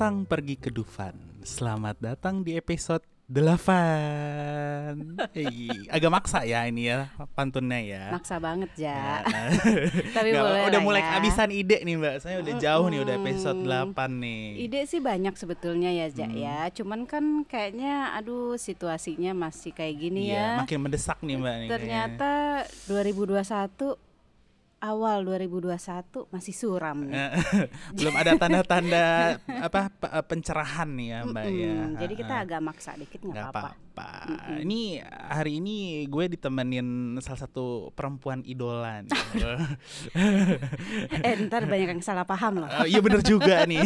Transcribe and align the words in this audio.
Bang 0.00 0.08
Tatang 0.24 0.24
pergi 0.24 0.56
ke 0.56 0.72
Dufan. 0.72 1.12
Selamat 1.44 1.92
datang 2.00 2.40
di 2.40 2.56
episode 2.56 3.04
8. 3.28 5.20
Hei, 5.30 5.68
agak 5.86 6.08
maksa 6.08 6.40
ya 6.42 6.64
ini 6.64 6.88
ya 6.88 7.12
pantunnya 7.30 7.76
ya. 7.78 8.02
Maksa 8.08 8.40
banget 8.40 8.72
ya. 8.80 9.20
Nah, 9.20 9.52
Tapi 10.16 10.32
nggak 10.32 10.42
boleh 10.42 10.62
udah 10.66 10.80
mulai 10.80 10.98
ya. 10.98 11.04
kehabisan 11.06 11.52
ide 11.52 11.84
nih 11.84 11.94
Mbak. 11.94 12.14
Saya 12.16 12.40
udah 12.40 12.54
jauh 12.56 12.88
nih 12.88 12.98
udah 12.98 13.14
episode 13.14 13.60
Mm-mm. 13.60 13.92
8 13.92 14.08
nih. 14.16 14.42
Ide 14.64 14.80
sih 14.88 14.98
banyak 14.98 15.36
sebetulnya 15.36 15.92
ya, 15.92 16.08
Ja 16.08 16.24
Hmm. 16.24 16.34
ya. 16.34 16.58
Cuman 16.72 17.04
kan 17.04 17.44
kayaknya 17.44 18.16
aduh 18.16 18.56
situasinya 18.56 19.36
masih 19.38 19.70
kayak 19.70 19.94
gini 20.00 20.26
Iya, 20.26 20.56
ya. 20.56 20.64
makin 20.64 20.80
mendesak 20.80 21.20
nih 21.20 21.36
Mbak 21.36 21.44
nih. 21.44 21.52
kayaknya. 21.68 21.76
Ternyata 21.76 22.32
2021 22.88 24.09
awal 24.80 25.22
2021 25.22 25.76
masih 26.28 26.52
suram 26.52 27.04
nih. 27.04 27.14
Eh, 27.14 27.32
belum 27.96 28.14
ada 28.16 28.32
tanda-tanda 28.34 29.04
apa 29.46 29.92
pe- 29.92 30.24
pencerahan 30.26 30.88
nih 30.88 31.06
ya 31.06 31.18
Mbak 31.22 31.44
ya. 31.46 31.68
Mm-mm, 31.70 32.00
Jadi 32.00 32.14
kita 32.16 32.34
agak 32.40 32.60
maksa 32.60 32.96
dikit 32.96 33.20
nggak 33.22 33.44
apa-apa. 33.46 33.70
Apa-apa. 34.00 34.28
Mm-mm. 34.30 34.56
Ini 34.64 34.80
hari 35.28 35.52
ini 35.60 35.76
gue 36.06 36.24
ditemenin 36.28 36.86
salah 37.20 37.40
satu 37.44 37.66
perempuan 37.92 38.40
idola 38.42 39.04
nih. 39.04 39.12
Eh 41.20 41.34
ntar 41.46 41.66
banyak 41.66 41.88
yang 41.98 42.02
salah 42.02 42.24
paham 42.24 42.64
loh. 42.64 42.68
Eh, 42.82 42.92
iya 42.92 43.00
bener 43.00 43.20
juga 43.20 43.62
nih. 43.70 43.82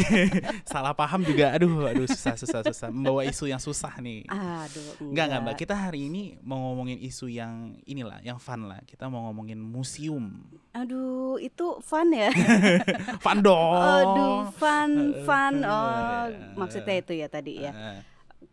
Salah 0.65 0.95
paham 0.95 1.23
juga. 1.23 1.53
Aduh, 1.55 1.87
aduh 1.87 2.07
susah 2.07 2.35
susah 2.35 2.61
susah. 2.63 2.89
Membawa 2.91 3.27
isu 3.27 3.49
yang 3.49 3.61
susah 3.61 3.99
nih. 3.99 4.25
Aduh. 4.31 5.11
Enggak 5.11 5.25
enggak 5.31 5.41
Mbak, 5.45 5.57
kita 5.59 5.75
hari 5.75 6.07
ini 6.09 6.39
mau 6.43 6.71
ngomongin 6.71 6.99
isu 7.01 7.27
yang 7.29 7.75
inilah, 7.85 8.21
yang 8.23 8.39
fun 8.39 8.67
lah. 8.67 8.81
Kita 8.85 9.09
mau 9.09 9.27
ngomongin 9.31 9.59
museum. 9.59 10.45
Aduh, 10.75 11.39
itu 11.39 11.79
fun 11.81 12.11
ya. 12.11 12.31
Fun 13.25 13.39
dong. 13.41 13.79
Aduh, 13.79 14.51
fun, 14.59 14.91
fun. 15.23 15.55
Oh, 15.63 16.27
Iya. 16.27 16.57
maksudnya 16.59 16.97
itu 16.99 17.13
ya 17.15 17.27
tadi 17.31 17.63
ya. 17.63 17.73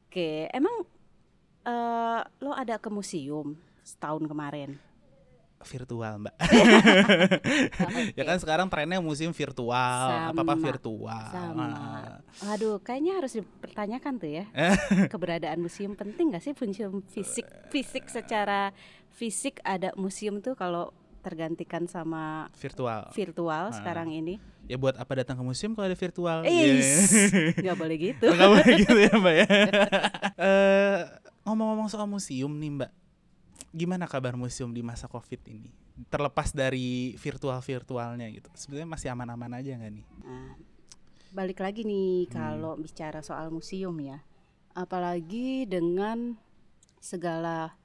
Oke, 0.05 0.45
emang 0.53 0.85
eh, 1.63 2.19
lo 2.39 2.51
ada 2.51 2.75
ke 2.75 2.87
museum 2.87 3.53
setahun 3.81 4.23
kemarin? 4.23 4.77
virtual 5.61 6.17
mbak 6.17 6.33
ya 8.17 8.23
kan 8.25 8.37
sekarang 8.37 8.65
trennya 8.65 8.97
museum 8.97 9.29
virtual 9.29 9.69
apa 10.25 10.33
apa 10.33 10.41
Sama, 10.47 10.55
virtual 10.57 11.25
Sama. 11.29 11.67
Ah. 11.69 12.49
Aduh, 12.49 12.81
kayaknya 12.81 13.21
harus 13.21 13.37
dipertanyakan 13.37 14.13
tuh 14.17 14.31
ya. 14.31 14.45
Keberadaan 15.13 15.61
museum 15.61 15.93
penting 15.93 16.33
gak 16.33 16.41
sih 16.41 16.57
museum 16.57 17.05
fisik 17.05 17.45
fisik 17.69 18.09
secara 18.09 18.73
fisik 19.11 19.61
ada 19.61 19.93
museum 19.93 20.41
tuh 20.41 20.57
kalau 20.57 20.89
tergantikan 21.21 21.85
sama 21.85 22.49
virtual 22.57 23.13
virtual 23.13 23.69
Ah. 23.69 23.75
sekarang 23.77 24.09
ini. 24.09 24.41
ya 24.65 24.81
buat 24.81 24.95
apa 24.95 25.13
datang 25.15 25.35
ke 25.35 25.43
museum 25.43 25.77
kalau 25.77 25.85
ada 25.85 25.99
virtual 25.99 26.41
nggak 26.41 27.77
boleh 27.77 27.97
gitu. 27.99 28.25
Nggak 28.25 28.49
boleh 28.49 28.65
gitu 28.79 28.97
ya 28.97 29.13
mbak 29.13 29.35
ya 29.35 29.45
Eh, 30.41 30.99
ngomong-ngomong 31.43 31.89
soal 31.89 32.05
museum 32.05 32.51
nih 32.53 32.71
mbak 32.71 32.91
gimana 33.71 34.05
kabar 34.05 34.35
museum 34.35 34.69
di 34.69 34.81
masa 34.81 35.05
covid 35.05 35.41
ini 35.47 35.69
terlepas 36.09 36.49
dari 36.51 37.13
virtual 37.15 37.61
virtualnya 37.61 38.25
gitu 38.29 38.49
sebenarnya 38.53 38.89
masih 38.89 39.07
aman-aman 39.11 39.59
aja 39.59 39.75
nggak 39.75 39.93
nih 39.93 40.05
Nah, 40.21 40.53
balik 41.31 41.59
lagi 41.59 41.81
nih 41.83 42.25
Hmm. 42.25 42.33
kalau 42.33 42.73
bicara 42.75 43.21
soal 43.21 43.49
museum 43.49 43.95
ya, 43.99 44.19
apalagi 44.73 45.63
dengan 45.65 46.35
segala 46.97 47.75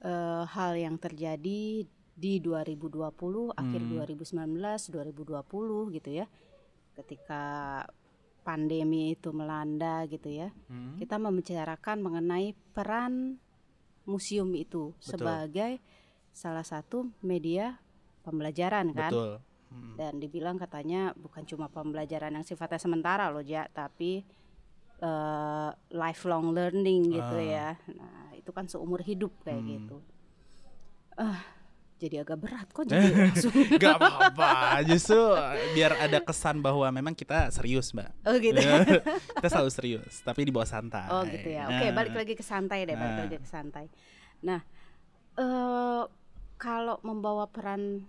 eh, 0.00 0.44
hal 0.44 0.76
yang 0.76 1.00
terjadi 1.00 1.88
di 2.14 2.32
2020, 2.38 3.56
akhir 3.56 3.80
Hmm. 3.80 4.04
2019, 4.04 4.92
2020 4.92 5.88
gitu 5.90 6.10
ya, 6.12 6.28
ketika 6.92 7.42
pandemi 8.44 9.16
itu 9.16 9.32
melanda 9.32 10.04
gitu 10.04 10.28
ya, 10.28 10.52
Hmm? 10.68 10.94
kita 10.94 11.16
membicarakan 11.16 11.98
mengenai 11.98 12.52
peran 12.70 13.40
museum 14.04 14.52
itu 14.52 14.92
Betul. 14.94 15.08
sebagai 15.16 15.72
salah 16.30 16.62
satu 16.62 17.08
media 17.20 17.80
pembelajaran 18.20 18.92
kan 18.92 19.08
betul 19.08 19.32
Hmm. 19.72 19.96
dan 19.96 20.12
dibilang 20.18 20.54
katanya 20.54 21.10
bukan 21.16 21.42
cuma 21.42 21.66
pembelajaran 21.66 22.30
yang 22.30 22.44
sifatnya 22.44 22.78
sementara 22.78 23.26
loh 23.28 23.42
ja 23.42 23.66
tapi 23.66 24.22
eh, 24.96 25.70
lifelong 25.90 26.54
learning 26.54 27.10
gitu 27.10 27.36
Ah. 27.36 27.42
ya 27.42 27.68
nah 27.90 28.30
itu 28.32 28.50
kan 28.50 28.64
seumur 28.64 29.02
hidup 29.02 29.34
kayak 29.42 29.58
Hmm. 29.58 29.70
gitu 29.74 29.96
ah 31.16 31.42
jadi 32.04 32.16
agak 32.20 32.38
berat 32.38 32.68
kok 32.68 32.84
jadi 32.90 33.08
langsung 33.08 33.52
Gak 33.80 33.96
apa-apa, 33.96 34.52
justru 34.84 35.16
biar 35.72 35.96
ada 35.96 36.20
kesan 36.20 36.60
bahwa 36.60 36.84
memang 36.90 37.12
kita 37.12 37.48
serius 37.48 37.90
mbak 37.90 38.12
oh 38.22 38.36
gitu 38.36 38.60
Kita 39.36 39.48
selalu 39.48 39.70
serius, 39.70 40.20
tapi 40.20 40.44
di 40.44 40.52
bawah 40.52 40.68
santai 40.68 41.08
oh 41.08 41.24
gitu 41.24 41.48
ya 41.48 41.64
oke 41.66 41.80
Nah, 41.82 41.92
balik 41.92 42.14
lagi 42.14 42.32
ke 42.32 42.44
santai 42.44 42.84
deh 42.84 42.92
balik 42.92 43.14
Ah. 43.14 43.20
lagi 43.24 43.36
ke 43.36 43.48
santai 43.48 43.84
nah 44.38 44.60
eh 45.34 46.04
kalau 46.56 47.00
membawa 47.00 47.44
peran 47.46 48.04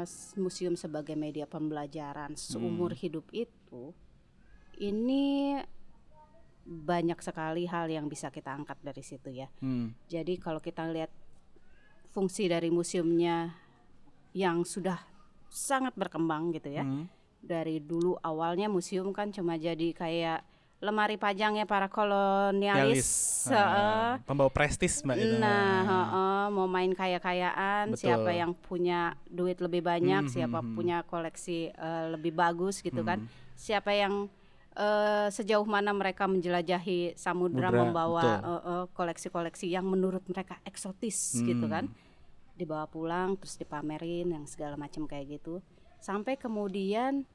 s- 0.00 0.34
museum 0.34 0.74
sebagai 0.74 1.14
media 1.14 1.44
pembelajaran 1.44 2.34
seumur 2.34 2.90
Hmm. 2.90 3.00
hidup 3.00 3.26
itu 3.30 3.94
ini 4.76 5.58
banyak 6.64 7.20
sekali 7.20 7.66
hal 7.66 7.86
yang 7.86 8.08
bisa 8.08 8.28
kita 8.28 8.50
angkat 8.50 8.80
dari 8.80 8.98
situ 8.98 9.28
ya. 9.28 9.52
hmm, 9.60 10.08
Jadi 10.08 10.34
kalau 10.36 10.58
kita 10.58 10.88
lihat 10.88 11.12
fungsi 12.14 12.46
dari 12.46 12.70
museumnya 12.70 13.50
yang 14.30 14.62
sudah 14.62 15.02
sangat 15.50 15.90
berkembang 15.94 16.54
gitu 16.54 16.70
ya. 16.70 16.86
hmm, 16.86 17.10
Dari 17.42 17.82
dulu 17.82 18.14
awalnya 18.22 18.70
museum 18.70 19.10
kan 19.10 19.28
cuma 19.28 19.58
jadi 19.58 19.90
kayak 19.90 20.46
lemari 20.78 21.16
pajangnya 21.16 21.64
para 21.64 21.88
kolonialis. 21.88 23.08
Ah, 23.48 24.20
Pembawa 24.22 24.48
prestis 24.48 25.00
mbak 25.00 25.16
itu 25.16 25.36
Nah, 25.40 25.80
heeh, 25.82 26.44
mau 26.52 26.68
main 26.68 26.92
kaya-kayaan, 26.92 27.96
siapa 27.96 28.30
yang 28.30 28.52
punya 28.54 29.16
duit 29.26 29.58
lebih 29.58 29.80
banyak, 29.80 30.28
Hmm, 30.28 30.30
siapa 30.30 30.60
hmm, 30.60 30.66
hmm. 30.70 30.76
punya 30.76 30.98
koleksi 31.02 31.72
eh, 31.72 32.04
lebih 32.12 32.32
bagus 32.32 32.78
gitu 32.78 33.00
kan. 33.00 33.18
Hmm. 33.24 33.30
Siapa 33.56 33.90
yang 33.90 34.28
eh, 34.74 35.28
sejauh 35.30 35.64
mana 35.64 35.94
mereka 35.94 36.26
menjelajahi 36.26 37.14
samudra 37.14 37.70
Mudra, 37.70 37.80
membawa 37.80 38.24
eh, 38.42 38.84
koleksi-koleksi 38.92 39.70
yang 39.70 39.86
menurut 39.86 40.26
mereka 40.26 40.58
eksotis 40.64 41.38
gitu 41.40 41.64
Hmm. 41.64 41.72
kan. 41.72 41.84
Dibawa 42.54 42.86
pulang 42.86 43.34
terus 43.38 43.58
dipamerin 43.58 44.30
yang 44.30 44.46
segala 44.46 44.78
macam 44.78 45.04
kayak 45.10 45.40
gitu. 45.40 45.58
Sampai 45.98 46.38
kemudian 46.38 47.26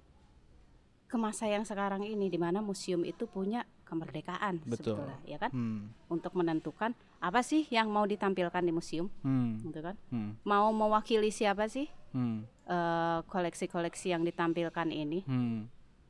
ke 1.09 1.18
masa 1.18 1.50
yang 1.50 1.66
sekarang 1.66 2.06
ini 2.06 2.30
di 2.30 2.38
mana 2.38 2.62
museum 2.62 3.02
itu 3.02 3.25
punya 3.25 3.66
kemerdekaan 3.90 4.62
Betul. 4.62 4.94
sebetulnya, 4.94 5.18
ya 5.25 5.41
kan? 5.41 5.50
hmm, 5.50 6.06
untuk 6.06 6.38
menentukan 6.38 6.94
apa 7.18 7.41
sih 7.41 7.66
yang 7.74 7.90
mau 7.90 8.06
ditampilkan 8.06 8.62
di 8.62 8.69
museum, 8.69 9.09
hmm, 9.25 9.66
gitu 9.66 9.81
kan? 9.81 9.97
hmm, 10.13 10.46
Mau 10.46 10.69
mewakili 10.69 11.34
siapa 11.34 11.66
sih 11.66 11.90
hmm, 12.13 12.46
eh, 12.69 13.19
koleksi-koleksi 13.25 14.13
yang 14.13 14.22
ditampilkan 14.22 14.94
ini? 14.94 15.25
hmm. 15.25 15.59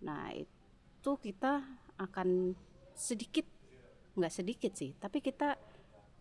Nah 0.04 0.36
itu 0.36 1.12
kita 1.24 1.64
akan 1.96 2.52
sedikit, 2.92 3.48
nggak 4.20 4.34
sedikit 4.36 4.76
sih, 4.76 4.92
tapi 5.00 5.24
kita 5.24 5.56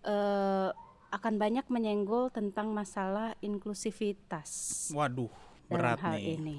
eh, 0.07 0.71
akan 1.09 1.35
banyak 1.37 1.65
menyenggol 1.67 2.29
tentang 2.29 2.71
masalah 2.71 3.33
inklusivitas 3.41 4.49
Waduh, 4.91 5.33
berat 5.67 5.99
hal 5.99 6.17
nih 6.17 6.37
ini. 6.37 6.59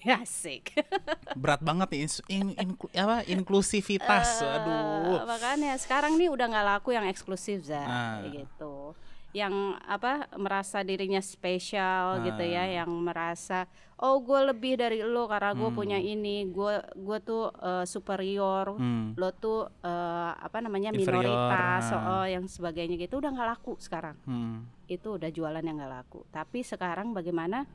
Asik. 0.00 0.72
Berat 1.36 1.60
banget 1.60 1.92
nih, 1.92 2.00
in- 2.30 2.56
in- 2.56 2.80
apa, 2.96 3.20
inklusivitas 3.28 4.40
Eh, 4.40 4.48
Aduh 4.48 5.28
makanya 5.28 5.76
sekarang 5.76 6.16
nih 6.16 6.32
udah 6.32 6.48
nggak 6.48 6.66
laku 6.66 6.96
yang 6.96 7.04
eksklusif 7.04 7.60
za 7.62 7.84
Ah. 7.84 8.24
gitu 8.24 8.96
yang 9.30 9.78
apa 9.86 10.26
merasa 10.34 10.82
dirinya 10.82 11.22
spesial 11.22 12.26
gitu 12.26 12.42
ya 12.42 12.66
yang 12.66 12.90
merasa 12.90 13.70
oh 14.02 14.18
gue 14.18 14.50
lebih 14.50 14.74
dari 14.74 15.06
lo 15.06 15.30
karena 15.30 15.54
gue 15.54 15.70
Hmm. 15.70 15.78
punya 15.78 15.98
ini 16.02 16.50
gue 16.50 16.82
gue 16.98 17.18
tuh 17.22 17.46
eh, 17.62 17.86
superior 17.86 18.74
Hmm, 18.74 19.14
lo 19.14 19.30
tuh 19.30 19.70
eh, 19.86 20.32
apa 20.34 20.58
namanya 20.58 20.90
Inferior, 20.90 21.22
minoritas 21.22 21.94
ah. 21.94 22.02
oh 22.18 22.26
yang 22.26 22.50
sebagainya 22.50 22.98
gitu 22.98 23.22
udah 23.22 23.30
nggak 23.30 23.48
laku 23.54 23.78
sekarang 23.78 24.18
hmm, 24.26 24.66
itu 24.90 25.08
udah 25.14 25.30
jualan 25.30 25.62
yang 25.62 25.78
nggak 25.78 25.94
laku 26.02 26.26
tapi 26.34 26.66
sekarang 26.66 27.14
bagaimana 27.14 27.70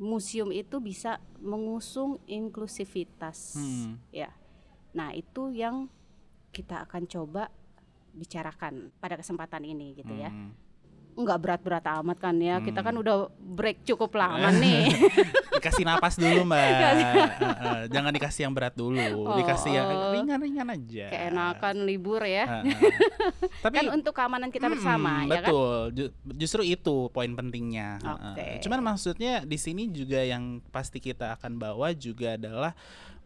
museum 0.00 0.48
itu 0.48 0.80
bisa 0.80 1.20
mengusung 1.44 2.24
inklusivitas 2.24 3.60
hmm. 3.60 4.16
ya 4.16 4.32
nah 4.96 5.12
itu 5.12 5.52
yang 5.52 5.92
kita 6.56 6.88
akan 6.88 7.04
coba 7.04 7.52
bicarakan 8.10 8.90
pada 8.96 9.20
kesempatan 9.20 9.62
ini 9.62 9.92
gitu 9.94 10.16
ya 10.16 10.32
hmm. 10.32 10.69
Nggak 11.20 11.38
berat-berat 11.38 11.84
amat 11.96 12.18
kan 12.18 12.36
ya. 12.36 12.58
Kita 12.58 12.80
kan 12.80 12.92
Hmm. 12.92 13.02
udah 13.02 13.16
break 13.36 13.84
cukup 13.84 14.12
lama 14.12 14.48
nih. 14.52 14.88
Dikasih 15.56 15.84
napas 15.84 16.16
dulu 16.16 16.42
mbak. 16.42 16.58
Eh, 16.58 16.80
eh, 16.80 17.82
Jangan 17.88 18.10
dikasih 18.10 18.42
yang 18.42 18.54
berat 18.54 18.72
dulu. 18.72 18.96
Dikasih 19.34 19.70
yang 19.70 19.86
Oh. 19.86 20.12
ringan-ringan 20.12 20.68
aja. 20.68 21.06
Keenakan 21.10 21.84
libur 21.84 22.22
ya. 22.22 22.64
Eh, 22.64 22.72
eh. 22.72 22.78
Tapi 23.64 23.74
kan 23.74 23.86
untuk 23.92 24.12
keamanan 24.12 24.48
kita 24.48 24.66
bersama 24.66 25.20
Mm, 25.20 25.26
ya 25.26 25.40
kan? 25.40 25.42
betul. 25.44 25.76
Ju- 25.92 26.12
Justru 26.34 26.62
itu 26.62 26.96
poin 27.08 27.28
pentingnya. 27.30 28.00
Heeh. 28.00 28.58
Cuman 28.60 28.80
maksudnya 28.82 29.42
di 29.42 29.56
sini 29.56 29.86
juga 29.86 30.18
yang 30.18 30.42
pasti 30.66 30.96
kita 30.96 31.36
akan 31.36 31.56
bawa 31.56 31.92
juga 31.92 32.34
adalah 32.34 32.72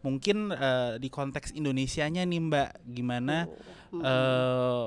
mungkin 0.01 0.51
eh, 0.51 0.97
di 0.97 1.07
konteks 1.07 1.49
Indonesianya 1.51 2.21
nih 2.21 2.41
Mbak, 2.43 2.69
gimana 2.85 3.47
eh 3.95 4.85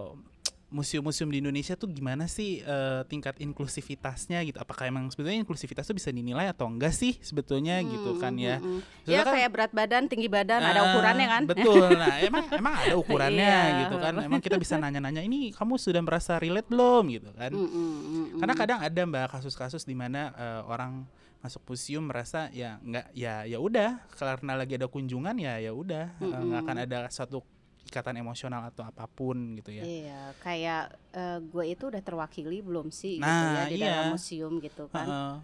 museum-museum 0.68 1.32
di 1.32 1.40
Indonesia 1.40 1.72
tuh 1.74 1.88
gimana 1.88 2.28
sih 2.28 2.60
eh, 2.60 3.00
tingkat 3.08 3.40
inklusivitasnya 3.40 4.44
gitu? 4.44 4.60
Apakah 4.60 4.84
emang 4.84 5.08
sebetulnya 5.08 5.40
inklusivitas 5.40 5.84
tuh 5.84 5.96
bisa 5.96 6.12
dinilai 6.12 6.44
atau 6.46 6.68
enggak 6.68 6.92
sih 6.92 7.16
sebetulnya 7.20 7.80
gitu 7.80 8.20
kan 8.20 8.36
ya? 8.36 8.60
Mm, 8.60 8.68
mm. 8.76 8.80
Soalnya 9.02 9.16
Ya 9.16 9.20
kan- 9.24 9.34
kayak 9.34 9.50
berat 9.50 9.72
badan, 9.72 10.02
tinggi 10.06 10.28
badan, 10.28 10.60
ada 10.60 10.80
Ah, 10.80 10.84
ukurannya 10.92 11.26
kan? 11.26 11.42
Betul. 11.48 11.88
Nah, 11.96 12.14
emang 12.28 12.44
emang 12.52 12.74
ada 12.76 12.94
ukurannya 12.94 13.48
Iya. 13.64 13.78
gitu 13.84 13.96
kan. 13.96 14.12
Emang 14.20 14.40
kita 14.40 14.56
bisa 14.56 14.76
nanya-nanya 14.76 15.24
ini 15.24 15.50
kamu 15.52 15.80
sudah 15.80 16.04
merasa 16.04 16.36
relate 16.36 16.68
belum 16.68 17.04
gitu 17.08 17.30
kan. 17.32 17.50
Mm, 17.50 17.64
mm, 17.64 17.72
mm, 17.72 17.98
mm. 18.36 18.38
Karena 18.38 18.54
kadang 18.54 18.78
ada 18.84 19.00
Mbak 19.00 19.26
kasus-kasus 19.34 19.82
di 19.82 19.96
mana 19.96 20.32
eh, 20.36 20.60
orang 20.68 21.08
masuk 21.38 21.62
museum 21.70 22.02
merasa 22.02 22.50
ya 22.50 22.82
nggak 22.82 23.14
ya 23.14 23.46
ya 23.46 23.62
udah 23.62 24.02
karena 24.10 24.58
lagi 24.58 24.74
ada 24.74 24.90
kunjungan 24.90 25.38
ya 25.38 25.62
ya 25.62 25.70
udah 25.70 26.18
eh, 26.18 26.26
nggak 26.34 26.60
akan 26.66 26.76
ada 26.82 26.98
suatu 27.14 27.46
ikatan 27.88 28.20
emosional 28.20 28.68
atau 28.68 28.84
apa 28.84 29.08
pun 29.08 29.56
gitu 29.56 29.72
ya. 29.72 29.82
Iya, 29.82 30.20
kayak 30.44 30.82
eh, 31.16 31.38
gue 31.40 31.64
itu 31.72 31.88
udah 31.88 32.02
terwakili 32.04 32.60
belum 32.60 32.92
sih 32.92 33.16
gitu 33.16 33.24
Nah, 33.24 33.56
ya 33.56 33.62
di 33.72 33.76
iya. 33.80 33.86
dalam 33.88 34.06
museum 34.12 34.52
gitu 34.60 34.84
kan? 34.92 35.08
Heeh. 35.08 35.34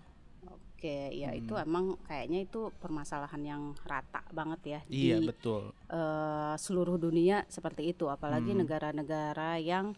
Oke, 0.44 0.98
ya 1.16 1.32
itu 1.32 1.56
Hmm. 1.56 1.64
emang 1.64 1.84
kayaknya 2.04 2.44
itu 2.44 2.68
permasalahan 2.76 3.40
yang 3.40 3.62
rata 3.88 4.20
banget 4.28 4.60
ya 4.68 4.80
Iya 4.92 5.16
di 5.24 5.24
betul. 5.24 5.72
eh, 5.88 6.54
seluruh 6.60 7.00
dunia 7.00 7.48
seperti 7.48 7.96
itu, 7.96 8.04
apalagi 8.12 8.52
Hmm. 8.52 8.60
negara-negara 8.60 9.56
yang 9.64 9.96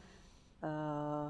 eh, 0.62 1.28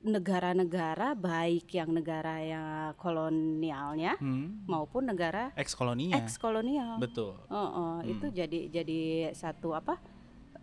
negara-negara 0.00 1.12
baik 1.12 1.74
yang 1.74 1.90
negara 1.90 2.38
yang 2.38 2.66
kolonialnya 2.94 4.14
Hmm. 4.16 4.62
maupun 4.64 5.02
negara 5.04 5.50
Ex 5.52 5.74
koloninya. 5.74 6.14
ex 6.16 6.36
kolonial. 6.36 6.96
Betul. 6.96 7.34
Oh, 7.48 7.98
itu 8.02 8.22
Hmm. 8.24 8.34
jadi 8.36 8.60
jadi 8.72 9.00
satu 9.32 9.74
apa 9.74 9.98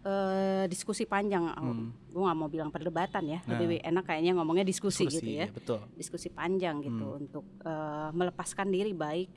eh 0.01 0.65
diskusi 0.67 1.03
panjang. 1.03 1.49
Hmm. 1.49 1.89
Gue 2.07 2.21
nggak 2.21 2.37
mau 2.37 2.45
bilang 2.45 2.69
perdebatan 2.69 3.25
ya, 3.25 3.39
Nah. 3.43 3.57
lebih 3.57 3.81
enak 3.81 4.05
kayaknya 4.05 4.31
ngomongnya 4.33 4.61
diskusi, 4.61 5.03
gitu 5.03 5.17
Diskusi, 5.17 5.33
ya, 5.33 5.35
iya, 5.35 5.47
betul. 5.49 5.79
diskusi 5.95 6.27
panjang 6.29 6.79
gitu 6.79 7.05
Hmm. 7.07 7.19
untuk 7.19 7.45
eh, 7.59 8.09
melepaskan 8.13 8.69
diri 8.69 8.93
baik 8.93 9.29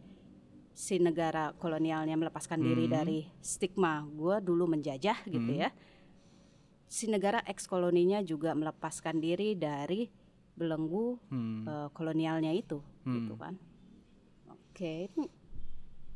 si 0.70 1.00
negara 1.00 1.50
kolonialnya 1.52 2.14
melepaskan 2.14 2.60
diri 2.60 2.86
Hmm. 2.86 2.94
dari 2.94 3.18
stigma 3.40 4.06
gue 4.06 4.38
dulu 4.40 4.68
menjajah 4.68 5.26
gitu 5.26 5.50
Hmm. 5.50 5.62
ya. 5.64 5.70
Si 6.88 7.05
negara 7.05 7.44
ex 7.44 7.64
koloninya 7.64 8.19
juga 8.20 8.52
melepaskan 8.52 9.20
diri 9.20 9.52
dari 9.52 10.08
belenggu 10.52 11.20
Hmm. 11.29 11.62
eh, 11.62 11.88
kolonialnya 11.93 12.50
itu 12.50 12.81
gitu 13.05 13.35
Hmm. 13.35 13.40
kan 13.40 13.55
oke 14.49 14.93
ini 15.06 15.26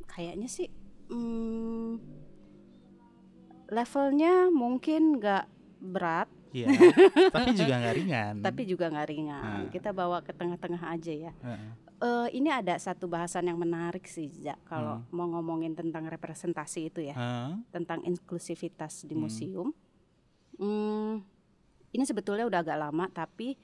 kayaknya 0.04 0.44
sih 0.46 0.66
hmm, 1.06 2.00
levelnya 3.68 4.50
mungkin 4.50 5.16
nggak 5.16 5.44
berat 5.82 6.28
Iya. 6.52 6.68
tapi 7.32 7.56
juga 7.56 7.74
nggak 7.78 7.96
ringan. 7.96 8.34
tapi 8.46 8.62
juga 8.66 8.84
nggak 8.88 9.08
ringan 9.08 9.60
Nah. 9.62 9.70
kita 9.70 9.88
bawa 9.90 10.20
ke 10.20 10.32
tengah-tengah 10.32 10.82
aja 10.86 11.12
ya 11.12 11.32
Heeh. 11.38 11.70
Eh, 12.02 12.28
ini 12.34 12.50
ada 12.50 12.74
satu 12.76 13.06
bahasan 13.06 13.46
yang 13.46 13.56
menarik 13.56 14.04
sih 14.04 14.26
Jak, 14.36 14.58
kalau 14.66 14.98
Hmm. 14.98 15.06
mau 15.14 15.30
ngomongin 15.30 15.72
tentang 15.72 16.04
representasi 16.04 16.90
itu 16.90 17.00
ya 17.00 17.14
tentang 17.70 18.02
inklusivitas 18.02 19.06
di 19.06 19.14
Hmm. 19.14 19.22
museum. 19.22 19.68
Hmm, 19.70 19.80
ini 21.92 22.04
sebetulnya 22.04 22.48
udah 22.48 22.60
agak 22.60 22.78
lama 22.80 23.06
tapi 23.08 23.56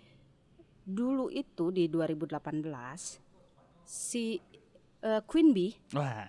dulu 0.89 1.29
itu 1.29 1.69
di 1.69 1.85
2018 1.89 2.65
si 3.85 4.41
eh, 5.05 5.21
Queen 5.29 5.53
Bee 5.53 5.77
Wah, 5.97 6.25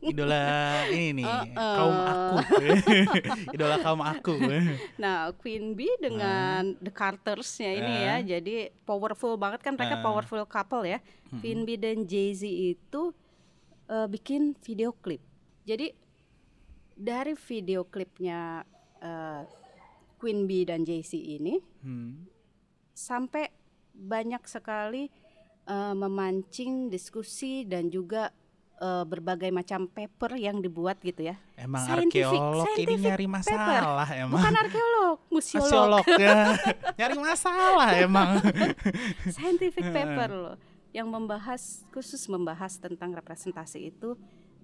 idola 0.00 0.84
ini 0.88 1.20
nih 1.22 1.28
Uh-uh. 1.28 1.76
kaum 1.76 1.96
aku, 1.96 2.36
idola 3.56 3.76
kaum 3.80 4.00
aku. 4.00 4.34
Nah, 4.96 5.32
Queen 5.40 5.72
Bee 5.76 5.92
dengan 6.00 6.76
The 6.80 6.92
Carters-nya 6.92 7.70
ini 7.72 7.94
ya, 8.04 8.16
jadi 8.36 8.72
powerful 8.84 9.36
banget 9.36 9.60
kan 9.64 9.76
mereka 9.76 10.00
powerful 10.04 10.44
couple 10.44 10.84
ya. 10.84 11.00
Queen 11.40 11.64
Bee 11.64 11.80
dan 11.80 12.04
Jay-Z 12.04 12.44
itu 12.44 13.12
eh, 13.88 14.06
bikin 14.08 14.56
video 14.60 14.92
klip. 14.92 15.20
Jadi 15.64 15.92
dari 16.94 17.34
video 17.34 17.82
klipnya 17.88 18.62
eh, 19.04 19.42
Queen 20.16 20.48
Bee 20.48 20.64
dan 20.64 20.82
Jay-Z 20.82 21.12
ini 21.12 21.60
Hmm. 21.78 22.24
sampai 22.90 23.52
banyak 23.92 24.40
sekali 24.44 25.12
eh, 25.64 25.94
memancing 25.94 26.88
diskusi 26.88 27.62
dan 27.62 27.88
juga 27.88 28.32
eh, 28.76 29.00
berbagai 29.02 29.48
macam 29.48 29.86
paper 29.86 30.34
yang 30.34 30.58
dibuat 30.58 30.98
gitu 31.00 31.24
ya. 31.24 31.36
Emang 31.54 31.84
Scientific- 31.84 32.26
arkeolog 32.26 32.66
ini 32.66 32.74
scientific 32.84 33.04
nyari 33.06 33.26
masalah 33.26 34.08
emang. 34.10 34.34
Bukan 34.34 34.54
arkeolog, 34.58 35.18
museolog. 35.30 36.02
Sosiolog 36.02 36.06
ya, 36.18 36.36
nyari 36.98 37.16
masalah 37.16 37.88
emang. 37.96 38.28
scientific 39.26 39.84
paper 39.86 40.30
loh 40.30 40.56
yang 40.90 41.06
membahas 41.06 41.82
khusus 41.90 42.26
membahas 42.26 42.76
tentang 42.76 43.10
representasi 43.12 43.90
itu 43.90 44.14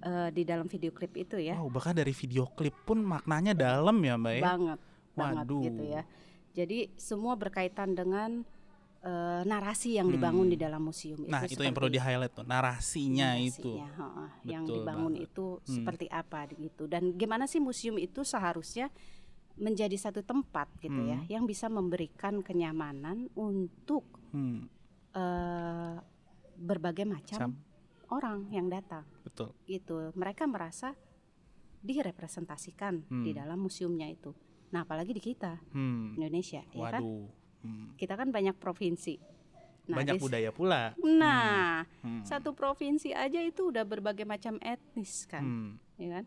eh, 0.01 0.29
di 0.31 0.43
dalam 0.43 0.65
video 0.65 0.91
klip 0.91 1.13
itu 1.15 1.37
ya 1.37 1.55
Wow, 1.55 1.69
bahkan 1.69 1.93
dari 1.93 2.11
video 2.11 2.49
klip 2.49 2.75
pun 2.83 3.01
maknanya 3.01 3.53
dalam 3.53 3.97
ya 3.99 4.15
mbak 4.15 4.35
ya. 4.35 4.43
banget 4.45 4.79
banget 5.13 5.45
Waduh. 5.45 5.63
gitu 5.63 5.83
ya 5.85 6.03
jadi 6.51 6.79
semua 6.95 7.35
berkaitan 7.35 7.93
dengan 7.93 8.43
eh, 9.01 9.43
narasi 9.45 9.97
yang 9.97 10.09
dibangun 10.09 10.45
Hmm. 10.45 10.53
di 10.53 10.59
dalam 10.59 10.83
museum 10.83 11.25
Nah 11.25 11.41
itu 11.43 11.57
yang 11.59 11.73
perlu 11.73 11.89
di 11.89 11.97
highlight 11.97 12.33
tuh 12.33 12.45
narasinya, 12.45 13.33
itu. 13.35 13.73
narasinya, 13.73 13.89
heeh, 13.97 14.29
yang 14.47 14.65
dibangun 14.67 15.13
banget. 15.15 15.25
itu 15.27 15.47
Hmm. 15.57 15.65
seperti 15.73 16.07
apa 16.07 16.39
gitu 16.51 16.85
dan 16.85 17.13
gimana 17.15 17.45
sih 17.45 17.59
museum 17.59 17.97
itu 17.97 18.21
seharusnya 18.23 18.93
menjadi 19.57 19.97
satu 19.99 20.21
tempat 20.21 20.69
gitu 20.79 21.01
ya 21.03 21.17
Hmm. 21.17 21.29
yang 21.29 21.45
bisa 21.45 21.69
memberikan 21.69 22.41
kenyamanan 22.41 23.33
untuk 23.33 24.05
Hmm, 24.31 24.69
eh, 25.11 25.97
berbagai 26.57 27.05
macam 27.05 27.39
Sam, 27.41 27.53
orang 28.11 28.47
yang 28.51 28.69
datang 28.69 29.09
betul. 29.43 29.51
gitu 29.65 29.97
mereka 30.15 30.45
merasa 30.45 30.93
direpresentasikan 31.81 33.01
di 33.09 33.31
Hmm. 33.31 33.39
dalam 33.39 33.59
museumnya 33.59 34.07
itu 34.07 34.37
nah 34.69 34.83
apalagi 34.83 35.11
di 35.11 35.23
kita 35.23 35.59
Hmm. 35.71 36.15
Indonesia 36.15 36.63
ya 36.69 36.91
kan. 36.91 37.03
Hmm. 37.61 37.93
kita 37.95 38.15
kan 38.15 38.29
banyak 38.29 38.55
provinsi 38.55 39.17
nah, 39.87 39.97
Banyak 39.97 40.17
di- 40.17 40.23
budaya 40.23 40.51
pula. 40.51 40.93
nah 40.99 41.83
Hmm. 42.01 42.23
satu 42.23 42.53
provinsi 42.53 43.11
aja 43.11 43.41
itu 43.41 43.69
udah 43.69 43.83
berbagai 43.83 44.25
macam 44.25 44.61
etnis 44.61 45.25
kan 45.25 45.43
Hmm. 45.43 45.71
ya 45.97 46.09
kan 46.13 46.25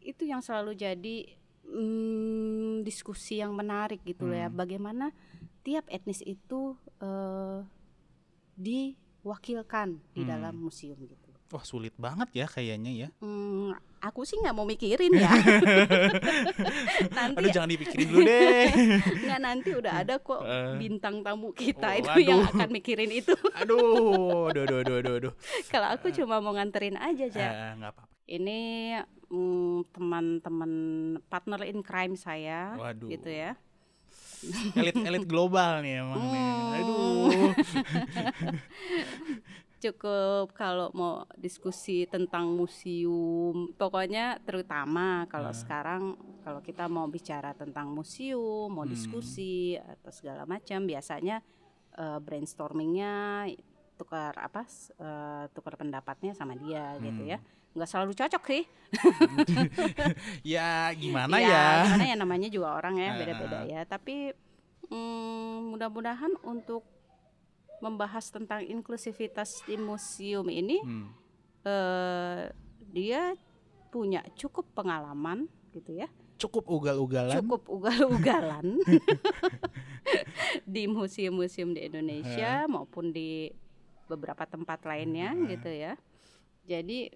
itu 0.00 0.22
yang 0.24 0.40
selalu 0.40 0.74
jadi 0.74 1.16
mm, 1.64 2.82
diskusi 2.82 3.38
yang 3.38 3.52
menarik 3.52 4.02
gitu 4.02 4.26
loh 4.26 4.34
ya 4.36 4.46
Hmm. 4.46 4.58
bagaimana 4.58 5.14
tiap 5.60 5.86
etnis 5.88 6.18
itu 6.20 6.74
eh, 7.00 7.62
diwakilkan 8.52 9.88
di 10.12 10.20
Hmm. 10.20 10.28
dalam 10.28 10.54
museum 10.56 10.98
gitu 11.00 11.21
Wah 11.52 11.60
sulit 11.62 11.92
banget 11.94 12.32
ya 12.32 12.46
kayaknya 12.48 12.92
ya. 12.96 13.08
Hmm, 13.20 13.76
aku 14.00 14.24
sih 14.24 14.40
nggak 14.40 14.56
mau 14.56 14.64
mikirin 14.64 15.12
ya. 15.12 15.28
nanti 17.16 17.36
Aduh 17.36 17.52
jangan 17.52 17.68
dipikirin 17.68 18.08
dulu 18.08 18.24
deh. 18.24 18.72
nggak 19.28 19.36
nanti 19.38 19.70
udah 19.70 19.92
ada 20.00 20.16
kok 20.16 20.40
Eh. 20.42 20.80
bintang 20.80 21.20
tamu 21.20 21.52
kita 21.52 21.92
Oh, 21.92 22.00
itu 22.00 22.20
yang 22.32 22.40
waduh. 22.40 22.56
akan 22.56 22.68
mikirin 22.72 23.12
itu. 23.12 23.36
Aduh, 23.52 24.48
aduh, 24.48 24.64
aduh, 24.64 24.78
aduh, 24.80 24.96
aduh, 24.98 25.14
aduh. 25.20 25.32
Kalau 25.68 25.92
aku 25.92 26.08
cuma 26.10 26.40
mau 26.40 26.56
nganterin 26.56 26.96
aja 26.96 27.28
aja. 27.28 27.76
Nggak 27.76 27.92
apa-apa. 27.92 28.08
Ini 28.24 28.60
mm, 29.28 29.92
teman-teman 29.92 30.72
partner 31.28 31.68
in 31.68 31.84
crime 31.84 32.16
saya, 32.16 32.80
Waduh. 32.80 33.12
gitu 33.12 33.28
ya. 33.28 33.60
Elit 34.74 34.96
elit 34.98 35.22
global 35.22 35.84
nih 35.84 36.00
emang 36.00 36.18
nih. 36.24 36.42
Hmm. 36.42 36.74
Aduh. 36.74 37.50
Cukup 39.82 40.54
kalau 40.54 40.94
mau 40.94 41.26
diskusi 41.34 42.06
tentang 42.06 42.54
museum, 42.54 43.74
pokoknya 43.74 44.38
terutama 44.40 45.26
kalau 45.26 45.50
Ah. 45.50 45.58
sekarang 45.58 46.14
kalau 46.40 46.62
kita 46.62 46.86
mau 46.86 47.10
bicara 47.10 47.50
tentang 47.52 47.90
museum, 47.90 48.70
mau 48.70 48.86
Hmm. 48.86 48.94
diskusi 48.94 49.74
atau 49.74 50.14
segala 50.14 50.46
macam, 50.46 50.86
biasanya 50.86 51.42
eh, 51.92 52.18
brainstormingnya 52.22 53.44
tukar 53.98 54.32
apa, 54.38 54.64
eh, 54.96 55.44
tukar 55.50 55.76
pendapatnya 55.76 56.32
sama 56.32 56.54
dia 56.54 56.94
gitu 56.96 57.20
Hmm. 57.20 57.32
ya. 57.34 57.38
Nggak 57.74 57.88
selalu 57.90 58.12
cocok 58.14 58.42
sih. 58.46 58.64
Ya 60.46 60.88
gimana 60.94 61.36
Iya, 61.36 61.48
ya? 61.48 61.66
Gimana 61.84 62.04
ya 62.06 62.16
namanya 62.16 62.48
juga 62.48 62.68
orang 62.72 62.94
ya 62.96 63.10
beda-beda 63.20 63.66
ya. 63.66 63.82
Tapi 63.84 64.32
mm, 64.88 65.72
mudah-mudahan 65.72 66.32
untuk 66.44 66.84
membahas 67.82 68.30
tentang 68.30 68.62
inklusivitas 68.62 69.66
di 69.66 69.74
museum 69.74 70.46
ini 70.46 70.78
Hmm. 70.78 71.10
eh, 71.62 72.54
dia 72.86 73.34
punya 73.90 74.22
cukup 74.32 74.70
pengalaman 74.72 75.50
gitu 75.70 75.92
ya 75.92 76.06
Cukup 76.38 76.64
ugal-ugalan. 76.68 77.34
cukup 77.36 77.62
ugal-ugalan 77.68 78.78
di 80.66 80.86
museum-museum 80.86 81.70
di 81.70 81.86
Indonesia 81.86 82.66
maupun 82.66 83.10
di 83.10 83.50
beberapa 84.06 84.44
tempat 84.44 84.82
lainnya 84.82 85.32
Hmm. 85.32 85.46
gitu 85.48 85.70
ya 85.70 85.94
jadi 86.62 87.10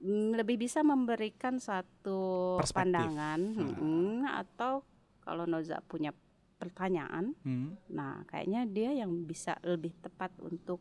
mm, 0.00 0.32
lebih 0.34 0.56
bisa 0.58 0.80
memberikan 0.80 1.56
satu 1.58 2.56
Perspektif. 2.56 2.76
pandangan 2.76 3.40
Hmm. 3.52 3.76
mm, 3.76 4.20
atau 4.26 4.84
kalau 5.20 5.44
Noza 5.44 5.78
punya 5.82 6.10
pertanyaan, 6.62 7.34
Hmm. 7.42 7.74
nah 7.88 8.22
kayaknya 8.24 8.62
dia 8.64 8.94
yang 8.94 9.24
bisa 9.24 9.58
lebih 9.60 9.90
tepat 9.98 10.30
untuk 10.38 10.78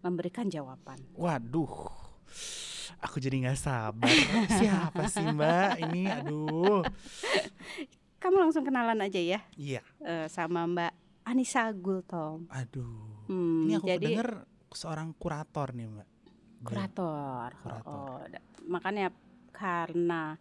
memberikan 0.00 0.46
jawaban. 0.46 0.98
Waduh, 1.14 1.86
aku 2.98 3.16
jadi 3.16 3.38
nggak 3.40 3.54
sabar. 3.56 4.10
Siapa 4.58 5.06
sih 5.06 5.22
Mbak 5.22 5.70
ini? 5.80 6.02
Aduh. 6.10 6.82
Kamu 8.18 8.38
langsung 8.38 8.62
kenalan 8.62 8.98
aja 8.98 9.18
ya 9.18 9.40
Iya. 9.52 9.82
eh, 10.00 10.26
sama 10.26 10.62
Mbak 10.64 10.92
Anissa 11.24 11.70
Gultom. 11.70 12.50
Aduh. 12.50 13.26
Hmm, 13.26 13.66
Ini 13.66 13.78
aku 13.78 13.86
jadi 13.88 14.04
dengar 14.04 14.28
seorang 14.68 15.14
kurator 15.14 15.70
nih 15.70 15.86
Mbak. 15.88 16.08
kurator. 16.62 17.48
Kurator. 17.58 17.86
Oh, 17.86 18.18
makanya 18.64 19.10
karena 19.52 20.38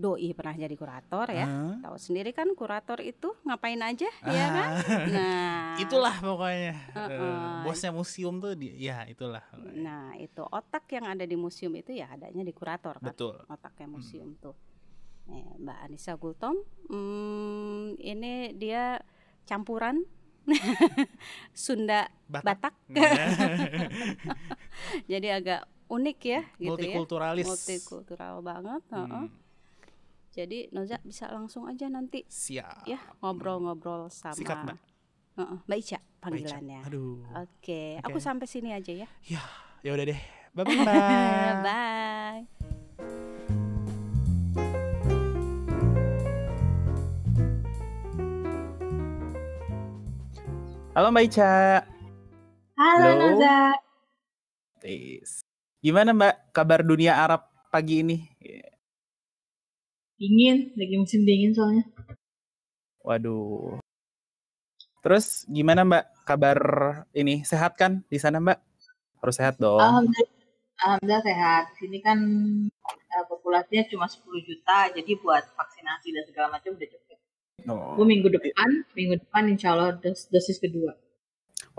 doi 0.00 0.32
pernah 0.32 0.56
jadi 0.56 0.72
kurator 0.72 1.28
ya. 1.28 1.44
Hah? 1.44 1.76
Tahu 1.84 1.96
sendiri 2.00 2.32
kan 2.32 2.48
kurator 2.56 2.96
itu 2.98 3.28
ngapain 3.44 3.76
aja 3.78 4.08
Ah. 4.20 4.32
ya 4.32 4.46
kan? 4.48 4.70
Nah, 5.12 5.76
Itulah 5.76 6.16
pokoknya. 6.16 6.72
Heeh. 6.96 7.20
Eh, 7.20 7.60
bosnya 7.62 7.92
museum 7.92 8.40
tuh 8.40 8.56
dia. 8.56 8.72
Ya 8.72 8.96
itulah. 9.04 9.44
Nah, 9.76 10.16
itu 10.16 10.40
otak 10.40 10.88
yang 10.90 11.04
ada 11.06 11.22
di 11.22 11.36
museum 11.36 11.70
itu 11.72 11.92
ya 11.92 12.08
adanya 12.08 12.40
di 12.40 12.50
kurator 12.50 12.96
kan. 12.96 13.12
Betul. 13.12 13.36
Otaknya 13.46 13.86
museum 13.86 14.32
tuh. 14.40 14.56
Eh, 15.28 15.44
Mbak 15.60 15.78
Anissa 15.84 16.16
Gultom, 16.16 16.56
hmm, 16.90 17.94
ini 17.96 18.50
dia 18.56 18.98
campuran 19.44 20.02
Sunda 21.54 22.08
Batak. 22.26 22.74
Batak. 22.88 22.90
Jadi 25.12 25.28
agak 25.30 25.62
unik 25.86 26.18
ya 26.22 26.40
gitu 26.56 26.62
ya. 26.62 26.70
Multikulturalis. 26.70 27.46
Multikultural 27.46 28.34
banget. 28.42 28.82
Hmm, 28.90 29.26
Jadi 30.30 30.70
Noza 30.70 31.02
bisa 31.02 31.26
langsung 31.26 31.66
aja 31.66 31.90
nanti 31.90 32.22
Siap. 32.30 32.86
ya 32.86 33.02
ngobrol-ngobrol 33.18 34.06
sama 34.14 34.38
Sikat, 34.38 34.62
Mbak. 34.62 34.78
Heeh, 35.42 35.58
Mbak 35.66 35.78
Ica 35.82 35.98
panggilannya. 36.22 36.80
Aduh. 36.86 37.26
Oke, 37.34 37.98
Oke. 37.98 38.06
aku 38.06 38.18
sampai 38.22 38.46
sini 38.46 38.70
aja 38.70 38.94
ya. 38.94 39.08
Ya, 39.26 39.42
ya 39.82 39.90
udah 39.90 40.06
deh. 40.06 40.20
Bye 40.54 40.66
bye. 40.66 41.54
Bye. 41.66 42.46
Halo 50.94 51.10
Mbak 51.10 51.24
Ica. 51.26 51.82
Halo, 52.78 53.10
Halo. 53.34 53.74
Tis. 54.78 55.42
Gimana 55.82 56.14
Mbak 56.14 56.54
kabar 56.54 56.86
dunia 56.86 57.18
Arab 57.18 57.50
pagi 57.74 58.06
ini? 58.06 58.30
Dingin, 60.20 60.76
lagi 60.76 61.00
musim 61.00 61.24
dingin 61.24 61.56
soalnya. 61.56 61.88
Waduh. 63.00 63.80
Terus 65.00 65.48
gimana 65.48 65.80
Mbak 65.88 66.04
kabar 66.28 66.58
ini 67.16 67.40
sehat 67.40 67.80
kan 67.80 68.04
di 68.12 68.20
sana 68.20 68.36
Mbak? 68.36 68.58
Harus 69.24 69.36
sehat 69.40 69.56
dong. 69.56 69.80
Alhamdulillah, 69.80 70.36
Alhamdulillah 70.84 71.22
sehat. 71.24 71.64
Sini 71.80 72.04
kan 72.04 72.20
eh, 72.68 73.24
populasinya 73.32 73.88
cuma 73.88 74.04
10 74.04 74.20
juta, 74.44 74.92
jadi 74.92 75.12
buat 75.24 75.40
vaksinasi 75.56 76.12
dan 76.12 76.24
segala 76.28 76.46
macam 76.52 76.76
udah 76.76 76.88
cukup. 76.92 77.18
Oh. 77.68 77.96
Gue 77.96 78.06
minggu 78.08 78.28
depan, 78.28 78.84
minggu 78.92 79.24
depan 79.24 79.48
insya 79.48 79.72
Allah 79.72 79.96
dos, 79.96 80.28
dosis 80.28 80.60
kedua. 80.60 80.92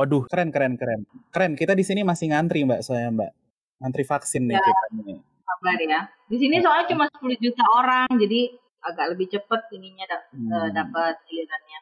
Waduh, 0.02 0.26
keren 0.26 0.50
keren 0.50 0.82
keren. 0.82 1.06
Keren. 1.30 1.54
Kita 1.54 1.78
di 1.78 1.86
sini 1.86 2.02
masih 2.02 2.34
ngantri 2.34 2.66
Mbak 2.66 2.82
soalnya 2.82 3.14
Mbak. 3.14 3.32
Ngantri 3.86 4.04
vaksin 4.10 4.50
nih 4.50 4.58
Ya. 4.58 4.66
kita 4.66 4.86
nih. 4.98 5.20
Kabar 5.52 5.78
ya. 5.78 6.00
Di 6.26 6.38
sini 6.40 6.56
soalnya 6.64 6.88
cuma 6.88 7.06
10 7.12 7.36
juta 7.38 7.64
orang, 7.76 8.08
jadi 8.16 8.42
agak 8.82 9.06
lebih 9.14 9.28
cepet 9.30 9.62
ininya 9.76 10.06
da- 10.08 10.26
eh, 10.32 10.40
Hmm. 10.40 10.72
dapat 10.72 11.14
gilirannya. 11.28 11.80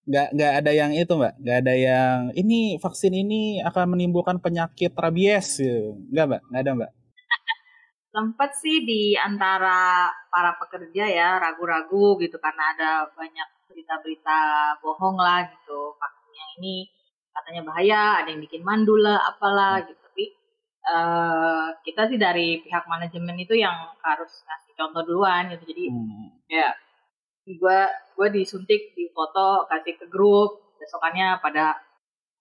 Nggak 0.00 0.28
nggak 0.32 0.52
ada 0.64 0.70
yang 0.72 0.90
itu 0.92 1.12
Mbak. 1.12 1.34
Nggak 1.38 1.58
ada 1.60 1.74
yang 1.76 2.16
ini 2.32 2.60
vaksin 2.78 3.12
ini 3.12 3.60
akan 3.60 3.94
menimbulkan 3.94 4.40
penyakit 4.40 4.96
rabies. 4.96 5.60
Nggak 6.10 6.26
Mbak. 6.26 6.40
Nggak 6.48 6.62
ada 6.62 6.72
Mbak. 6.78 6.90
Sempet 8.14 8.50
sih 8.58 8.82
di 8.82 9.14
antara 9.14 10.08
para 10.32 10.56
pekerja 10.58 11.04
ya 11.06 11.38
ragu-ragu 11.38 12.18
gitu 12.18 12.38
karena 12.38 12.74
ada 12.74 12.90
banyak 13.14 13.48
berita-berita 13.70 14.38
bohong 14.82 15.14
lah 15.14 15.46
gitu 15.46 15.94
vaksin 15.94 16.32
yang 16.34 16.50
ini 16.58 16.76
katanya 17.30 17.62
bahaya 17.62 18.00
ada 18.18 18.28
yang 18.34 18.42
bikin 18.42 18.66
mandul 18.66 18.98
lah 18.98 19.22
apalah 19.30 19.78
gitu 19.86 19.99
eh, 20.82 21.66
kita 21.82 22.08
sih 22.08 22.16
dari 22.16 22.58
pihak 22.58 22.84
manajemen 22.84 23.36
itu 23.36 23.52
yang 23.54 23.74
harus 24.00 24.32
ngasih 24.40 24.72
contoh 24.74 25.02
duluan 25.04 25.52
gitu. 25.52 25.64
Jadi 25.68 25.84
Hmm. 25.88 26.28
ya 26.46 26.72
gue 27.46 27.80
gue 28.14 28.28
disuntik 28.30 28.94
di 28.94 29.10
foto 29.10 29.66
kasih 29.66 29.96
ke 29.96 30.06
grup 30.06 30.74
besokannya 30.78 31.38
pada 31.38 31.76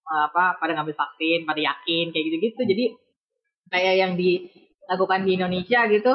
eh, 0.05 0.24
apa 0.27 0.55
pada 0.55 0.72
ngambil 0.74 0.93
vaksin 0.93 1.43
pada 1.43 1.60
yakin 1.60 2.10
kayak 2.10 2.24
gitu 2.29 2.38
gitu 2.39 2.62
jadi 2.63 2.86
kayak 3.69 3.96
yang 3.98 4.12
dilakukan 4.13 5.19
di 5.25 5.31
Indonesia 5.38 5.86
gitu 5.88 6.13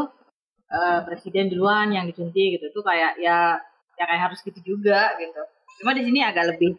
eh, 0.71 0.99
presiden 1.04 1.50
duluan 1.50 1.90
yang 1.90 2.04
disuntik 2.04 2.59
gitu. 2.59 2.66
Tuh 2.73 2.83
kayak 2.83 3.19
ya 3.19 3.59
ya 3.95 4.04
kayak 4.04 4.23
harus 4.31 4.40
gitu 4.40 4.59
juga 4.64 5.14
gitu. 5.16 5.38
Cuma 5.83 5.93
di 5.93 6.02
sini 6.02 6.23
agak 6.23 6.54
lebih 6.54 6.75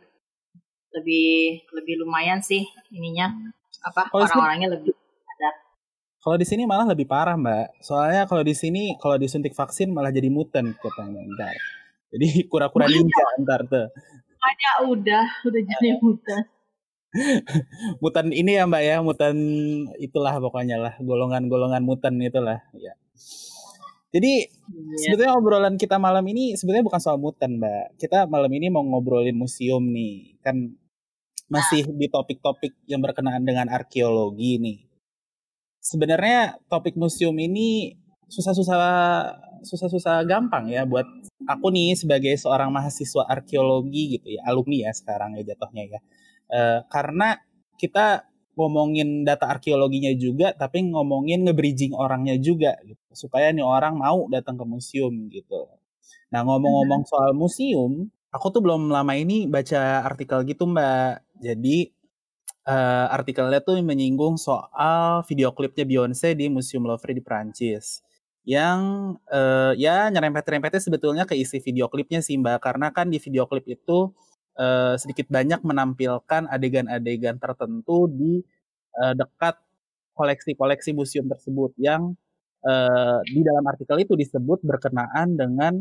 lebih 0.95 1.63
lebih 1.71 1.95
lumayan 2.01 2.39
sih 2.39 2.63
ininya. 2.89 3.31
Apa 3.83 4.07
sini- 4.07 4.23
orang-orangnya 4.23 4.69
lebih 4.79 4.93
Kalau 6.25 6.41
di 6.41 6.47
sini 6.49 6.65
malah 6.65 6.89
lebih 6.89 7.05
parah 7.05 7.37
mbak. 7.37 7.77
Soalnya 7.85 8.25
kalau 8.25 8.41
di 8.41 8.57
sini 8.57 8.97
kalau 8.97 9.21
disuntik 9.21 9.53
vaksin 9.53 9.93
malah 9.93 10.09
jadi 10.09 10.25
mutant 10.33 10.73
katanya 10.73 11.21
ntar. 11.37 11.53
Jadi 12.09 12.27
kura-kura 12.51 12.89
ninja 12.89 13.25
ntar 13.45 13.61
tuh. 13.69 13.93
ya 14.45 14.73
udah 14.89 15.25
udah 15.45 15.61
jadi 15.61 16.01
udah 16.01 16.41
Mutan 18.03 18.27
ini 18.41 18.59
ya 18.59 18.67
mbak 18.67 18.83
ya, 18.83 18.99
mutan 18.99 19.37
itulah 20.01 20.35
pokoknya 20.41 20.75
lah, 20.81 20.93
golongan-golongan 20.99 21.85
mutan 21.85 22.19
itulah. 22.19 22.59
Ya. 22.75 22.97
Jadi 24.11 24.47
sebetulnya 24.99 25.35
obrolan 25.35 25.75
kita 25.79 25.95
malam 25.99 26.23
ini 26.27 26.55
sebenarnya 26.59 26.87
bukan 26.87 26.99
soal 26.99 27.21
mutan 27.21 27.61
mbak. 27.61 27.95
Kita 28.01 28.27
malam 28.27 28.51
ini 28.51 28.67
mau 28.67 28.83
ngobrolin 28.83 29.37
museum 29.37 29.83
nih, 29.93 30.41
kan 30.43 30.75
masih 31.47 31.87
di 31.93 32.09
topik-topik 32.09 32.75
yang 32.89 32.99
berkenaan 32.99 33.45
dengan 33.45 33.69
arkeologi 33.71 34.59
nih. 34.59 34.79
Sebenarnya 35.85 36.57
topik 36.65 36.97
museum 36.97 37.37
ini 37.37 37.93
susah-susah 38.25 38.81
susah-susah 39.61 40.25
gampang 40.25 40.65
ya 40.73 40.81
buat 40.81 41.05
aku 41.45 41.69
nih 41.69 41.93
sebagai 41.93 42.33
seorang 42.41 42.73
mahasiswa 42.73 43.21
arkeologi 43.29 44.17
gitu 44.17 44.33
ya, 44.33 44.41
alumni 44.49 44.89
ya 44.89 44.91
sekarang 44.97 45.37
ya 45.37 45.45
jatuhnya 45.45 45.83
ya. 45.93 45.99
Eh, 46.49 46.79
karena 46.89 47.37
kita 47.77 48.25
ngomongin 48.57 49.21
data 49.27 49.45
arkeologinya 49.51 50.09
juga, 50.17 50.57
tapi 50.57 50.89
ngomongin 50.89 51.45
nge-bridging 51.45 51.93
orangnya 51.93 52.33
juga 52.41 52.73
gitu, 52.81 53.01
supaya 53.13 53.53
nih 53.53 53.61
orang 53.65 53.93
mau 53.99 54.25
datang 54.31 54.57
ke 54.57 54.65
museum 54.65 55.13
gitu. 55.29 55.69
Nah 56.33 56.41
ngomong-ngomong 56.47 57.05
soal 57.05 57.31
museum, 57.37 58.09
aku 58.33 58.47
tuh 58.53 58.61
belum 58.65 58.89
lama 58.89 59.13
ini 59.17 59.45
baca 59.45 60.01
artikel 60.07 60.45
gitu 60.49 60.65
mbak. 60.65 61.21
Jadi 61.43 61.94
eh, 62.65 63.07
artikelnya 63.13 63.61
tuh 63.61 63.77
menyinggung 63.85 64.35
soal 64.41 65.21
video 65.29 65.53
klipnya 65.53 65.85
Beyonce 65.85 66.33
di 66.33 66.49
Museum 66.49 66.83
Louvre 66.89 67.13
di 67.13 67.21
Prancis 67.21 68.01
yang 68.45 69.13
eh, 69.29 69.73
ya 69.81 70.09
nyerempet-nyerempetnya 70.13 70.81
sebetulnya 70.81 71.23
ke 71.29 71.33
isi 71.37 71.57
video 71.61 71.89
klipnya 71.89 72.21
sih 72.21 72.37
mbak. 72.37 72.61
Karena 72.61 72.93
kan 72.93 73.09
di 73.09 73.17
video 73.21 73.45
klip 73.49 73.65
itu 73.69 74.13
eh, 74.57 74.95
sedikit 75.01 75.27
banyak 75.29 75.61
menampilkan 75.65 76.49
adegan-adegan 76.49 77.37
tertentu 77.41 78.09
di 78.09 78.41
eh, 79.01 79.13
dekat 79.17 79.57
koleksi-koleksi 80.15 80.93
museum 80.95 81.25
tersebut 81.29 81.73
yang 81.81 82.13
eh, 82.65 83.19
di 83.29 83.41
dalam 83.45 83.65
artikel 83.65 83.97
itu 84.05 84.13
disebut 84.17 84.61
berkenaan 84.65 85.37
dengan 85.37 85.73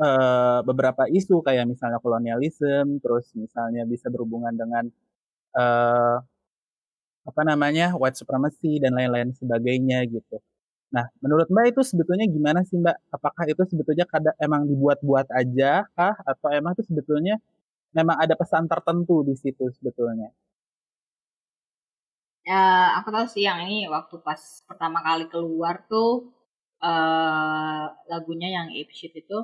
eh, 0.00 0.60
beberapa 0.64 1.04
isu. 1.08 1.44
Kayak 1.44 1.68
misalnya 1.68 1.98
kolonialisme, 2.00 3.00
terus 3.04 3.28
misalnya 3.36 3.84
bisa 3.88 4.08
berhubungan 4.12 4.56
dengan 4.56 4.88
eh, 5.58 6.16
apa 7.28 7.42
namanya 7.46 7.94
white 8.00 8.18
supremacy 8.18 8.82
dan 8.82 8.92
lain-lain 8.98 9.30
sebagainya 9.38 10.02
gitu. 10.10 10.36
Nah, 10.94 11.06
menurut 11.24 11.48
Mbak 11.48 11.66
itu 11.74 11.82
sebetulnya 11.90 12.26
gimana 12.28 12.60
sih 12.68 12.76
Mbak? 12.82 12.96
Apakah 13.16 13.44
itu 13.48 13.62
sebetulnya 13.70 14.04
kada 14.06 14.30
emang 14.42 14.68
dibuat-buat 14.70 15.26
aja 15.32 15.86
kah 15.96 16.14
atau 16.30 16.48
emang 16.52 16.72
itu 16.76 16.84
sebetulnya 16.90 17.34
memang 17.96 18.16
ada 18.24 18.34
pesan 18.40 18.64
tertentu 18.72 19.24
di 19.28 19.34
situ 19.38 19.64
sebetulnya? 19.78 20.30
Ya, 22.48 22.54
aku 22.98 23.08
tahu 23.14 23.26
sih 23.30 23.42
yang 23.48 23.58
ini 23.64 23.86
waktu 23.94 24.14
pas 24.26 24.42
pertama 24.68 24.98
kali 25.06 25.24
keluar 25.32 25.74
tuh 25.90 26.08
eh 26.82 27.82
lagunya 28.10 28.48
yang 28.56 28.66
Ape 28.78 28.92
Shit 28.98 29.14
itu 29.22 29.34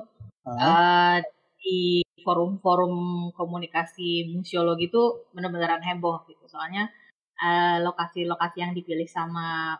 Hah? 0.45 0.55
eh 0.63 1.17
di 1.59 2.03
forum-forum 2.21 2.93
komunikasi 3.33 4.29
museologi 4.33 4.91
itu 4.91 5.03
bener-beneran 5.35 5.83
heboh 5.83 6.23
gitu. 6.29 6.45
Soalnya 6.47 6.91
eh, 7.39 7.77
lokasi-lokasi 7.83 8.57
yang 8.63 8.73
dipilih 8.77 9.07
sama 9.09 9.79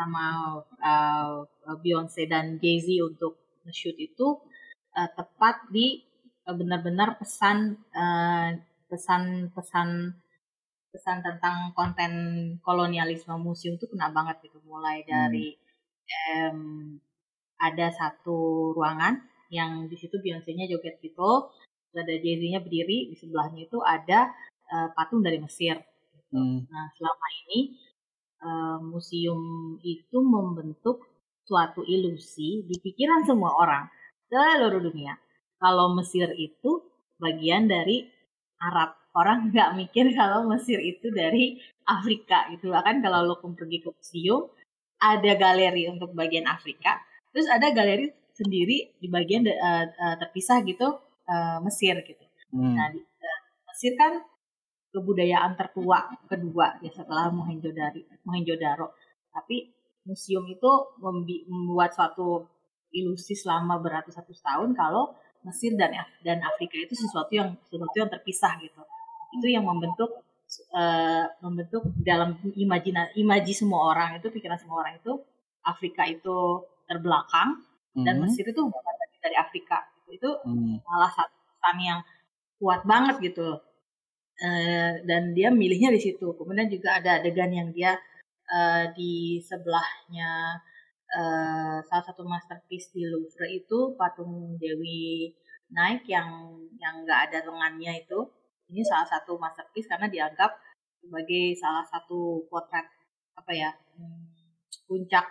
sama 0.00 0.56
uh, 0.80 1.44
Beyonce 1.84 2.24
dan 2.24 2.56
Jay 2.56 2.80
Z 2.80 2.88
untuk 3.04 3.36
nge-shoot 3.68 3.96
itu 4.00 4.40
uh, 4.96 5.10
tepat 5.12 5.68
di 5.68 6.00
uh, 6.48 6.56
benar-benar 6.56 7.20
pesan 7.20 7.76
uh, 7.92 8.56
pesan-pesan 8.88 9.88
pesan 10.90 11.18
tentang 11.22 11.70
konten 11.76 12.12
kolonialisme 12.64 13.36
museum 13.38 13.78
itu 13.78 13.86
kena 13.86 14.10
banget 14.10 14.42
gitu 14.42 14.58
mulai 14.66 15.06
dari 15.06 15.54
hmm. 15.54 16.48
um, 16.50 16.60
ada 17.60 17.92
satu 17.92 18.72
ruangan 18.72 19.20
yang 19.52 19.86
di 19.86 19.94
situ 20.00 20.16
Beyonce-nya 20.18 20.66
joget 20.66 20.98
gitu 21.04 21.52
ada 21.94 22.14
Jay-Z-nya 22.14 22.62
berdiri 22.62 23.10
di 23.10 23.16
sebelahnya 23.18 23.66
itu 23.66 23.78
ada 23.82 24.30
uh, 24.70 24.88
patung 24.94 25.22
dari 25.22 25.42
Mesir. 25.42 25.78
Hmm. 26.30 26.62
Nah 26.70 26.86
selama 26.94 27.26
ini 27.46 27.60
uh, 28.42 28.78
museum 28.78 29.40
itu 29.82 30.18
membentuk 30.22 31.06
suatu 31.44 31.82
ilusi 31.82 32.62
di 32.62 32.76
pikiran 32.78 33.26
semua 33.26 33.50
orang 33.58 33.90
seluruh 34.30 34.78
dunia. 34.78 35.18
Kalau 35.58 35.92
Mesir 35.98 36.30
itu 36.38 36.86
bagian 37.18 37.66
dari 37.66 38.06
Arab, 38.62 38.96
orang 39.18 39.50
nggak 39.50 39.74
mikir 39.76 40.14
kalau 40.14 40.46
Mesir 40.46 40.78
itu 40.78 41.10
dari 41.10 41.58
Afrika 41.84 42.46
gitu 42.54 42.70
kan 42.70 43.02
kalau 43.02 43.26
lo 43.26 43.34
pergi 43.42 43.82
ke 43.82 43.90
museum 43.90 44.46
ada 45.00 45.32
galeri 45.34 45.88
untuk 45.88 46.12
bagian 46.12 46.44
Afrika, 46.44 47.00
terus 47.32 47.48
ada 47.48 47.72
galeri 47.72 48.12
sendiri 48.36 48.94
di 49.00 49.08
bagian 49.08 49.48
uh, 49.48 49.84
uh, 49.88 50.16
terpisah 50.20 50.60
gitu 50.64 51.00
uh, 51.30 51.58
Mesir 51.62 51.94
gitu. 52.02 52.24
Hmm. 52.50 52.74
Nah, 52.74 52.90
di, 52.90 52.98
uh, 52.98 53.40
Mesir 53.70 53.94
kan 53.94 54.18
kebudayaan 54.90 55.54
tertua 55.54 56.10
kedua 56.26 56.82
ya 56.82 56.90
setelah 56.90 57.30
Mohenjo-daro. 57.30 58.02
Mohenjo-daro. 58.26 58.90
Tapi 59.30 59.70
museum 60.02 60.42
itu 60.50 60.70
membuat 60.98 61.94
suatu 61.94 62.42
ilusi 62.90 63.38
selama 63.38 63.78
beratus-ratus 63.78 64.42
tahun 64.42 64.74
kalau 64.74 65.14
Mesir 65.46 65.72
dan 65.78 65.94
dan 66.26 66.42
Afrika 66.42 66.76
itu 66.76 66.92
sesuatu 66.98 67.30
yang 67.32 67.54
sesuatu 67.64 67.96
yang 67.96 68.10
terpisah 68.10 68.58
gitu. 68.60 68.82
Itu 69.38 69.46
yang 69.46 69.64
membentuk 69.64 70.10
uh, 70.74 71.24
membentuk 71.40 71.86
dalam 72.02 72.36
imajina 72.58 73.08
imaji 73.14 73.54
semua 73.54 73.94
orang 73.94 74.18
itu 74.18 74.28
pikiran 74.28 74.58
semua 74.58 74.82
orang 74.82 74.98
itu 74.98 75.22
Afrika 75.62 76.02
itu 76.10 76.66
terbelakang 76.90 77.62
mm 77.62 78.02
-hmm. 78.02 78.04
dan 78.04 78.14
Mesir 78.18 78.44
itu 78.44 78.58
bukan 78.58 78.94
dari 79.20 79.36
Afrika 79.36 79.84
itu 80.10 80.30
hmm. 80.44 80.82
salah 80.84 81.10
satu 81.10 81.36
pesan 81.56 81.78
yang 81.80 82.00
kuat 82.60 82.82
banget 82.84 83.32
gitu 83.32 83.56
uh, 84.42 84.92
dan 85.08 85.22
dia 85.32 85.48
milihnya 85.48 85.94
di 85.94 86.00
situ 86.00 86.36
kemudian 86.36 86.68
juga 86.68 87.00
ada 87.00 87.22
adegan 87.22 87.50
yang 87.50 87.68
dia 87.72 87.96
uh, 88.50 88.84
di 88.92 89.40
sebelahnya 89.40 90.60
uh, 91.14 91.78
salah 91.86 92.04
satu 92.04 92.26
masterpiece 92.26 92.92
di 92.92 93.06
Louvre 93.06 93.48
itu 93.48 93.94
patung 93.96 94.58
Dewi 94.60 95.32
Naik 95.70 96.02
yang 96.10 96.58
yang 96.82 97.06
nggak 97.06 97.30
ada 97.30 97.46
lengannya 97.46 98.02
itu 98.02 98.18
ini 98.70 98.82
salah 98.82 99.06
satu 99.06 99.38
masterpiece 99.38 99.86
karena 99.86 100.10
dianggap 100.10 100.50
sebagai 101.00 101.54
salah 101.58 101.86
satu 101.86 102.44
potret 102.50 102.86
apa 103.38 103.52
ya 103.54 103.70
hmm, 103.96 104.26
puncak 104.90 105.26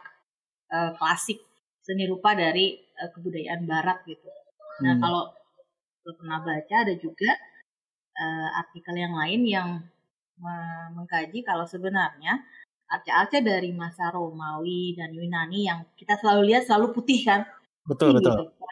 uh, 0.72 0.92
klasik 0.96 1.44
seni 1.84 2.08
rupa 2.08 2.34
dari 2.38 2.80
uh, 3.00 3.10
kebudayaan 3.12 3.68
Barat 3.68 4.06
gitu. 4.08 4.30
Nah 4.84 4.94
hmm. 4.96 5.02
kalau 5.04 5.24
lo 6.08 6.12
pernah 6.16 6.40
baca 6.42 6.76
ada 6.88 6.96
juga 6.96 7.32
uh, 8.18 8.50
artikel 8.60 8.96
yang 8.98 9.14
lain 9.14 9.42
yang 9.46 9.70
mengkaji 10.96 11.44
kalau 11.44 11.68
sebenarnya 11.68 12.40
arca-arca 12.90 13.44
dari 13.44 13.70
masa 13.76 14.10
Romawi 14.10 14.98
dan 14.98 15.14
Yunani 15.14 15.70
yang 15.70 15.86
kita 15.94 16.18
selalu 16.18 16.50
lihat 16.54 16.66
selalu 16.66 16.96
putih 16.96 17.22
kan 17.22 17.46
betul 17.86 18.18
putih, 18.18 18.24
betul 18.24 18.36
gitu. 18.50 18.66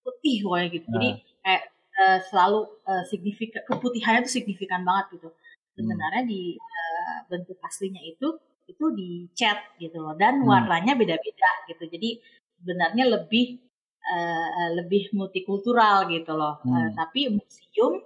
putih 0.00 0.36
pokoknya 0.46 0.68
gitu 0.72 0.86
nah. 0.88 0.94
jadi 0.96 1.08
kayak 1.44 1.62
uh, 2.00 2.18
selalu 2.30 2.60
uh, 2.88 3.04
signifikan 3.04 3.62
keputihannya 3.68 4.20
itu 4.24 4.32
signifikan 4.32 4.80
banget 4.86 5.20
gitu 5.20 5.28
sebenarnya 5.76 6.22
hmm. 6.24 6.30
di 6.30 6.42
uh, 6.56 7.16
bentuk 7.28 7.58
aslinya 7.60 8.00
itu 8.00 8.28
itu 8.64 8.84
dicat 8.96 9.58
gitu 9.76 9.98
loh 10.00 10.16
dan 10.16 10.40
hmm. 10.40 10.48
warnanya 10.48 10.96
beda-beda 10.96 11.50
gitu 11.68 11.84
jadi 11.84 12.16
sebenarnya 12.60 13.04
lebih 13.12 13.60
uh, 14.04 14.68
lebih 14.76 15.12
multikultural 15.12 16.08
gitu 16.08 16.32
loh. 16.32 16.60
Hmm. 16.64 16.72
Uh, 16.72 16.90
tapi 16.96 17.32
museum 17.32 18.00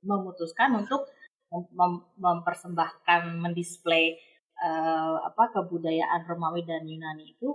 memutuskan 0.00 0.76
untuk 0.78 1.08
mem 1.50 1.92
mempersembahkan 2.14 3.42
mendisplay 3.42 4.14
uh, 4.62 5.18
apa 5.26 5.50
kebudayaan 5.50 6.22
Romawi 6.24 6.62
dan 6.62 6.86
Yunani 6.86 7.34
itu 7.34 7.50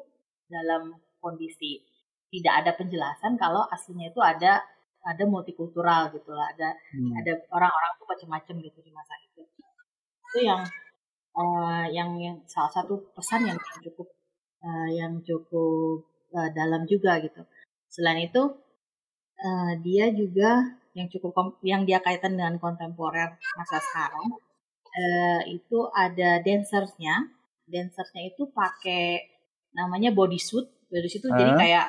dalam 0.51 0.93
kondisi 1.23 1.81
tidak 2.29 2.53
ada 2.65 2.71
penjelasan 2.75 3.39
kalau 3.39 3.63
aslinya 3.71 4.11
itu 4.11 4.19
ada 4.19 4.61
ada 5.05 5.23
multikultural 5.29 6.11
gitu 6.11 6.33
lah 6.33 6.51
ada 6.51 6.75
hmm. 6.75 7.13
ada 7.23 7.31
orang-orang 7.53 7.91
tuh 8.01 8.07
macam-macam 8.09 8.55
gitu 8.65 8.79
di 8.81 8.91
masa 8.91 9.13
itu 9.21 9.41
itu 10.35 10.39
yang 10.43 10.61
uh, 11.37 11.85
yang 11.87 12.17
yang 12.19 12.37
salah 12.49 12.73
satu 12.73 12.99
pesan 13.15 13.47
yang 13.47 13.59
cukup 13.79 14.11
uh, 14.65 14.89
yang 14.91 15.21
cukup 15.21 16.03
uh, 16.33 16.49
dalam 16.51 16.83
juga 16.89 17.21
gitu 17.21 17.45
Selain 17.95 18.27
itu 18.27 18.43
uh, 19.39 19.71
dia 19.79 20.11
juga 20.11 20.75
yang 20.91 21.07
cukup 21.07 21.59
yang 21.63 21.87
dia 21.87 22.03
kaitan 22.03 22.35
dengan 22.35 22.59
kontemporer 22.59 23.39
masa 23.55 23.79
sekarang 23.79 24.35
uh, 24.91 25.41
itu 25.47 25.87
ada 25.95 26.43
dancersnya. 26.43 27.31
Dancersnya 27.65 28.35
itu 28.35 28.51
pakai 28.51 29.23
namanya 29.71 30.11
bodysuit. 30.11 30.67
Bodysuit 30.91 31.23
itu 31.23 31.29
uh. 31.31 31.39
jadi 31.39 31.51
kayak 31.55 31.87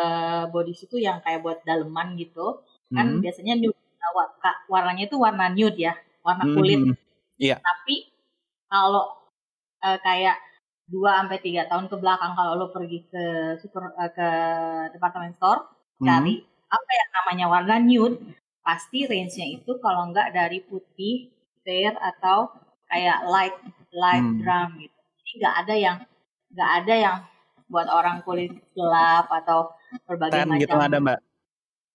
uh, 0.00 0.42
bodysuit 0.48 0.88
itu 0.88 1.04
yang 1.04 1.20
kayak 1.20 1.44
buat 1.44 1.60
daleman 1.68 2.16
gitu. 2.16 2.64
Kan 2.88 3.18
hmm. 3.18 3.20
biasanya 3.20 3.60
nude 3.60 3.76
warnanya 4.70 5.04
itu 5.10 5.18
warna 5.20 5.52
nude 5.52 5.76
ya, 5.76 5.92
warna 6.24 6.48
kulit. 6.48 6.80
Hmm. 6.80 6.96
Yeah. 7.36 7.60
Tapi 7.60 8.08
kalau 8.72 9.12
uh, 9.84 9.98
kayak 10.00 10.40
dua 10.86 11.22
sampai 11.22 11.38
tiga 11.42 11.66
tahun 11.66 11.90
ke 11.90 11.96
belakang 11.98 12.32
kalau 12.38 12.52
lo 12.54 12.66
pergi 12.70 13.02
ke 13.10 13.24
super 13.58 13.90
uh, 13.98 14.10
ke 14.10 14.28
department 14.94 15.34
store 15.34 15.66
hmm. 15.98 16.06
cari 16.06 16.34
apa 16.70 16.90
yang 16.94 17.10
namanya 17.14 17.46
warna 17.50 17.76
nude 17.82 18.16
pasti 18.62 19.06
range-nya 19.06 19.46
itu 19.58 19.78
kalau 19.78 20.10
enggak 20.10 20.34
dari 20.34 20.62
putih 20.62 21.30
fair 21.62 21.94
atau 21.98 22.50
kayak 22.90 23.18
light 23.26 23.56
light 23.94 24.22
hmm. 24.22 24.42
brown 24.42 24.70
gitu 24.78 24.98
jadi 25.22 25.30
nggak 25.42 25.54
ada 25.62 25.74
yang 25.74 25.96
nggak 26.54 26.70
ada 26.82 26.94
yang 26.94 27.16
buat 27.66 27.90
orang 27.90 28.22
kulit 28.22 28.54
gelap 28.78 29.26
atau 29.26 29.74
berbagai 30.06 30.46
ten 30.46 30.46
macam 30.46 30.62
gitu 30.62 30.78
ada 30.78 30.98
mbak 31.02 31.18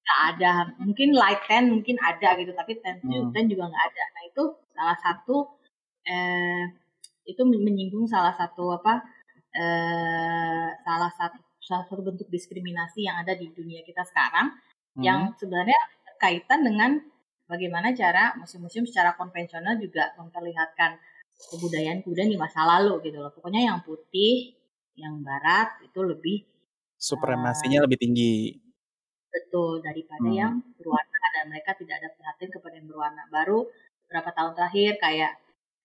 nggak 0.02 0.22
ada 0.36 0.52
mungkin 0.84 1.10
light 1.16 1.42
ten 1.48 1.64
mungkin 1.72 1.96
ada 2.04 2.30
gitu 2.36 2.52
tapi 2.52 2.76
ten 2.84 3.00
hmm. 3.00 3.32
ten 3.32 3.48
juga 3.48 3.72
nggak 3.72 3.86
ada 3.88 4.04
nah 4.12 4.24
itu 4.28 4.44
salah 4.76 4.98
satu 5.00 5.38
eh, 6.04 6.64
itu 7.26 7.42
menyinggung 7.46 8.10
salah 8.10 8.34
satu 8.34 8.76
apa 8.82 9.02
eh, 9.54 10.70
salah 10.82 11.12
satu 11.14 11.40
salah 11.62 11.86
satu 11.86 12.02
bentuk 12.02 12.28
diskriminasi 12.28 13.06
yang 13.06 13.22
ada 13.22 13.38
di 13.38 13.48
dunia 13.54 13.86
kita 13.86 14.02
sekarang 14.04 14.52
hmm. 14.98 15.04
yang 15.06 15.32
sebenarnya 15.38 15.78
kaitan 16.18 16.66
dengan 16.66 16.98
bagaimana 17.52 17.92
cara 17.92 18.32
museum-museum 18.40 18.88
secara 18.88 19.14
konvensional 19.20 19.76
juga 19.76 20.16
memperlihatkan 20.16 20.96
kebudayaan 21.52 22.00
kebudayaan 22.06 22.32
di 22.32 22.40
masa 22.40 22.64
lalu 22.64 23.02
gitu 23.10 23.18
loh. 23.20 23.34
Pokoknya 23.34 23.68
yang 23.74 23.80
putih, 23.84 24.56
yang 24.96 25.20
barat 25.20 25.82
itu 25.84 26.00
lebih 26.00 26.46
supremasinya 26.96 27.82
uh, 27.82 27.84
lebih 27.90 27.98
tinggi. 28.00 28.56
Betul 29.32 29.82
daripada 29.82 30.30
hmm. 30.30 30.38
yang 30.38 30.54
berwarna 30.80 31.20
dan 31.36 31.44
mereka 31.50 31.74
tidak 31.76 32.00
ada 32.00 32.10
perhatian 32.14 32.52
kepada 32.54 32.74
yang 32.78 32.88
berwarna. 32.88 33.24
Baru 33.28 33.68
berapa 34.08 34.30
tahun 34.32 34.54
terakhir 34.56 35.02
kayak 35.02 35.34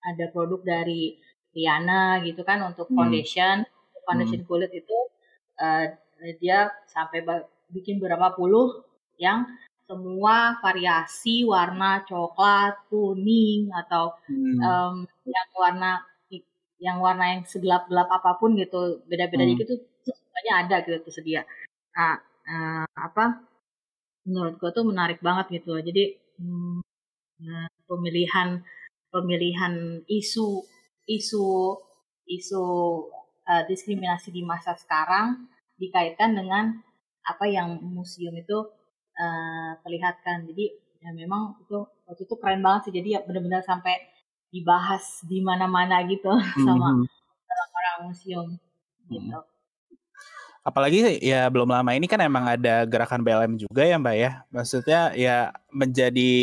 ada 0.03 0.29
produk 0.33 0.61
dari 0.63 1.17
Rihanna 1.57 2.25
gitu 2.29 2.45
kan 2.45 2.61
untuk 2.67 2.93
hmm. 2.93 2.97
foundation 2.97 3.65
hmm. 3.65 4.03
foundation 4.05 4.41
hmm. 4.45 4.49
kulit 4.49 4.71
itu 4.73 4.99
uh, 5.61 5.85
dia 6.41 6.73
sampai 6.89 7.25
bikin 7.73 8.01
berapa 8.01 8.37
puluh 8.37 8.85
yang 9.17 9.49
semua 9.87 10.59
variasi 10.61 11.47
warna 11.47 12.03
coklat 12.05 12.75
kuning 12.91 13.71
atau 13.71 14.13
hmm. 14.27 14.59
um, 14.61 14.95
yang 15.25 15.49
warna 15.55 15.93
yang 16.77 17.01
warna 17.01 17.25
yang 17.33 17.43
segelap-gelap 17.49 18.09
apa 18.13 18.37
pun 18.37 18.53
gitu 18.59 19.01
beda-beda 19.09 19.49
hmm. 19.49 19.57
gitu 19.57 19.75
semuanya 20.05 20.53
ada 20.67 20.77
gitu 20.85 21.01
tersedia 21.01 21.49
nah 21.97 22.21
uh, 22.45 22.85
apa 22.93 23.41
menurut 24.27 24.59
gue 24.61 24.71
tuh 24.75 24.85
menarik 24.85 25.23
banget 25.23 25.63
gitu 25.63 25.79
jadi 25.81 26.19
hmm, 26.43 26.83
nah, 27.47 27.69
pemilihan 27.89 28.61
pemilihan 29.17 30.05
isu 30.05 30.61
isu 31.09 31.47
isu 32.29 32.63
uh, 33.49 33.63
diskriminasi 33.65 34.29
di 34.29 34.45
masa 34.45 34.77
sekarang 34.77 35.49
dikaitkan 35.81 36.37
dengan 36.37 36.77
apa 37.25 37.49
yang 37.49 37.81
museum 37.81 38.37
itu 38.37 38.59
uh, 39.17 39.73
perlihatkan. 39.81 40.45
Jadi 40.45 40.77
ya 41.01 41.17
memang 41.17 41.57
itu 41.65 41.81
waktu 42.05 42.23
itu 42.29 42.35
keren 42.37 42.61
banget 42.61 42.91
sih. 42.91 42.95
Jadi 43.01 43.09
ya 43.17 43.21
benar-benar 43.25 43.65
sampai 43.65 43.97
dibahas 44.53 45.25
di 45.25 45.41
mana-mana 45.41 46.05
gitu 46.05 46.29
mm 46.29 46.45
-hmm. 46.53 46.65
sama 46.69 46.89
orang-orang 47.49 47.97
museum. 48.13 48.49
gitu. 49.07 49.39
Apalagi 50.67 51.23
ya 51.23 51.47
belum 51.47 51.71
lama 51.71 51.95
ini 51.95 52.11
kan 52.11 52.19
emang 52.19 52.43
ada 52.51 52.83
gerakan 52.91 53.23
BLM 53.23 53.55
juga 53.55 53.87
ya 53.87 54.03
Mbak 54.03 54.17
ya. 54.19 54.31
Maksudnya 54.51 55.01
ya 55.15 55.55
menjadi 55.71 56.35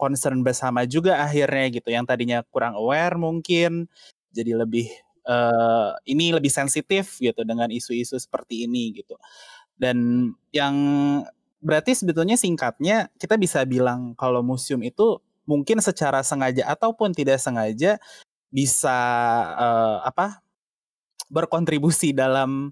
concern 0.00 0.40
bersama 0.40 0.88
juga 0.88 1.20
akhirnya 1.20 1.68
gitu. 1.68 1.92
Yang 1.92 2.08
tadinya 2.08 2.40
kurang 2.48 2.72
aware 2.72 3.20
mungkin 3.20 3.84
jadi 4.32 4.56
lebih 4.56 4.88
uh, 5.28 5.92
ini 6.08 6.32
lebih 6.32 6.48
sensitif 6.48 7.20
gitu 7.20 7.44
dengan 7.44 7.68
isu-isu 7.68 8.16
seperti 8.16 8.64
ini 8.64 8.96
gitu. 8.96 9.20
Dan 9.76 10.32
yang 10.56 10.74
berarti 11.60 11.92
sebetulnya 11.92 12.40
singkatnya 12.40 13.12
kita 13.20 13.36
bisa 13.36 13.60
bilang 13.68 14.16
kalau 14.16 14.40
museum 14.40 14.80
itu 14.80 15.20
mungkin 15.44 15.84
secara 15.84 16.24
sengaja 16.24 16.64
ataupun 16.64 17.12
tidak 17.12 17.36
sengaja 17.44 18.00
bisa 18.48 18.98
uh, 19.52 20.00
apa 20.00 20.40
berkontribusi 21.26 22.14
dalam 22.14 22.70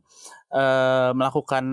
uh, 0.55 1.11
melakukan 1.15 1.65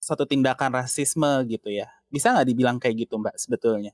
satu 0.00 0.24
tindakan 0.24 0.72
rasisme 0.74 1.44
gitu 1.46 1.68
ya. 1.68 1.86
Bisa 2.08 2.32
nggak 2.32 2.48
dibilang 2.48 2.76
kayak 2.80 3.06
gitu 3.06 3.20
Mbak 3.20 3.36
sebetulnya? 3.36 3.92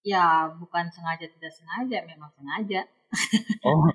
Ya 0.00 0.48
bukan 0.56 0.88
sengaja 0.88 1.28
tidak 1.28 1.52
sengaja, 1.52 2.06
memang 2.08 2.30
sengaja. 2.32 2.88
oh, 3.68 3.90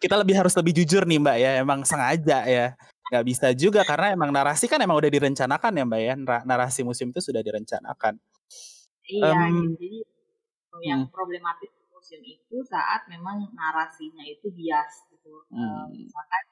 kita 0.00 0.16
lebih 0.16 0.38
harus 0.38 0.54
lebih 0.56 0.72
jujur 0.80 1.04
nih 1.04 1.20
Mbak 1.20 1.36
ya, 1.36 1.50
emang 1.60 1.80
sengaja 1.84 2.46
ya. 2.48 2.66
Nggak 3.10 3.24
bisa 3.26 3.46
juga 3.52 3.82
karena 3.82 4.14
emang 4.14 4.30
narasi 4.30 4.70
kan 4.70 4.78
emang 4.80 4.96
udah 4.96 5.10
direncanakan 5.10 5.72
ya 5.76 5.84
Mbak 5.84 6.00
ya. 6.00 6.14
Narasi 6.46 6.80
museum 6.86 7.10
itu 7.12 7.20
sudah 7.20 7.42
direncanakan. 7.44 8.16
Iya, 9.10 9.26
um, 9.26 9.74
jadi 9.74 10.06
yang 10.86 11.00
hmm. 11.04 11.12
problematis 11.12 11.68
museum 11.90 12.22
itu 12.24 12.62
saat 12.64 13.04
memang 13.10 13.50
narasinya 13.52 14.22
itu 14.24 14.48
bias 14.54 15.04
gitu. 15.12 15.44
Hmm. 15.52 15.92
misalkan 15.92 16.44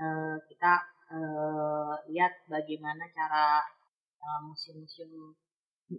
uh, 0.00 0.36
kita 0.48 0.72
uh, 1.12 1.94
lihat 2.08 2.32
bagaimana 2.48 3.04
cara 3.12 3.60
uh, 4.20 4.40
museum-museum 4.48 5.36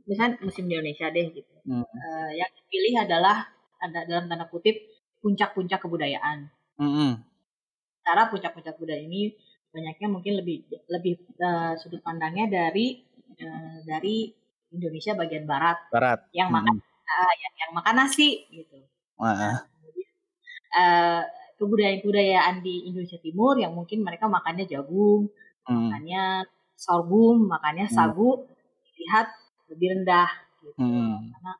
misalnya 0.07 0.39
museum 0.39 0.67
di 0.71 0.73
Indonesia 0.79 1.11
deh 1.11 1.27
gitu 1.35 1.53
hmm. 1.67 1.83
uh, 1.83 2.29
yang 2.31 2.49
dipilih 2.63 3.03
adalah 3.05 3.47
ada 3.81 4.07
dalam 4.07 4.25
tanda 4.31 4.47
kutip 4.47 4.77
puncak-puncak 5.19 5.83
kebudayaan 5.83 6.47
hmm. 6.79 7.13
cara 8.01 8.31
puncak-puncak 8.31 8.79
budaya 8.79 9.03
ini 9.03 9.35
banyaknya 9.71 10.07
mungkin 10.11 10.33
lebih 10.39 10.67
lebih 10.87 11.15
uh, 11.39 11.75
sudut 11.79 11.99
pandangnya 12.03 12.47
dari 12.47 13.03
uh, 13.39 13.77
dari 13.83 14.31
Indonesia 14.71 15.15
bagian 15.15 15.43
barat 15.43 15.77
barat 15.91 16.23
yang 16.31 16.51
hmm. 16.51 16.55
makan 16.59 16.75
uh, 16.79 17.33
yang, 17.35 17.53
yang 17.59 17.71
makan 17.75 17.95
nasi 17.99 18.47
gitu 18.51 18.79
uh. 19.19 19.59
Uh, 20.71 21.23
kebudayaan-kebudayaan 21.61 22.65
di 22.65 22.89
Indonesia 22.89 23.21
Timur 23.21 23.53
yang 23.61 23.77
mungkin 23.77 24.01
mereka 24.01 24.25
makannya 24.25 24.65
jagung, 24.65 25.29
hmm. 25.69 25.69
makannya 25.69 26.49
sorghum, 26.73 27.45
makannya 27.45 27.85
hmm. 27.85 27.93
sagu, 27.93 28.49
dilihat 28.89 29.29
lebih 29.69 30.01
rendah 30.01 30.29
gitu. 30.65 30.81
Hmm. 30.81 31.29
Karena 31.37 31.51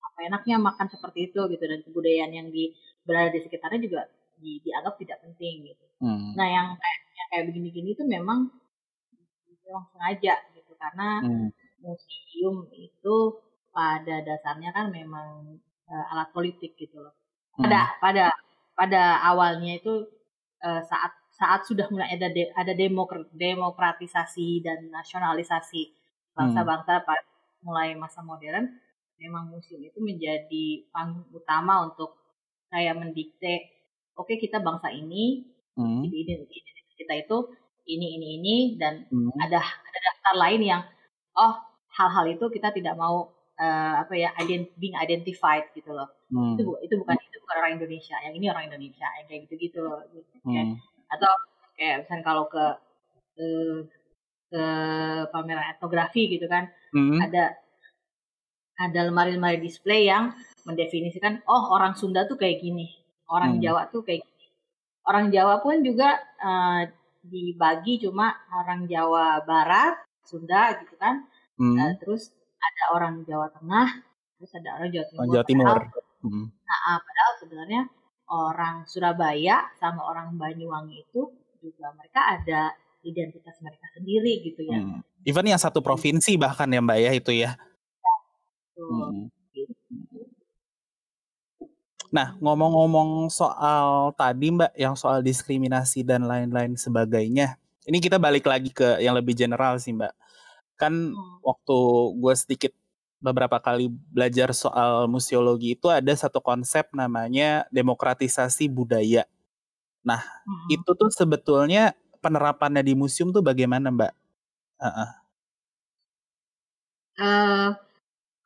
apa 0.00 0.18
enaknya 0.24 0.56
makan 0.56 0.86
seperti 0.88 1.28
itu 1.28 1.40
gitu 1.52 1.64
dan 1.68 1.80
kebudayaan 1.84 2.32
yang 2.32 2.48
di 2.48 2.72
berada 3.04 3.28
di 3.36 3.40
sekitarnya 3.44 3.80
juga 3.84 4.08
di, 4.40 4.56
dianggap 4.64 4.96
tidak 4.96 5.20
penting 5.20 5.68
gitu. 5.68 5.84
Hmm. 6.00 6.32
Nah, 6.32 6.48
yang 6.48 6.68
kayak 6.80 7.00
yang 7.12 7.28
kayak 7.28 7.44
begini-gini 7.52 7.88
itu 7.92 8.04
memang 8.08 8.48
memang 9.68 9.84
sengaja 9.92 10.34
gitu 10.56 10.72
karena 10.80 11.20
hmm. 11.20 11.48
museum 11.84 12.64
itu 12.72 13.16
pada 13.70 14.24
dasarnya 14.24 14.74
kan 14.74 14.90
memang 14.90 15.60
uh, 15.86 16.04
alat 16.16 16.32
politik 16.32 16.74
gitu 16.80 16.98
loh. 16.98 17.14
Pada 17.54 17.80
hmm. 17.86 17.92
pada 18.00 18.24
pada 18.80 19.20
awalnya 19.20 19.76
itu 19.76 20.08
uh, 20.64 20.80
saat 20.80 21.12
saat 21.36 21.60
sudah 21.68 21.84
mulai 21.92 22.16
ada 22.16 22.32
de, 22.32 22.48
ada 22.56 22.72
demokra, 22.72 23.28
demokratisasi 23.36 24.64
dan 24.64 24.88
nasionalisasi 24.88 25.92
bangsa-bangsa 26.32 27.04
hmm. 27.04 27.20
mulai 27.60 27.92
masa 27.92 28.24
modern 28.24 28.72
memang 29.20 29.52
museum 29.52 29.84
itu 29.84 30.00
menjadi 30.00 30.88
panggung 30.88 31.28
utama 31.28 31.84
untuk 31.84 32.16
kayak 32.72 32.96
mendikte 32.96 33.68
oke 34.16 34.24
okay, 34.24 34.40
kita 34.40 34.64
bangsa 34.64 34.88
ini 34.88 35.44
hmm. 35.76 36.08
identitas 36.08 36.88
kita 36.96 37.14
itu 37.20 37.36
ini 37.84 38.16
ini 38.16 38.26
ini 38.40 38.56
dan 38.80 39.04
hmm. 39.12 39.36
ada 39.44 39.60
ada 39.60 39.98
daftar 40.00 40.34
lain 40.40 40.62
yang 40.64 40.82
oh 41.36 41.52
hal-hal 42.00 42.32
itu 42.32 42.48
kita 42.48 42.72
tidak 42.72 42.96
mau 42.96 43.28
uh, 43.60 43.94
apa 44.00 44.16
ya 44.16 44.32
ident 44.40 44.72
being 44.80 44.96
identified 44.96 45.68
gitu 45.76 45.92
loh 45.92 46.08
hmm. 46.32 46.56
itu 46.56 46.64
itu 46.88 46.94
bukan 46.96 47.16
bukan 47.50 47.66
orang 47.66 47.74
Indonesia 47.82 48.14
yang 48.22 48.34
ini 48.38 48.46
orang 48.46 48.70
Indonesia 48.70 49.10
yang 49.18 49.26
kayak 49.26 49.40
gitu 49.50 49.54
gitu, 49.58 49.82
gitu 50.14 50.34
hmm. 50.46 50.78
atau 51.10 51.32
kayak 51.74 52.06
misalnya 52.06 52.22
kalau 52.22 52.46
ke 52.46 52.64
ke, 53.34 53.46
ke 54.54 54.64
pameran 55.34 55.74
etnografi 55.74 56.30
gitu 56.30 56.46
kan 56.46 56.70
hmm. 56.94 57.18
ada 57.18 57.58
ada 58.78 59.00
lemari-lemari 59.10 59.58
display 59.58 60.06
yang 60.06 60.30
mendefinisikan 60.62 61.42
oh 61.50 61.74
orang 61.74 61.98
Sunda 61.98 62.30
tuh 62.30 62.38
kayak 62.38 62.62
gini 62.62 62.94
orang 63.26 63.58
hmm. 63.58 63.66
Jawa 63.66 63.90
tuh 63.90 64.06
kayak 64.06 64.22
gini 64.22 64.46
orang 65.10 65.34
Jawa 65.34 65.58
pun 65.58 65.82
juga 65.82 66.22
uh, 66.38 66.86
dibagi 67.26 67.98
cuma 68.06 68.38
orang 68.54 68.86
Jawa 68.86 69.42
Barat 69.42 70.06
Sunda 70.22 70.78
gitu 70.78 70.94
kan 70.94 71.26
hmm. 71.58 71.74
uh, 71.74 71.92
terus 71.98 72.30
ada 72.60 72.84
orang 72.96 73.14
Jawa 73.24 73.48
Tengah, 73.56 73.88
terus 74.36 74.52
ada 74.56 74.68
orang 74.76 74.88
Jawa 74.92 75.06
Timur. 75.08 75.24
Jawa 75.32 75.44
Timur. 75.48 75.66
Padahal, 75.80 76.09
hmm. 76.22 76.46
nah, 76.52 76.98
padahal 77.00 77.32
sebenarnya 77.40 77.82
orang 78.30 78.86
Surabaya 78.86 79.68
sama 79.76 80.06
orang 80.06 80.36
Banyuwangi 80.38 81.02
itu 81.08 81.28
juga 81.60 81.92
mereka 81.98 82.20
ada 82.40 82.72
identitas 83.04 83.56
mereka 83.60 83.86
sendiri 83.96 84.44
gitu 84.44 84.62
ya. 84.64 84.78
Hmm. 84.80 85.00
Even 85.24 85.48
yang 85.48 85.60
satu 85.60 85.84
provinsi 85.84 86.36
bahkan 86.40 86.70
ya 86.70 86.80
Mbak 86.80 86.98
ya 87.00 87.10
itu 87.16 87.32
ya. 87.32 87.50
Hmm. 88.76 89.28
Nah, 92.10 92.34
ngomong-ngomong 92.42 93.30
soal 93.30 94.10
tadi 94.18 94.50
Mbak, 94.50 94.72
yang 94.74 94.94
soal 94.98 95.22
diskriminasi 95.22 96.02
dan 96.02 96.26
lain-lain 96.26 96.74
sebagainya. 96.74 97.60
Ini 97.86 97.98
kita 98.02 98.20
balik 98.20 98.46
lagi 98.46 98.70
ke 98.70 99.00
yang 99.00 99.16
lebih 99.16 99.32
general 99.34 99.78
sih 99.80 99.94
Mbak 99.94 100.12
kan 100.80 101.12
hmm. 101.12 101.44
waktu 101.44 101.78
gue 102.16 102.34
sedikit 102.40 102.72
beberapa 103.20 103.60
kali 103.60 103.92
belajar 103.92 104.50
soal 104.56 105.06
museologi 105.06 105.76
itu 105.76 105.92
ada 105.92 106.10
satu 106.16 106.40
konsep 106.40 106.88
namanya 106.96 107.68
demokratisasi 107.70 108.66
budaya. 108.72 109.28
Nah, 110.00 110.20
hmm. 110.20 110.68
itu 110.72 110.90
tuh 110.96 111.12
sebetulnya 111.12 111.92
penerapannya 112.24 112.80
di 112.80 112.96
museum 112.96 113.30
tuh 113.30 113.44
bagaimana, 113.44 113.92
Mbak? 113.92 114.12
Uh 114.80 114.86
-uh. 114.88 115.10
Uh, 117.20 117.70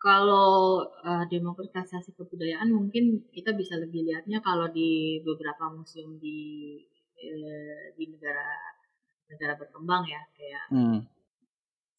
kalau 0.03 0.83
uh, 1.07 1.25
demokratisasi 1.31 2.11
kebudayaan 2.19 2.75
mungkin 2.75 3.23
kita 3.31 3.55
bisa 3.55 3.79
lebih 3.79 4.03
lihatnya 4.03 4.43
kalau 4.43 4.67
di 4.67 5.23
beberapa 5.23 5.71
museum 5.71 6.19
di 6.19 6.83
uh, 7.23 7.95
di 7.95 8.05
negara 8.11 8.51
negara 9.31 9.55
berkembang 9.55 10.03
ya 10.11 10.21
kayak 10.35 10.65
hmm 10.75 11.15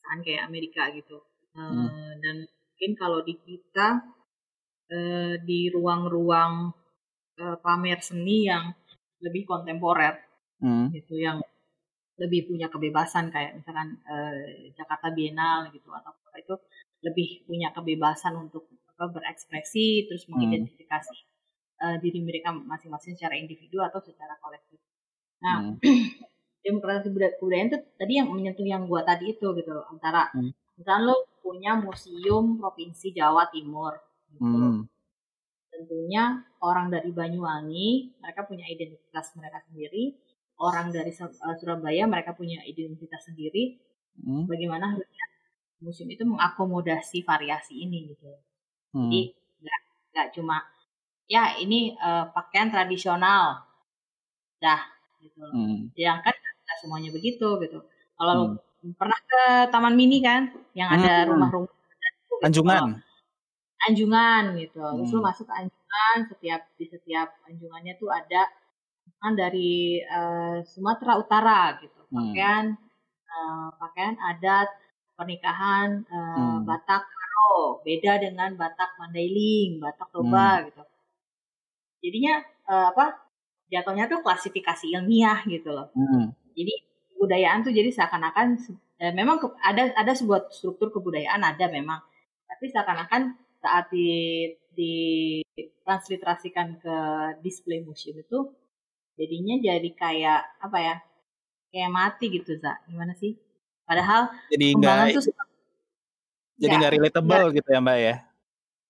kan 0.05 0.21
kayak 0.21 0.45
Amerika 0.45 0.93
gitu 0.93 1.17
hmm. 1.57 1.89
uh, 1.89 2.13
dan 2.21 2.45
mungkin 2.75 2.91
kalau 2.99 3.23
di 3.23 3.39
kita 3.39 4.03
uh, 4.91 5.33
di 5.39 5.71
ruang-ruang 5.71 6.75
uh, 7.39 7.55
pamer 7.63 8.03
seni 8.03 8.51
yang 8.51 8.75
lebih 9.23 9.47
kontemporer 9.47 10.19
hmm. 10.59 10.91
gitu 10.91 11.15
yang 11.15 11.39
lebih 12.19 12.51
punya 12.51 12.67
kebebasan 12.67 13.31
kayak 13.31 13.55
misalkan 13.55 13.95
uh, 14.03 14.43
Jakarta 14.75 15.15
Biennale 15.15 15.71
gitu 15.71 15.88
atau 15.88 16.11
apa 16.11 16.35
itu 16.35 16.55
lebih 16.99 17.47
punya 17.47 17.71
kebebasan 17.71 18.35
untuk 18.35 18.67
apa, 18.91 19.07
berekspresi 19.07 20.11
terus 20.11 20.27
hmm. 20.27 20.35
mengidentifikasi 20.35 21.15
hmm. 21.15 21.79
uh, 21.79 21.97
diri 22.03 22.19
mereka 22.19 22.51
masing-masing 22.51 23.15
secara 23.15 23.39
individu 23.39 23.79
atau 23.79 24.03
secara 24.03 24.35
kolektif. 24.43 24.83
Nah, 25.39 25.63
hmm. 25.63 25.79
demokrasi 26.67 27.07
budaya 27.07 27.71
itu 27.71 27.79
tadi 27.95 28.19
yang 28.19 28.27
menyentuh 28.35 28.67
yang 28.67 28.83
gua 28.83 29.07
tadi 29.07 29.31
itu 29.31 29.47
gitu 29.55 29.71
antara 29.88 30.27
hmm. 30.35 30.51
misalnya 30.75 31.13
lo 31.15 31.35
punya 31.45 31.77
museum 31.77 32.58
provinsi 32.58 33.13
Jawa 33.13 33.45
Timur 33.53 33.93
gitu. 34.34 34.41
Hmm. 34.41 34.89
tentunya 35.69 36.41
orang 36.65 36.89
dari 36.89 37.13
Banyuwangi 37.13 38.17
mereka 38.17 38.49
punya 38.49 38.65
identitas 38.65 39.29
mereka 39.38 39.62
sendiri 39.69 40.17
orang 40.58 40.89
dari 40.89 41.13
eh, 41.13 41.55
Surabaya 41.62 42.10
mereka 42.10 42.34
punya 42.34 42.65
identitas 42.65 43.29
sendiri 43.29 43.77
hmm. 44.25 44.49
bagaimana 44.49 44.97
harusnya 44.97 45.25
museum 45.86 46.10
itu 46.10 46.25
mengakomodasi 46.25 47.21
variasi 47.21 47.86
ini 47.86 48.10
gitu 48.10 48.34
hmm. 48.97 49.12
jadi 49.13 49.21
nggak 49.62 49.79
nggak 50.10 50.27
cuma 50.34 50.58
ya 51.29 51.62
ini 51.62 51.93
uh, 52.01 52.25
pakaian 52.34 52.73
tradisional 52.73 53.69
dah 54.58 54.81
gitu 55.21 55.45
hmm. 55.45 55.93
yang 55.93 56.25
kan 56.25 56.34
nggak 56.34 56.77
semuanya 56.81 57.13
begitu 57.13 57.62
gitu 57.62 57.86
kalau 58.15 58.55
hmm. 58.55 58.58
Pernah 58.93 59.19
ke 59.26 59.43
taman 59.74 59.98
mini 59.98 60.21
kan 60.21 60.54
yang 60.78 60.93
ada 60.93 61.26
hmm. 61.26 61.30
rumah-rumah 61.34 61.74
gitu, 61.74 62.34
anjungan 62.45 63.02
anjungan 63.89 64.43
gitu 64.62 64.82
terus 64.82 65.10
lu 65.10 65.19
hmm. 65.21 65.28
masuk 65.32 65.45
ke 65.50 65.54
anjungan 65.58 66.17
setiap 66.30 66.62
di 66.78 66.86
setiap 66.86 67.28
anjungannya 67.50 67.98
tuh 67.98 68.13
ada 68.13 68.45
dari 69.34 69.98
uh, 70.06 70.62
Sumatera 70.62 71.17
Utara 71.17 71.82
gitu 71.82 71.98
Hmm. 72.06 72.21
pakaian 72.21 72.65
uh, 73.26 73.69
pakaian 73.82 74.13
adat 74.21 74.69
pernikahan 75.17 76.06
uh, 76.06 76.38
Hmm. 76.38 76.69
Batak 76.69 77.02
Karo 77.02 77.82
beda 77.82 78.21
dengan 78.21 78.54
Batak 78.54 79.02
Mandailing 79.02 79.82
Batak 79.82 80.13
Toba 80.13 80.62
Hmm. 80.62 80.65
gitu 80.69 80.82
jadinya 82.06 82.45
uh, 82.69 82.93
apa 82.93 83.26
jatuhnya 83.74 84.06
tuh 84.06 84.21
klasifikasi 84.21 84.86
ilmiah 84.93 85.41
gitu 85.50 85.74
loh 85.74 85.89
Hmm. 85.98 86.38
jadi 86.54 86.78
kebudayaan 87.15 87.63
tuh 87.65 87.71
jadi 87.71 87.89
seakan-akan 87.95 88.47
eh, 89.01 89.13
memang 89.15 89.39
ke- 89.41 89.56
ada 89.63 89.91
ada 89.95 90.13
sebuah 90.15 90.51
struktur 90.51 90.91
kebudayaan 90.91 91.41
ada 91.41 91.65
memang. 91.71 91.99
Tapi 92.47 92.65
seakan-akan 92.71 93.21
saat 93.63 93.89
di 93.91 94.12
ditransliterasikan 95.56 96.67
ke 96.84 96.95
display 97.39 97.80
museum 97.82 98.19
itu 98.19 98.39
jadinya 99.15 99.56
jadi 99.63 99.89
kayak 99.95 100.41
apa 100.60 100.78
ya 100.84 100.95
kayak 101.71 101.91
mati 101.91 102.25
gitu 102.36 102.60
za. 102.60 102.80
Gimana 102.88 103.15
sih? 103.15 103.36
Padahal 103.88 104.32
Jadi 104.51 104.75
kembangan 104.75 105.08
nggak 105.08 105.15
tuh 105.15 105.23
jadi 106.56 106.67
nggak- 106.67 106.80
nggak 106.80 106.93
relatable 106.95 107.45
gitu 107.56 107.67
ya 107.71 107.80
mbak 107.84 107.97
ya? 107.99 108.15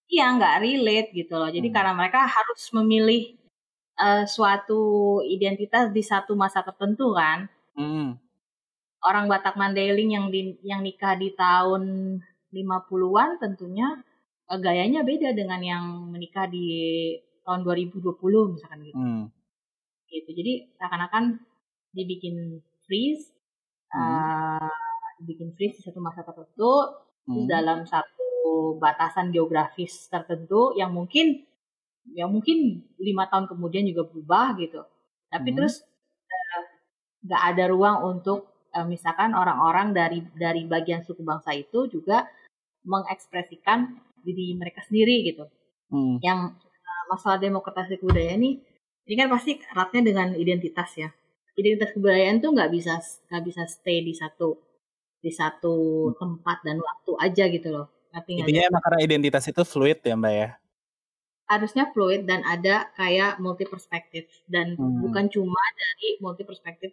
iya 0.06 0.26
nggak 0.38 0.56
relate 0.62 1.10
gitu 1.18 1.34
loh. 1.38 1.50
Jadi 1.50 1.68
Hmm. 1.70 1.76
karena 1.76 1.94
mereka 1.98 2.20
harus 2.26 2.62
memilih 2.74 3.38
eh, 3.96 4.26
suatu 4.28 4.82
identitas 5.24 5.88
di 5.96 6.04
satu 6.04 6.36
masa 6.36 6.60
tertentu 6.68 7.16
kan 7.16 7.48
Hmm. 7.76 8.18
orang 9.06 9.26
Batak 9.30 9.56
Mandailing 9.60 10.10
yang 10.18 10.28
di, 10.34 10.58
yang 10.66 10.82
nikah 10.82 11.14
di 11.20 11.30
tahun 11.38 11.84
50-an 12.50 13.38
tentunya 13.38 13.88
eh, 14.50 14.60
gayanya 14.60 15.02
beda 15.06 15.36
dengan 15.38 15.62
yang 15.62 15.86
menikah 16.10 16.48
di 16.50 16.66
tahun 17.46 17.62
2020 17.62 18.54
misalkan 18.56 18.82
gitu. 18.88 18.98
Hmm. 18.98 19.24
gitu. 20.10 20.30
Jadi 20.34 20.54
seakan-akan 20.78 21.24
dibikin 21.94 22.62
freeze 22.88 23.32
Hmm. 23.94 24.02
eh, 24.68 24.72
dibikin 25.24 25.56
freeze 25.56 25.80
di 25.80 25.84
satu 25.88 26.00
masa 26.04 26.26
tertentu 26.26 26.74
terus 27.26 27.46
Hmm. 27.46 27.50
dalam 27.50 27.80
satu 27.88 28.78
batasan 28.78 29.32
geografis 29.34 30.10
tertentu 30.12 30.74
yang 30.78 30.92
mungkin 30.94 31.42
yang 32.14 32.30
mungkin 32.30 32.86
lima 33.02 33.26
tahun 33.32 33.50
kemudian 33.50 33.86
juga 33.90 34.06
berubah 34.10 34.58
gitu. 34.62 34.82
Tapi 35.32 35.50
Hmm. 35.54 35.58
terus 35.58 35.82
nggak 37.26 37.42
ada 37.54 37.64
ruang 37.74 37.98
untuk 38.06 38.70
eh, 38.72 38.86
misalkan 38.86 39.34
orang-orang 39.34 39.92
dari 39.92 40.20
dari 40.38 40.70
bagian 40.70 41.02
suku 41.02 41.26
bangsa 41.26 41.58
itu 41.58 41.90
juga 41.90 42.30
mengekspresikan 42.86 43.98
diri 44.22 44.54
mereka 44.54 44.86
sendiri 44.86 45.26
gitu. 45.26 45.50
Hmm. 45.90 46.22
Yang 46.22 46.40
eh, 46.62 47.04
masalah 47.10 47.42
demokrasi 47.42 47.98
kebudayaan 47.98 48.40
ini 48.40 48.62
ini 49.06 49.16
kan 49.18 49.30
pasti 49.30 49.58
eratnya 49.62 50.02
dengan 50.06 50.28
identitas 50.38 50.90
ya. 50.98 51.10
Identitas 51.58 51.94
kebudayaan 51.98 52.42
tuh 52.42 52.54
nggak 52.54 52.70
bisa 52.70 53.02
nggak 53.02 53.44
bisa 53.44 53.62
stay 53.66 54.06
di 54.06 54.14
satu 54.14 54.58
di 55.26 55.34
satu 55.34 56.10
tempat 56.22 56.62
dan 56.62 56.78
waktu 56.78 57.12
aja 57.18 57.46
gitu 57.50 57.70
loh. 57.74 57.88
Intinya 58.32 58.72
emang 58.72 58.80
karena 58.80 59.00
identitas 59.04 59.44
itu 59.52 59.62
fluid 59.68 60.00
ya 60.00 60.16
mbak 60.16 60.32
ya? 60.32 60.50
harusnya 61.46 61.94
fluid 61.94 62.26
dan 62.26 62.42
ada 62.42 62.90
kayak 62.98 63.38
multi 63.38 63.70
perspektif 63.70 64.26
dan 64.50 64.74
Hmm. 64.74 65.06
bukan 65.06 65.30
cuma 65.30 65.62
dari 65.78 66.18
multi 66.18 66.42
perspektif 66.42 66.90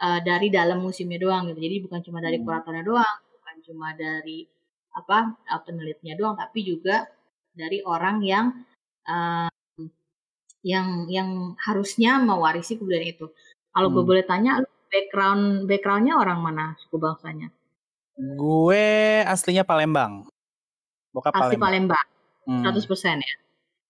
uh, 0.00 0.20
dari 0.22 0.48
dalam 0.50 0.82
museumnya 0.82 1.18
doang 1.20 1.50
gitu. 1.52 1.60
Jadi 1.60 1.76
bukan 1.84 2.00
cuma 2.02 2.18
dari 2.22 2.38
Hmm. 2.40 2.44
kuratornya 2.46 2.84
doang, 2.86 3.16
bukan 3.38 3.56
cuma 3.66 3.88
dari 3.94 4.46
apa 4.94 5.34
uh, 5.50 5.60
penelitinya 5.66 6.14
doang, 6.14 6.34
tapi 6.38 6.62
juga 6.62 7.06
dari 7.54 7.82
orang 7.82 8.22
yang 8.22 8.46
uh, 9.06 9.50
yang 10.64 11.06
yang 11.12 11.58
harusnya 11.60 12.16
mewarisi 12.22 12.80
kebudayaan 12.80 13.10
itu. 13.14 13.26
Kalau 13.74 13.88
gue 13.90 14.02
Hmm. 14.02 14.10
boleh 14.10 14.24
tanya, 14.24 14.52
background 14.88 15.66
backgroundnya 15.66 16.14
orang 16.16 16.38
mana 16.40 16.64
suku 16.80 16.96
bangsanya? 16.96 17.50
Gue 18.16 19.20
aslinya 19.26 19.66
Palembang. 19.66 20.30
Bokap 21.10 21.34
Asli 21.34 21.58
Palembang. 21.58 21.98
Palembang, 21.98 22.06
Hmm. 22.46 22.62
100% 22.62 23.18
ya. 23.22 23.34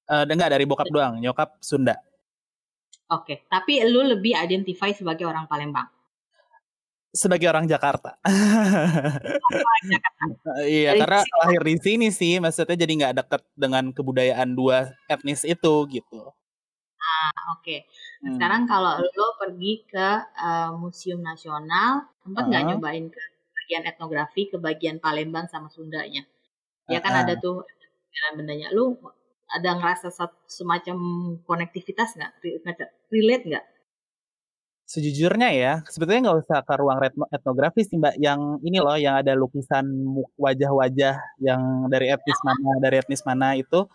Eh, 0.04 0.24
enggak 0.28 0.52
dari 0.52 0.64
bokap 0.68 0.88
doang, 0.92 1.16
nyokap 1.20 1.56
Sunda. 1.64 1.96
Oke, 3.06 3.44
tapi 3.46 3.84
lu 3.84 4.00
lebih 4.00 4.32
identify 4.32 4.90
sebagai 4.90 5.28
orang 5.28 5.44
Palembang. 5.44 5.86
Sebagai 7.14 7.46
orang 7.46 7.68
Jakarta. 7.68 8.18
Orang 8.26 9.82
Jakarta. 9.86 10.50
iya, 10.66 10.96
Dari 10.96 11.00
karena 11.04 11.20
sini. 11.22 11.36
lahir 11.44 11.62
di 11.62 11.76
sini 11.78 12.06
sih, 12.10 12.32
maksudnya 12.42 12.74
jadi 12.74 12.92
nggak 12.98 13.14
deket 13.22 13.42
dengan 13.54 13.84
kebudayaan 13.94 14.50
dua 14.52 14.90
etnis 15.06 15.46
itu 15.46 15.74
gitu. 15.92 16.20
Ah, 16.98 17.54
Oke. 17.54 17.84
Nah, 17.84 17.92
Hmm. 18.24 18.34
Sekarang 18.40 18.62
kalau 18.64 18.96
lo 18.98 19.26
pergi 19.36 19.84
ke 19.84 20.08
uh, 20.34 20.72
Museum 20.74 21.20
Nasional, 21.20 22.08
sempat 22.24 22.48
nggak 22.48 22.62
Ah. 22.64 22.68
nyobain 22.72 23.06
ke 23.06 23.20
bagian 23.54 23.84
etnografi, 23.84 24.48
ke 24.48 24.56
bagian 24.56 24.96
Palembang 24.96 25.44
sama 25.46 25.68
Sundanya? 25.68 26.24
Ya 26.88 26.98
kan 26.98 27.12
Ah. 27.12 27.20
ada 27.22 27.36
tuh 27.36 27.62
bendanya. 28.32 28.72
Lu 28.72 28.96
ada 29.54 29.70
ngerasa 29.78 30.10
semacam 30.50 30.96
konektivitas 31.46 32.18
nggak? 32.18 32.32
Re- 32.42 32.58
nggak- 32.66 32.92
Relate 33.14 33.44
nggak? 33.46 33.64
Sejujurnya 34.84 35.48
ya, 35.54 35.72
sebetulnya 35.88 36.28
nggak 36.28 36.38
usah 36.44 36.60
ke 36.60 36.74
ruang 36.76 36.98
retno- 37.00 37.30
etnografi 37.32 37.88
sih 37.88 37.96
mbak, 37.96 38.20
yang 38.20 38.60
ini 38.60 38.78
loh, 38.84 39.00
yang 39.00 39.16
ada 39.16 39.32
lukisan 39.32 39.88
wajah-wajah 40.36 41.40
yang 41.40 41.88
dari 41.88 42.12
etnis 42.12 42.36
mana, 42.44 42.70
dari 42.84 43.00
etnis 43.00 43.24
mana 43.24 43.56
itu, 43.56 43.88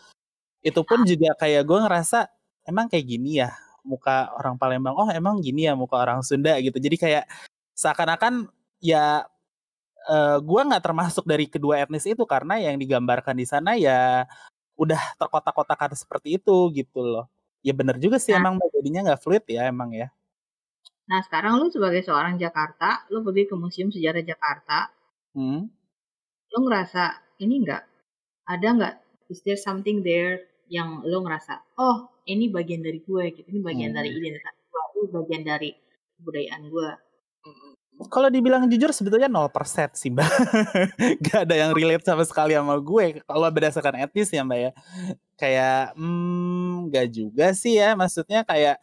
itu 0.65 0.81
pun 0.81 1.05
juga 1.05 1.37
kayak 1.37 1.61
gue 1.61 1.77
ngerasa 1.85 2.25
emang 2.65 2.89
kayak 2.89 3.05
gini 3.05 3.37
ya 3.37 3.53
muka 3.85 4.33
orang 4.33 4.57
Palembang, 4.57 4.97
oh 4.97 5.05
emang 5.13 5.37
gini 5.45 5.69
ya 5.69 5.77
muka 5.77 5.93
orang 6.01 6.25
Sunda 6.25 6.57
gitu, 6.57 6.81
jadi 6.81 6.97
kayak 6.97 7.25
seakan-akan 7.77 8.49
ya 8.81 9.29
eh, 10.09 10.37
gue 10.41 10.61
nggak 10.67 10.83
termasuk 10.83 11.23
dari 11.29 11.45
kedua 11.45 11.85
etnis 11.85 12.09
itu 12.09 12.25
karena 12.25 12.57
yang 12.57 12.81
digambarkan 12.81 13.37
di 13.37 13.45
sana 13.45 13.77
ya 13.77 14.25
udah 14.79 15.01
terkotak-kotakan 15.19 15.91
seperti 15.93 16.39
itu 16.39 16.55
gitu 16.71 16.99
loh. 17.03 17.27
Ya 17.59 17.75
bener 17.75 17.99
juga 17.99 18.15
sih 18.23 18.31
Nah. 18.31 18.39
emang 18.39 18.53
jadinya 18.71 19.11
nggak 19.11 19.21
fluid 19.21 19.43
ya 19.51 19.67
emang 19.67 19.91
ya. 19.91 20.07
Nah 21.11 21.19
sekarang 21.25 21.59
lu 21.59 21.67
sebagai 21.67 21.99
seorang 22.05 22.39
Jakarta, 22.39 23.03
lu 23.11 23.19
pergi 23.25 23.49
ke 23.49 23.55
Museum 23.59 23.89
Sejarah 23.91 24.23
Jakarta, 24.23 24.93
Hmm. 25.35 25.67
lu 26.53 26.57
ngerasa 26.65 27.03
ini 27.43 27.65
nggak? 27.67 27.83
Ada 28.47 28.67
nggak? 28.77 28.95
Is 29.29 29.43
there 29.45 29.59
something 29.59 30.01
there 30.01 30.47
yang 30.71 31.01
lu 31.05 31.21
ngerasa, 31.25 31.59
oh 31.77 32.09
ini 32.29 32.47
bagian 32.49 32.81
dari 32.85 33.01
gue 33.01 33.23
gitu, 33.35 33.45
ini 33.51 33.59
bagian 33.61 33.91
Hmm. 33.93 33.99
dari 33.99 34.09
identitas 34.15 34.53
gue, 34.69 34.81
ini 34.95 35.07
bagian 35.11 35.43
dari 35.45 35.69
kebudayaan 36.17 36.61
gue. 36.69 36.89
Kalau 38.07 38.31
dibilang 38.31 38.63
jujur 38.71 38.95
sebetulnya 38.95 39.27
0% 39.27 39.91
sih 39.91 40.07
mbak. 40.07 40.31
Gak 41.27 41.43
ada 41.43 41.55
yang 41.59 41.75
relate 41.75 42.07
sama 42.07 42.23
sekali 42.23 42.55
sama 42.55 42.79
gue. 42.79 43.19
Kalau 43.27 43.47
berdasarkan 43.51 43.99
etnis 44.07 44.31
ya 44.31 44.47
mbak 44.47 44.59
ya. 44.59 44.71
Kayak 45.35 45.99
hmm, 45.99 46.87
gak 46.95 47.07
juga 47.11 47.51
sih 47.51 47.75
ya. 47.75 47.99
Maksudnya 47.99 48.47
kayak 48.47 48.79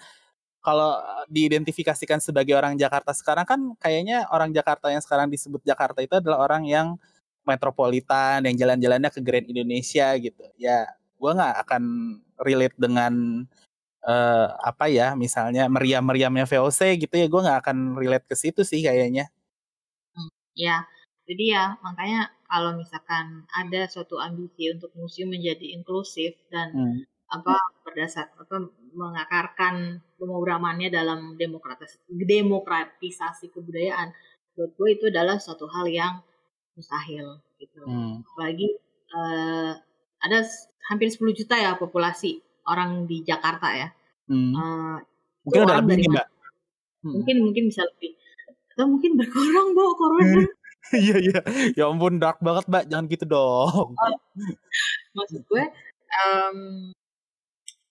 kalau 0.60 1.00
diidentifikasikan 1.30 2.20
sebagai 2.20 2.52
orang 2.58 2.76
Jakarta 2.76 3.14
sekarang 3.14 3.46
kan 3.46 3.60
kayaknya 3.78 4.26
orang 4.34 4.50
Jakarta 4.50 4.90
yang 4.90 5.00
sekarang 5.00 5.30
disebut 5.30 5.62
Jakarta 5.62 6.02
itu 6.02 6.18
adalah 6.18 6.42
orang 6.42 6.66
yang 6.66 6.98
metropolitan 7.46 8.42
yang 8.42 8.58
jalan-jalannya 8.58 9.08
ke 9.14 9.22
Grand 9.22 9.46
Indonesia 9.46 10.12
gitu. 10.18 10.44
Ya 10.58 10.90
gue 11.16 11.30
nggak 11.32 11.56
akan 11.64 11.82
relate 12.42 12.76
dengan 12.76 13.46
eh, 14.06 14.46
apa 14.70 14.84
ya 14.90 15.14
misalnya 15.18 15.62
meriam-meriamnya 15.74 16.44
VOC 16.50 16.80
gitu 17.02 17.14
ya 17.20 17.26
gue 17.32 17.40
nggak 17.44 17.58
akan 17.66 17.76
relate 18.00 18.26
ke 18.30 18.34
situ 18.38 18.62
sih 18.70 18.80
kayaknya. 18.86 19.26
Ya, 20.56 20.88
jadi 21.28 21.44
ya 21.54 21.64
makanya 21.84 22.32
kalau 22.48 22.72
misalkan 22.80 23.44
ada 23.52 23.84
suatu 23.92 24.16
ambisi 24.16 24.72
untuk 24.72 24.88
museum 24.96 25.28
menjadi 25.34 25.66
inklusif 25.76 26.32
dan 26.48 26.72
Hmm. 26.72 26.98
apa 27.28 27.54
berdasar 27.84 28.30
apa 28.38 28.56
mengakarkan 28.94 30.00
pemrogramannya 30.16 30.88
dalam 30.94 31.34
demokratis 31.36 31.98
demokratisasi 32.08 33.50
kebudayaan 33.52 34.14
buat 34.56 34.70
gue 34.78 34.88
itu 34.96 35.04
adalah 35.12 35.36
suatu 35.42 35.66
hal 35.68 35.86
yang 35.90 36.14
mustahil 36.78 37.42
gitu 37.60 37.82
Hmm. 37.84 38.22
apalagi 38.32 38.68
eh, 39.16 39.72
ada 40.24 40.38
hampir 40.88 41.08
10 41.12 41.34
juta 41.36 41.54
ya 41.58 41.74
populasi 41.76 42.40
orang 42.66 43.06
di 43.06 43.22
Jakarta 43.22 43.70
ya 43.72 43.88
Hmm. 44.26 44.50
Eh, 44.52 44.98
Mungkin 45.46 45.60
udah 45.62 45.70
orang 45.70 45.86
lebih 45.86 45.90
dari 45.92 46.02
nih 46.02 46.10
mbak. 46.10 46.26
Hmm. 46.98 47.12
mungkin 47.14 47.36
mungkin 47.40 47.62
bisa 47.70 47.82
lebih 47.86 48.10
atau 48.74 48.86
mungkin 48.90 49.10
berkurang 49.14 49.66
bu 49.70 49.84
corona 49.94 50.26
Iya 50.94 51.16
iya. 51.18 51.40
Ya 51.74 51.84
ampun 51.86 52.18
dark 52.18 52.38
banget 52.38 52.66
mbak. 52.66 52.84
Jangan 52.86 53.06
gitu 53.06 53.24
dong. 53.24 53.94
maksud 55.12 55.42
gue 55.42 55.62
em, 56.16 56.58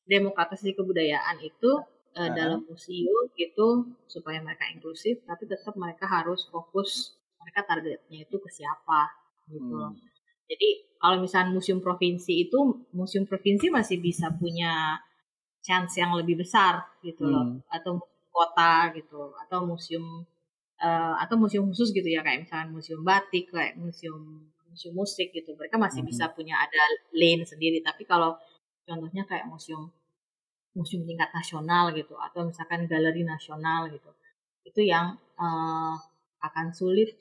demokratisasi 0.05 0.75
kebudayaan 0.75 1.39
itu 1.39 1.71
eh, 2.13 2.21
Ah. 2.21 2.31
dalam 2.31 2.63
museum 2.63 3.27
itu 3.35 3.67
supaya 4.05 4.39
mereka 4.39 4.67
inklusif 4.69 5.19
tapi 5.23 5.43
tetap 5.43 5.75
mereka 5.75 6.05
harus 6.05 6.47
fokus 6.47 7.15
mereka 7.39 7.65
targetnya 7.65 8.23
itu 8.23 8.35
ke 8.35 8.49
siapa 8.49 9.11
gitu. 9.47 9.71
Hmm. 9.71 9.95
Jadi 10.45 10.69
kalau 11.01 11.17
misalnya 11.21 11.53
museum 11.53 11.81
provinsi 11.81 12.49
itu 12.49 12.59
museum 12.93 13.25
provinsi 13.25 13.69
masih 13.69 13.97
bisa 14.01 14.29
punya 14.37 15.01
chance 15.65 15.97
yang 15.97 16.13
lebih 16.13 16.37
besar 16.37 16.85
gitu 17.01 17.25
loh 17.25 17.45
Hmm. 17.45 17.61
atau 17.73 17.97
kota 18.29 18.93
gitu 18.93 19.33
atau 19.47 19.65
museum 19.65 20.21
uh, 20.77 21.15
atau 21.17 21.35
museum 21.41 21.65
khusus 21.71 21.89
gitu 21.89 22.05
ya 22.05 22.21
kayak 22.21 22.45
misalnya 22.45 22.69
museum 22.69 23.01
batik 23.01 23.49
kayak 23.49 23.73
museum 23.79 24.45
museum 24.69 24.93
musik 24.93 25.33
gitu 25.33 25.57
mereka 25.57 25.81
masih 25.81 26.05
hmm. 26.05 26.09
bisa 26.13 26.29
punya 26.35 26.59
ada 26.61 26.81
lane 27.17 27.41
sendiri 27.47 27.81
tapi 27.81 28.05
kalau 28.05 28.37
contohnya 28.85 29.25
kayak 29.25 29.49
museum 29.49 29.89
museum 30.75 31.07
tingkat 31.07 31.31
nasional 31.31 31.89
gitu 31.95 32.13
atau 32.19 32.45
misalkan 32.45 32.85
galeri 32.85 33.23
nasional 33.25 33.87
gitu 33.89 34.11
itu 34.67 34.81
yang 34.85 35.15
uh, 35.39 35.95
akan 36.43 36.75
sulit 36.75 37.15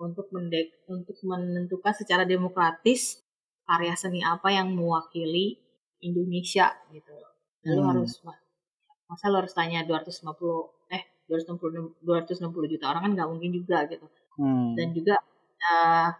untuk 0.00 0.32
mendek 0.32 0.88
untuk 0.88 1.20
menentukan 1.20 1.92
secara 1.92 2.24
demokratis 2.24 3.20
karya 3.68 3.92
seni 3.94 4.24
apa 4.24 4.48
yang 4.48 4.72
mewakili 4.72 5.60
Indonesia 6.00 6.72
gitu. 6.90 7.12
Lalu 7.68 7.82
hmm. 7.84 7.90
harus 7.92 8.12
masa 9.04 9.26
lo 9.28 9.44
harus 9.44 9.52
tanya 9.52 9.84
250 9.84 10.96
eh 10.96 11.04
260 11.28 12.00
260 12.00 12.72
juta 12.72 12.84
orang 12.88 13.02
kan 13.06 13.12
nggak 13.12 13.28
mungkin 13.28 13.50
juga 13.52 13.84
gitu. 13.86 14.06
Hmm. 14.40 14.72
Dan 14.74 14.96
juga 14.96 15.20
uh, 15.68 16.10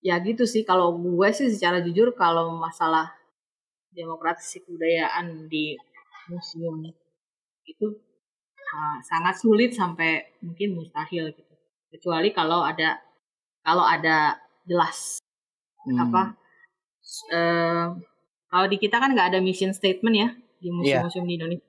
ya 0.00 0.22
gitu 0.22 0.46
sih 0.46 0.62
kalau 0.62 0.94
gue 0.94 1.28
sih 1.34 1.50
secara 1.50 1.82
jujur 1.82 2.14
kalau 2.14 2.54
masalah 2.54 3.10
demokrasi 3.90 4.62
kebudayaan 4.62 5.50
di 5.50 5.74
museum 6.30 6.86
itu 7.66 7.86
uh, 8.70 8.96
sangat 9.02 9.34
sulit 9.42 9.74
sampai 9.74 10.38
mungkin 10.38 10.78
mustahil 10.78 11.34
gitu. 11.34 11.45
Kecuali 11.96 12.28
kalau 12.36 12.60
ada 12.60 13.00
kalau 13.64 13.82
ada 13.82 14.36
jelas 14.68 15.18
hmm. 15.88 15.98
apa 16.04 16.22
uh, 17.32 17.86
kalau 18.52 18.66
di 18.68 18.76
kita 18.78 19.00
kan 19.00 19.14
nggak 19.14 19.34
ada 19.34 19.40
mission 19.40 19.72
statement 19.72 20.14
ya 20.14 20.28
di 20.60 20.68
iya. 20.68 21.02
museum-museum 21.02 21.24
yeah. 21.24 21.30
di 21.30 21.34
Indonesia 21.40 21.66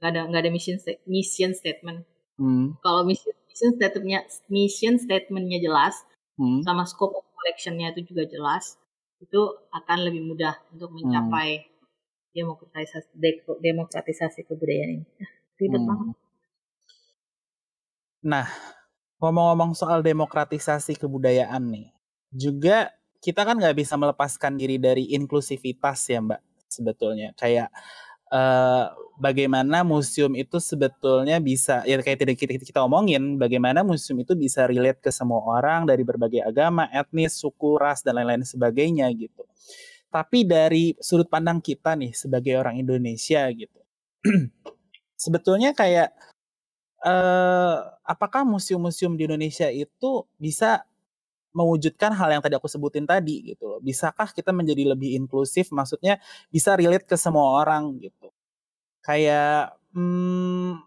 nggak 0.00 0.10
ada 0.16 0.20
nggak 0.32 0.40
ada 0.48 0.52
mission 0.52 0.76
mission 1.04 1.52
statement. 1.52 2.08
Hmm. 2.40 2.72
Kalau 2.80 3.04
mission 3.04 3.36
mission 3.48 3.76
statementnya 3.76 4.20
mission 4.48 4.94
statementnya 4.96 5.60
jelas 5.60 5.94
hmm. 6.40 6.64
sama 6.64 6.88
scope 6.88 7.20
of 7.20 7.28
collectionnya 7.36 7.92
itu 7.92 8.08
juga 8.08 8.24
jelas 8.24 8.80
itu 9.20 9.40
akan 9.76 9.98
lebih 10.08 10.24
mudah 10.24 10.56
untuk 10.72 10.88
mencapai 10.96 11.60
hmm. 11.60 11.68
demokratisasi 12.32 13.12
demokratisasi 13.60 14.48
kebudayaan 14.48 15.04
ini. 15.04 15.06
Ribet 15.60 15.80
hmm. 15.84 15.88
banget. 15.92 16.16
Nah, 18.20 18.46
ngomong-ngomong 19.20 19.76
soal 19.76 20.00
demokratisasi 20.00 20.96
kebudayaan 20.96 21.62
nih, 21.70 21.92
juga 22.32 22.90
kita 23.20 23.44
kan 23.44 23.60
nggak 23.60 23.76
bisa 23.76 23.94
melepaskan 24.00 24.56
diri 24.56 24.80
dari 24.80 25.12
inklusivitas 25.12 26.08
ya 26.08 26.24
mbak 26.24 26.40
sebetulnya 26.72 27.36
kayak 27.36 27.68
uh, 28.32 28.88
bagaimana 29.20 29.84
museum 29.84 30.32
itu 30.32 30.56
sebetulnya 30.56 31.36
bisa 31.42 31.84
ya 31.84 32.00
kayak 32.00 32.18
tidak 32.24 32.36
kita, 32.40 32.56
kita 32.56 32.80
omongin 32.80 33.36
bagaimana 33.36 33.84
museum 33.84 34.24
itu 34.24 34.32
bisa 34.32 34.64
relate 34.64 35.04
ke 35.04 35.10
semua 35.12 35.44
orang 35.44 35.84
dari 35.84 36.00
berbagai 36.00 36.40
agama, 36.40 36.88
etnis, 36.88 37.36
suku, 37.36 37.76
ras 37.76 38.00
dan 38.00 38.16
lain-lain 38.16 38.46
sebagainya 38.46 39.10
gitu. 39.12 39.44
Tapi 40.10 40.42
dari 40.42 40.96
sudut 40.98 41.28
pandang 41.28 41.60
kita 41.60 41.94
nih 41.94 42.16
sebagai 42.16 42.56
orang 42.56 42.80
Indonesia 42.80 43.44
gitu. 43.52 43.78
sebetulnya 45.20 45.76
kayak 45.76 46.16
uh, 47.04 47.76
apakah 48.04 48.44
museum-museum 48.44 49.16
di 49.16 49.24
Indonesia 49.28 49.68
itu 49.72 50.24
bisa 50.36 50.84
mewujudkan 51.50 52.14
hal 52.14 52.30
yang 52.30 52.42
tadi 52.42 52.54
aku 52.54 52.70
sebutin 52.70 53.06
tadi 53.08 53.54
gitu 53.54 53.66
loh. 53.66 53.80
Bisakah 53.82 54.30
kita 54.30 54.54
menjadi 54.54 54.94
lebih 54.94 55.18
inklusif? 55.18 55.74
Maksudnya 55.74 56.22
bisa 56.48 56.78
relate 56.78 57.06
ke 57.06 57.16
semua 57.18 57.58
orang 57.62 57.98
gitu. 57.98 58.30
Kayak 59.02 59.74
hmm, 59.94 60.78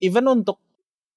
even 0.00 0.24
untuk 0.30 0.62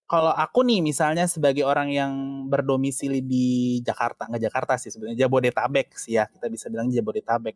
kalau 0.10 0.34
aku 0.34 0.66
nih 0.66 0.82
misalnya 0.82 1.30
sebagai 1.30 1.62
orang 1.64 1.94
yang 1.94 2.14
berdomisili 2.50 3.22
di 3.22 3.78
Jakarta, 3.86 4.26
nggak 4.26 4.42
Jakarta 4.50 4.74
sih 4.82 4.90
sebenarnya 4.90 5.30
Jabodetabek 5.30 5.94
sih 5.96 6.18
ya 6.18 6.26
kita 6.26 6.50
bisa 6.50 6.68
bilang 6.68 6.90
Jabodetabek. 6.90 7.56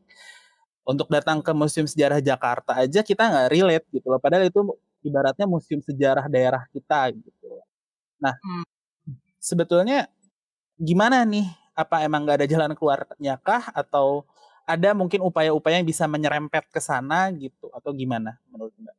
Untuk 0.84 1.08
datang 1.10 1.40
ke 1.40 1.52
Museum 1.56 1.88
Sejarah 1.88 2.20
Jakarta 2.20 2.76
aja 2.78 3.02
kita 3.02 3.24
nggak 3.26 3.48
relate 3.52 3.88
gitu 3.92 4.08
loh. 4.12 4.20
Padahal 4.22 4.48
itu 4.48 4.62
ibaratnya 5.04 5.46
museum 5.46 5.84
sejarah 5.84 6.26
daerah 6.32 6.64
kita 6.72 7.12
gitu. 7.14 7.62
Nah, 8.24 8.34
hmm. 8.40 8.66
sebetulnya 9.38 10.08
gimana 10.80 11.28
nih? 11.28 11.48
Apa 11.74 12.06
emang 12.06 12.24
nggak 12.24 12.38
ada 12.44 12.48
jalan 12.48 12.74
keluarnya 12.78 13.36
kah? 13.42 13.68
Atau 13.74 14.24
ada 14.64 14.96
mungkin 14.96 15.20
upaya-upaya 15.26 15.82
yang 15.82 15.90
bisa 15.90 16.08
menyerempet 16.08 16.70
ke 16.72 16.80
sana 16.80 17.30
gitu? 17.36 17.68
Atau 17.76 17.92
gimana 17.92 18.40
menurut 18.50 18.72
Mbak? 18.80 18.96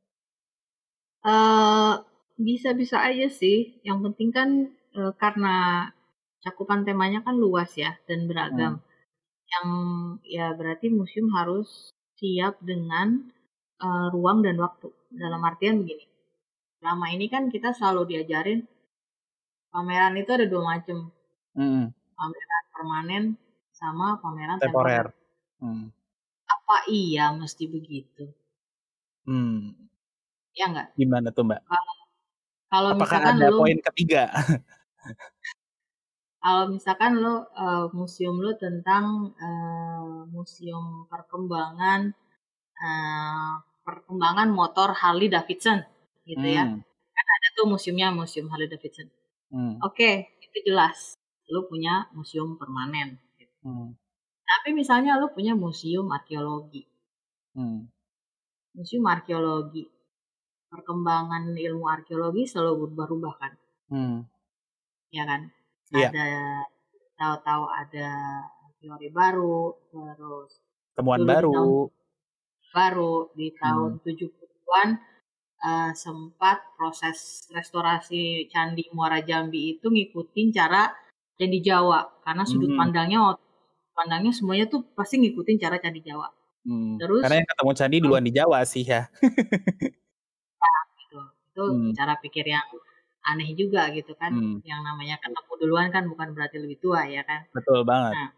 Uh, 1.24 1.94
bisa-bisa 2.36 3.00
aja 3.00 3.30
sih. 3.32 3.80
Yang 3.86 4.10
penting 4.10 4.28
kan 4.34 4.48
uh, 4.98 5.12
karena 5.16 5.88
cakupan 6.44 6.84
temanya 6.84 7.24
kan 7.24 7.40
luas 7.40 7.72
ya 7.78 7.96
dan 8.04 8.28
beragam. 8.28 8.82
Hmm. 8.82 8.84
Yang 9.48 9.68
ya 10.28 10.46
berarti 10.52 10.86
museum 10.92 11.32
harus 11.32 11.94
siap 12.18 12.60
dengan 12.60 13.32
uh, 13.80 14.08
ruang 14.12 14.44
dan 14.44 14.60
waktu. 14.60 14.92
Dalam 15.14 15.40
artian 15.46 15.82
begini. 15.82 16.04
Selama 16.82 17.06
ini 17.14 17.26
kan 17.30 17.48
kita 17.48 17.72
selalu 17.72 18.12
diajarin 18.12 18.66
pameran 19.72 20.14
itu 20.18 20.30
ada 20.30 20.46
dua 20.46 20.62
macam 20.62 21.10
Hmm. 21.54 21.94
Pameran 22.18 22.64
permanen 22.74 23.24
sama 23.70 24.18
pameran 24.18 24.58
temporer. 24.58 25.14
temporer. 25.14 25.62
Hmm. 25.62 25.86
Apa 26.50 26.90
iya 26.90 27.30
mesti 27.30 27.70
begitu? 27.70 28.26
Hmm. 29.22 29.70
Ya 30.54 30.70
enggak? 30.70 30.94
Gimana 30.98 31.30
tuh 31.30 31.46
Mbak? 31.46 31.62
Kalau, 31.66 31.94
kalau 32.70 32.90
Apakah 32.98 33.18
misalkan 33.22 33.34
ada 33.38 33.48
lu, 33.50 33.58
poin 33.62 33.78
ketiga? 33.90 34.22
kalau 36.42 36.64
misalkan 36.74 37.12
lo 37.22 37.46
uh, 37.54 37.86
museum 37.94 38.36
lo 38.42 38.58
tentang 38.58 39.34
uh, 39.38 40.26
museum 40.30 41.06
perkembangan 41.06 42.14
uh, 42.82 43.62
perkembangan 43.84 44.48
motor 44.48 44.96
Harley 44.96 45.28
Davidson 45.28 45.84
gitu 46.24 46.48
ya. 46.48 46.64
hmm. 46.64 46.80
ya 46.80 47.20
kan 47.20 47.26
ada 47.36 47.48
tuh 47.60 47.66
museumnya 47.68 48.08
museum 48.10 48.48
Harley 48.48 48.66
Davidson 48.66 49.12
hmm. 49.52 49.84
oke 49.84 49.94
okay, 49.94 50.32
itu 50.40 50.72
jelas 50.72 51.20
lu 51.50 51.68
punya 51.68 52.08
museum 52.16 52.56
permanen. 52.56 53.20
Gitu. 53.36 53.52
Hmm. 53.64 53.92
Tapi 54.44 54.72
misalnya 54.72 55.20
lu 55.20 55.32
punya 55.32 55.52
museum 55.52 56.08
arkeologi. 56.08 56.88
Hmm. 57.52 57.90
Museum 58.72 59.04
arkeologi. 59.04 59.88
Perkembangan 60.72 61.54
ilmu 61.54 61.86
arkeologi 61.86 62.48
selalu 62.48 62.88
berubah-ubah 62.88 63.34
kan. 63.36 63.52
Hmm. 63.92 64.18
Ya 65.12 65.24
kan? 65.28 65.52
Yeah. 65.92 66.10
Ada 66.10 66.28
tahu-tahu 67.14 67.64
ada 67.70 68.08
teori 68.82 69.08
baru, 69.14 69.70
terus 69.92 70.58
temuan 70.98 71.22
baru. 71.22 71.52
Tahun, 71.54 72.03
baru 72.74 73.30
di 73.38 73.54
tahun 73.54 74.02
hmm. 74.02 74.04
70-an 74.04 74.88
uh, 75.62 75.90
sempat 75.94 76.74
proses 76.74 77.46
restorasi 77.54 78.50
Candi 78.50 78.90
Muara 78.90 79.22
Jambi 79.22 79.78
itu 79.78 79.86
ngikutin 79.86 80.50
cara 80.50 80.90
dan 81.38 81.48
di 81.50 81.62
Jawa 81.62 82.18
karena 82.26 82.42
sudut 82.42 82.74
hmm. 82.74 82.78
pandangnya 82.78 83.38
pandangnya 83.94 84.34
semuanya 84.34 84.66
tuh 84.66 84.82
pasti 84.98 85.22
ngikutin 85.22 85.56
cara 85.62 85.78
candi 85.78 86.02
Jawa. 86.02 86.28
Hmm. 86.66 86.98
Terus 86.98 87.22
karena 87.22 87.40
yang 87.42 87.48
ketemu 87.48 87.70
candi 87.78 87.96
duluan 88.02 88.24
di 88.26 88.32
Jawa 88.34 88.58
sih 88.66 88.82
ya. 88.82 89.06
nah, 90.62 90.80
gitu. 90.98 91.18
Itu 91.54 91.64
hmm. 91.70 91.92
cara 91.94 92.18
pikir 92.18 92.44
yang 92.50 92.66
aneh 93.24 93.54
juga 93.54 93.88
gitu 93.94 94.12
kan. 94.18 94.34
Hmm. 94.34 94.58
Yang 94.66 94.80
namanya 94.82 95.16
ketemu 95.22 95.52
duluan 95.62 95.88
kan 95.94 96.04
bukan 96.10 96.34
berarti 96.34 96.58
lebih 96.58 96.82
tua 96.82 97.06
ya 97.06 97.22
kan. 97.22 97.46
Betul 97.54 97.86
banget. 97.86 98.18
Nah, 98.18 98.30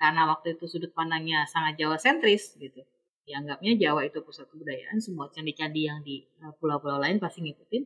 karena 0.00 0.22
waktu 0.32 0.56
itu 0.56 0.64
sudut 0.66 0.90
pandangnya 0.96 1.44
sangat 1.44 1.76
Jawa 1.76 2.00
sentris 2.00 2.56
gitu. 2.56 2.80
Dianggapnya 3.24 3.72
Jawa 3.80 4.04
itu 4.04 4.20
pusat 4.20 4.44
kebudayaan, 4.52 5.00
semua 5.00 5.32
candi-candi 5.32 5.88
yang 5.88 6.04
di 6.04 6.24
eh, 6.24 6.52
pulau-pulau 6.60 7.00
lain 7.00 7.16
pasti 7.16 7.40
ngikutin. 7.40 7.84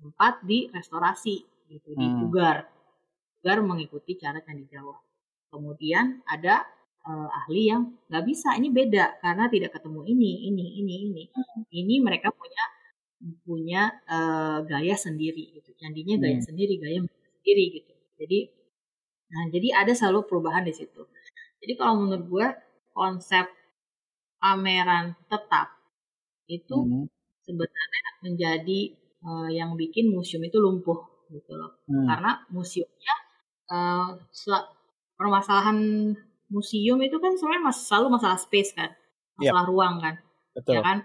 Sempat 0.00 0.40
direstorasi 0.46 1.36
gitu, 1.68 1.92
hmm. 1.92 2.00
dipugar 2.00 2.70
agar 3.40 3.58
mengikuti 3.64 4.16
cara 4.16 4.40
candi 4.40 4.64
Jawa. 4.70 4.96
Kemudian 5.50 6.22
ada 6.24 6.62
uh, 7.04 7.28
ahli 7.44 7.72
yang 7.72 7.98
nggak 8.06 8.24
bisa, 8.24 8.54
ini 8.56 8.70
beda 8.70 9.18
karena 9.20 9.50
tidak 9.50 9.76
ketemu 9.76 10.06
ini, 10.08 10.46
ini, 10.48 10.66
ini, 10.80 10.94
ini. 11.08 11.22
Hmm. 11.34 11.66
Ini 11.68 11.94
mereka 12.00 12.30
punya 12.32 12.64
punya 13.44 13.82
uh, 14.08 14.64
gaya 14.64 14.96
sendiri 14.96 15.52
gitu. 15.60 15.74
Candinya 15.76 16.16
gaya 16.16 16.40
hmm. 16.40 16.46
sendiri, 16.48 16.74
gaya 16.80 17.00
sendiri 17.04 17.64
gitu. 17.80 17.92
Jadi 18.20 18.38
nah 19.30 19.46
jadi 19.52 19.68
ada 19.84 19.92
selalu 19.92 20.26
perubahan 20.26 20.64
di 20.64 20.72
situ. 20.72 21.02
Jadi 21.60 21.72
kalau 21.76 22.02
menurut 22.02 22.24
gue 22.24 22.46
konsep 22.96 23.46
pameran 24.40 25.14
tetap 25.28 25.76
itu 26.50 26.74
hmm. 26.74 27.06
sebenarnya 27.44 28.04
menjadi 28.24 28.80
uh, 29.22 29.48
yang 29.52 29.76
bikin 29.78 30.10
museum 30.10 30.42
itu 30.42 30.58
lumpuh 30.58 30.98
gitu 31.30 31.52
loh. 31.54 31.78
Hmm. 31.86 32.08
Karena 32.08 32.42
museumnya 32.50 33.14
uh, 33.70 34.18
permasalahan 35.14 35.78
museum 36.50 36.98
itu 37.04 37.20
kan 37.22 37.38
sebenarnya 37.38 37.62
mas 37.62 37.78
selalu 37.86 38.18
masalah 38.18 38.40
space 38.40 38.74
kan, 38.74 38.90
masalah 39.38 39.64
yep. 39.64 39.70
ruang 39.70 39.94
kan, 40.02 40.14
Betul. 40.56 40.72
ya 40.74 40.80
kan. 40.82 40.98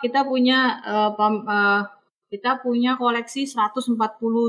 Kita 0.00 0.24
punya 0.24 0.80
uh, 0.84 1.10
pam, 1.12 1.44
uh, 1.44 1.82
kita 2.32 2.64
punya 2.64 2.96
koleksi 2.96 3.44
140 3.44 3.96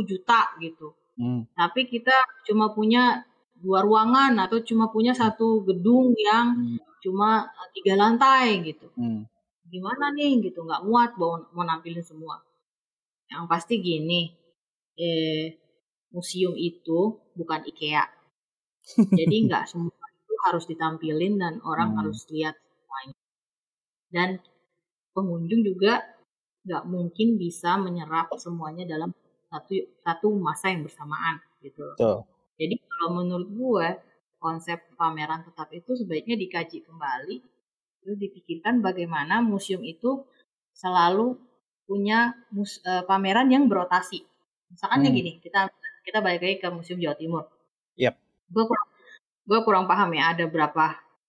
juta 0.07 0.41
gitu. 0.63 0.95
Hmm. 1.17 1.49
Tapi 1.51 1.89
kita 1.89 2.13
cuma 2.47 2.71
punya 2.71 3.25
dua 3.57 3.81
ruangan 3.81 4.37
atau 4.37 4.61
cuma 4.61 4.93
punya 4.93 5.17
satu 5.17 5.65
gedung 5.65 6.13
yang 6.13 6.53
Hmm. 6.55 6.86
Cuma 7.03 7.29
eh, 7.59 7.69
tiga 7.75 7.93
lantai 8.01 8.47
gitu. 8.69 8.87
Hmm. 8.99 9.21
Gimana 9.73 10.05
nih 10.17 10.31
gitu 10.47 10.59
nggak 10.67 10.83
muat 10.87 11.11
mau, 11.19 11.33
mau 11.55 11.63
nampilin 11.67 12.03
semua. 12.05 12.35
Yang 13.31 13.43
pasti 13.51 13.75
gini, 13.83 14.21
eh, 14.99 15.45
museum 16.15 16.55
itu 16.69 16.99
bukan 17.39 17.61
IKEA. 17.71 18.05
Jadi 19.19 19.35
nggak 19.47 19.63
semua 19.71 20.05
itu 20.17 20.33
harus 20.47 20.65
ditampilin 20.71 21.33
dan 21.43 21.53
orang 21.71 21.89
Hmm. 21.91 21.97
harus 22.03 22.19
lihat 22.33 22.55
semuanya. 22.55 23.15
Dan 24.15 24.29
pengunjung 25.15 25.61
juga 25.65 25.93
nggak 26.67 26.83
mungkin 26.93 27.27
bisa 27.39 27.75
menyerap 27.79 28.27
semuanya 28.39 28.83
dalam 28.93 29.11
satu 29.51 29.75
satu 30.05 30.27
masa 30.47 30.65
yang 30.73 30.83
bersamaan 30.87 31.35
gitu. 31.63 31.83
Betul. 31.95 32.17
Jadi 32.59 32.75
kalau 32.89 33.09
menurut 33.23 33.49
gue 33.61 33.87
konsep 34.37 34.79
pameran 34.95 35.43
tetap 35.43 35.69
itu 35.71 35.93
sebaiknya 35.93 36.37
dikaji 36.37 36.81
kembali 36.81 37.35
terus 38.01 38.17
dipikirkan 38.17 38.79
bagaimana 38.79 39.41
museum 39.41 39.81
itu 39.83 40.23
selalu 40.71 41.35
punya 41.83 42.35
mus- 42.51 42.79
eh, 42.81 43.03
pameran 43.03 43.47
yang 43.47 43.65
berotasi. 43.65 44.23
Misalkan 44.67 45.03
Hmm. 45.03 45.11
gini, 45.11 45.31
kita 45.39 45.71
kita 46.03 46.19
balik 46.19 46.39
lagi 46.39 46.57
ke 46.59 46.67
Museum 46.69 46.99
Jawa 46.99 47.15
Timur. 47.15 47.43
Yap. 47.95 48.15
Gue 48.47 48.63
kurang 48.63 48.87
gue 49.43 49.59
kurang 49.63 49.85
paham 49.87 50.11
ya 50.13 50.31
ada 50.31 50.45
berapa 50.45 50.85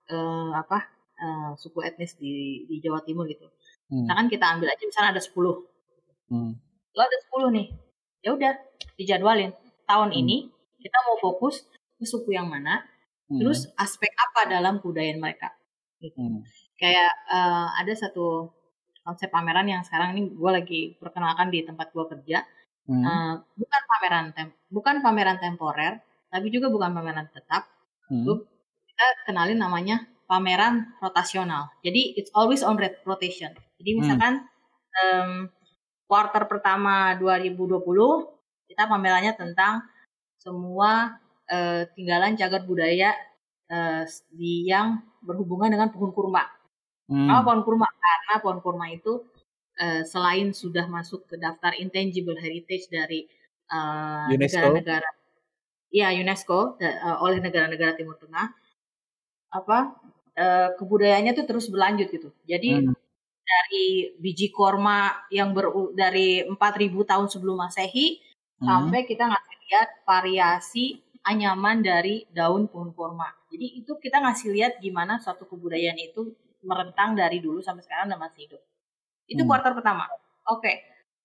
eh, 0.06 0.50
apa 0.54 0.78
eh, 1.14 1.50
suku 1.56 1.82
etnis 1.82 2.14
di 2.14 2.64
di 2.64 2.78
Jawa 2.78 3.02
Timur 3.02 3.26
gitu. 3.26 3.46
Hmm. 3.88 4.04
Misalkan 4.04 4.26
kita 4.28 4.44
ambil 4.48 4.68
aja 4.68 4.84
misalnya 4.84 5.11
ada 5.14 5.22
10 5.22 5.64
Hmm. 6.28 6.52
lo 6.92 7.00
ada 7.00 7.16
10 7.24 7.48
nih 7.50 7.66
ya 8.20 8.34
udah 8.34 8.52
dijadwalin 8.94 9.50
tahun 9.84 10.11
Hmm. 10.11 10.20
ini 10.20 10.36
kita 10.78 10.98
mau 11.06 11.16
fokus 11.16 11.64
ke 11.94 12.04
suku 12.04 12.30
yang 12.30 12.46
mana 12.46 12.84
Hmm. 13.28 13.38
terus 13.44 13.68
aspek 13.76 14.08
apa 14.16 14.48
dalam 14.48 14.80
kebudayaan 14.80 15.20
mereka 15.20 15.52
gitu. 16.00 16.16
Hmm. 16.16 16.40
kayak 16.80 17.10
eh, 17.28 17.68
ada 17.80 17.92
satu 17.92 18.48
konsep 19.04 19.28
pameran 19.32 19.68
yang 19.68 19.82
sekarang 19.84 20.16
ini 20.16 20.32
gue 20.32 20.50
lagi 20.52 20.80
perkenalkan 21.00 21.48
di 21.52 21.64
tempat 21.64 21.92
gue 21.92 22.04
kerja 22.08 22.40
Hmm. 22.88 23.04
Eh, 23.04 23.34
bukan 23.60 23.82
pameran 23.84 24.26
tem 24.32 24.48
bukan 24.72 25.04
pameran 25.04 25.36
temporer 25.36 26.00
tapi 26.32 26.48
juga 26.48 26.72
bukan 26.72 26.88
pameran 26.96 27.28
tetap 27.28 27.68
Hmm. 28.08 28.24
Kita 28.88 29.06
kenalin 29.28 29.60
namanya 29.60 30.08
pameran 30.24 30.96
rotasional 31.04 31.68
jadi 31.84 32.16
it's 32.16 32.32
always 32.32 32.64
on 32.64 32.80
rotation 33.04 33.52
jadi 33.76 33.90
Hmm. 33.92 33.98
misalkan 34.00 34.34
em, 34.96 35.52
quarter 36.08 36.48
pertama 36.48 37.12
2020 37.20 38.24
kita 38.72 38.88
pamerannya 38.88 39.36
tentang 39.36 39.84
semua 40.40 41.20
eh, 41.51 41.82
tinggalan 41.96 42.36
cagar 42.36 42.62
budaya 42.68 43.12
di 44.32 44.64
yang 44.64 45.05
berhubungan 45.20 45.68
dengan 45.68 45.92
pohon 45.92 46.09
kurma. 46.16 46.40
Hmm. 47.09 47.28
Kenapa 47.28 47.53
pohon 47.53 47.62
kurma? 47.68 47.88
Karena 47.92 48.34
pohon 48.40 48.61
kurma 48.64 48.86
itu 48.88 49.24
eh, 49.76 50.03
selain 50.09 50.57
sudah 50.57 50.88
masuk 50.88 51.28
ke 51.28 51.36
daftar 51.36 51.76
intangible 51.76 52.36
heritage 52.40 52.88
dari 52.88 53.28
negara-negara, 54.32 55.09
ya 55.92 56.09
UNESCO 56.16 56.80
eh, 56.80 56.96
oleh 57.20 57.44
negara-negara 57.44 57.92
Timur 57.92 58.16
Tengah, 58.16 58.49
apa 59.53 59.78
eh, 60.36 60.68
kebudayaannya 60.80 61.32
tuh 61.36 61.44
terus 61.49 61.68
berlanjut 61.68 62.09
gitu. 62.09 62.32
Jadi 62.49 62.80
Hmm. 62.84 62.96
dari 63.49 64.12
biji 64.20 64.49
korma 64.53 65.24
yang 65.32 65.53
ber 65.57 65.72
dari 65.96 66.44
4000 66.49 67.05
tahun 67.05 67.28
sebelum 67.32 67.57
Masehi 67.61 68.20
Hmm. 68.61 68.66
sampai 68.68 69.05
kita 69.09 69.24
ngasih 69.28 69.57
lihat 69.68 69.88
variasi 70.09 70.84
anyaman 71.30 71.76
dari 71.84 72.24
daun 72.38 72.62
pohon 72.72 72.90
korma. 72.98 73.28
Jadi 73.52 73.66
itu 73.80 73.92
kita 74.04 74.16
ngasih 74.24 74.48
lihat 74.56 74.72
gimana 74.84 75.20
suatu 75.24 75.44
kebudayaan 75.50 75.98
itu 76.00 76.20
merentang 76.64 77.10
dari 77.20 77.38
dulu 77.44 77.60
sampai 77.66 77.82
sekarang 77.86 78.06
dan 78.12 78.18
masih 78.24 78.40
hidup. 78.48 78.62
Itu 79.32 79.42
Hmm. 79.44 79.50
kuarter 79.50 79.72
pertama. 79.78 80.04
Oke. 80.54 80.72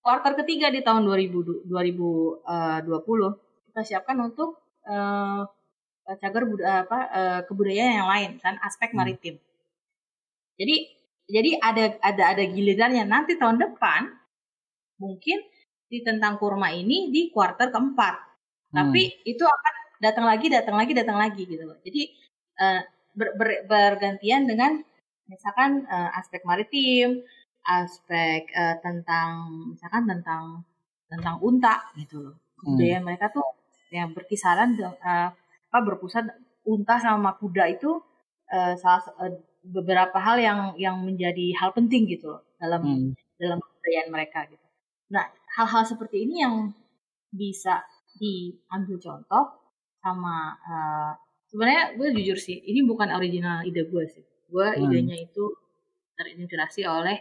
Kuarter 0.03 0.33
ketiga 0.43 0.67
di 0.75 0.81
tahun 0.87 1.03
2000 1.07 1.63
2020 1.65 3.31
kita 3.71 3.81
siapkan 3.87 4.17
untuk 4.27 4.49
eh, 4.83 5.41
cagar 6.21 6.43
budaya 6.51 6.83
apa 6.85 6.99
eh, 7.19 7.41
kebudayaan 7.47 7.93
yang 8.03 8.09
lain 8.13 8.31
kan 8.43 8.55
aspek 8.67 8.89
Hmm. 8.91 8.99
maritim. 9.03 9.35
Jadi 10.59 10.75
jadi 11.35 11.51
ada 11.63 11.83
ada 12.03 12.23
ada 12.35 12.43
gilirannya 12.45 13.03
nanti 13.07 13.39
tahun 13.39 13.57
depan 13.63 14.01
mungkin 15.01 15.39
di 15.91 15.99
tentang 16.07 16.37
kurma 16.41 16.69
ini 16.73 17.09
di 17.13 17.29
kuarter 17.33 17.69
keempat 17.73 18.15
Hmm. 18.73 18.89
tapi 18.89 19.03
itu 19.31 19.43
akan 19.45 19.73
datang 20.03 20.25
lagi 20.27 20.47
datang 20.51 20.75
lagi 20.75 20.91
datang 20.91 21.17
lagi 21.23 21.41
gitu 21.47 21.63
loh 21.63 21.77
jadi 21.79 22.01
eh, 22.63 22.81
ber- 23.15 23.35
ber- 23.39 23.63
bergantian 23.71 24.43
dengan 24.51 24.83
misalkan 25.31 25.87
eh, 25.87 26.19
aspek 26.19 26.43
maritim 26.43 27.23
aspek 27.63 28.43
eh, 28.51 28.75
tentang 28.83 29.31
misalkan 29.71 30.03
tentang 30.11 30.43
tentang 31.07 31.35
unta 31.39 31.75
gitu 31.95 32.17
loh 32.19 32.35
Hmm. 32.63 32.79
budaya 32.79 32.99
mereka 33.03 33.27
tuh 33.27 33.43
yang 33.91 34.15
berkisaran 34.15 34.79
apa 34.79 35.79
berpusat 35.83 36.23
unta 36.63 36.95
sama 36.95 37.35
kuda 37.35 37.75
itu 37.75 37.99
salah 38.79 39.03
beberapa 39.63 40.15
hal 40.15 40.39
yang 40.39 40.59
yang 40.79 40.95
menjadi 41.03 41.51
hal 41.59 41.75
penting 41.75 42.07
gitu 42.07 42.31
loh 42.31 42.41
dalam 42.55 42.81
Hmm. 42.83 43.11
dalam 43.35 43.59
kebudayaan 43.59 44.09
mereka 44.15 44.47
gitu. 44.47 44.63
Nah, 45.11 45.27
hal-hal 45.59 45.83
seperti 45.83 46.23
ini 46.23 46.39
yang 46.39 46.55
bisa 47.35 47.83
diambil 48.15 48.95
contoh 49.03 49.43
sama 50.03 50.35
eh, 50.69 51.11
sebenarnya 51.49 51.83
gue 51.97 52.07
jujur 52.19 52.37
sih, 52.47 52.57
ini 52.69 52.83
bukan 52.91 53.09
original 53.17 53.63
ide 53.69 53.83
gue 53.87 54.03
sih. 54.13 54.23
Gue 54.51 54.67
Hmm. 54.75 54.83
idenya 54.83 55.15
itu 55.27 55.43
terinspirasi 56.17 56.81
oleh 56.97 57.17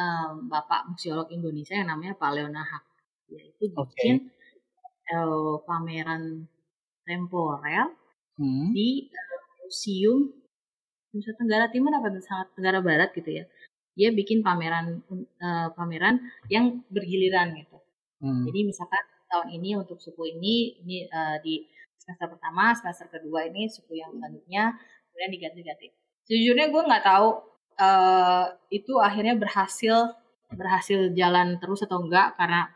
eh, 0.00 0.30
bapak 0.52 0.80
museolog 0.90 1.28
Indonesia 1.30 1.74
yang 1.78 1.88
namanya 1.92 2.14
Pak 2.16 2.30
Leonahak. 2.36 2.82
Yaitu 3.32 3.64
Oke. 3.76 3.92
bikin 3.92 4.14
eh, 5.12 5.54
pameran 5.68 6.22
temporer 7.06 7.86
Hmm. 8.40 8.72
di 8.72 8.88
eh, 9.12 9.40
museum 9.62 10.18
Nusa 11.12 11.32
Tenggara 11.36 11.68
Timur 11.68 11.92
apa 11.92 12.08
Nusa 12.08 12.48
Tenggara 12.56 12.80
Barat 12.80 13.12
gitu 13.12 13.28
ya. 13.28 13.44
Dia 13.98 14.08
bikin 14.16 14.40
pameran 14.46 15.04
eh, 15.46 15.68
pameran 15.76 16.16
yang 16.48 16.80
bergiliran 16.88 17.52
gitu. 17.60 17.76
Hmm. 18.24 18.42
Jadi 18.48 18.60
misalkan 18.70 19.04
tahun 19.28 19.48
ini 19.60 19.70
untuk 19.80 19.98
suku 20.00 20.22
ini 20.40 20.80
ini 20.84 20.96
eh, 21.08 21.36
di 21.44 21.54
semester 22.02 22.26
pertama, 22.26 22.74
semester 22.74 23.06
kedua 23.06 23.46
ini 23.46 23.70
suku 23.70 24.02
yang 24.02 24.10
selanjutnya 24.18 24.74
kemudian 25.10 25.30
diganti-ganti. 25.30 25.86
Sejujurnya 26.26 26.66
gue 26.74 26.82
nggak 26.82 27.04
tahu 27.06 27.28
eh, 27.78 28.46
itu 28.74 28.92
akhirnya 28.98 29.38
berhasil 29.38 30.18
berhasil 30.52 31.14
jalan 31.16 31.56
terus 31.62 31.86
atau 31.86 32.02
enggak 32.02 32.34
karena 32.36 32.68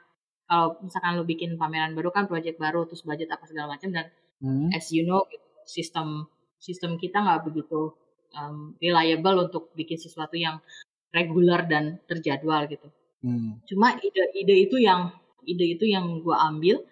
kalau 0.46 0.78
misalkan 0.78 1.18
lo 1.18 1.26
bikin 1.26 1.58
pameran 1.58 1.92
baru 1.98 2.14
kan 2.14 2.30
project 2.30 2.56
baru 2.56 2.86
terus 2.86 3.02
budget 3.02 3.28
apa 3.34 3.44
segala 3.50 3.74
macam 3.74 3.90
dan 3.90 4.06
Hmm. 4.40 4.68
as 4.68 4.92
you 4.92 5.08
know 5.08 5.24
gitu, 5.32 5.46
sistem 5.64 6.28
sistem 6.60 7.00
kita 7.00 7.24
nggak 7.24 7.48
begitu 7.48 7.96
um, 8.36 8.76
reliable 8.76 9.48
untuk 9.48 9.72
bikin 9.72 9.96
sesuatu 9.96 10.36
yang 10.36 10.60
reguler 11.08 11.64
dan 11.64 11.96
terjadwal 12.04 12.68
gitu. 12.68 12.88
Hmm. 13.24 13.64
Cuma 13.64 13.96
ide-ide 13.96 14.68
itu 14.68 14.76
yang 14.76 15.08
ide 15.48 15.78
itu 15.78 15.88
yang 15.88 16.20
gue 16.20 16.36
ambil 16.36 16.84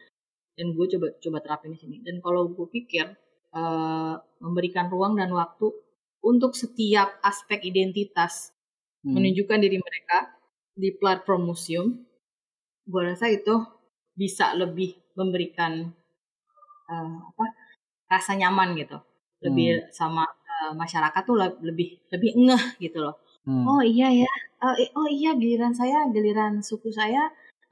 dan 0.58 0.66
gue 0.76 0.86
coba 0.92 1.06
coba 1.24 1.38
terapin 1.44 1.70
di 1.74 1.78
sini. 1.82 1.96
Dan 2.06 2.16
kalau 2.24 2.42
gue 2.56 2.66
pikir 2.76 3.06
eh, 3.58 4.14
memberikan 4.44 4.86
ruang 4.94 5.14
dan 5.20 5.30
waktu 5.34 5.66
untuk 6.24 6.52
setiap 6.62 7.08
aspek 7.30 7.60
identitas 7.70 8.52
Hmm. 9.04 9.12
menunjukkan 9.16 9.58
diri 9.64 9.78
mereka 9.78 10.18
di 10.74 10.88
platform 10.96 11.42
museum, 11.52 11.88
gue 12.90 13.02
rasa 13.10 13.26
itu 13.38 13.54
bisa 14.16 14.46
lebih 14.56 14.96
memberikan 15.18 15.72
eh, 16.90 17.14
apa 17.30 17.44
rasa 18.12 18.32
nyaman 18.40 18.68
gitu, 18.80 18.98
lebih 19.46 19.66
sama 19.94 20.24
eh, 20.52 20.72
masyarakat 20.82 21.22
tuh 21.28 21.36
le- 21.40 21.60
lebih 21.68 21.88
lebih 22.14 22.30
ngeh 22.46 22.64
gitu 22.84 22.98
loh. 23.04 23.16
Hmm. 23.44 23.64
Oh 23.68 23.80
iya 23.84 24.08
ya, 24.12 24.30
oh 25.00 25.08
iya 25.10 25.30
giliran 25.40 25.74
saya, 25.80 25.98
giliran 26.14 26.60
suku 26.68 26.90
saya 27.00 27.22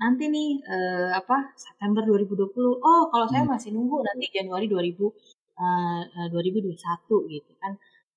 nanti 0.01 0.25
nih 0.29 0.49
eh, 0.65 1.11
apa 1.21 1.53
September 1.57 2.03
2020. 2.05 2.81
Oh 2.81 3.03
kalau 3.13 3.27
saya 3.29 3.45
Hmm. 3.45 3.53
masih 3.55 3.71
nunggu 3.77 3.97
nanti 4.05 4.27
Januari 4.33 4.67
2000 4.71 5.13
eh, 5.59 6.03
eh, 6.19 6.29
2021 6.33 7.29
gitu 7.33 7.53
kan. 7.61 7.73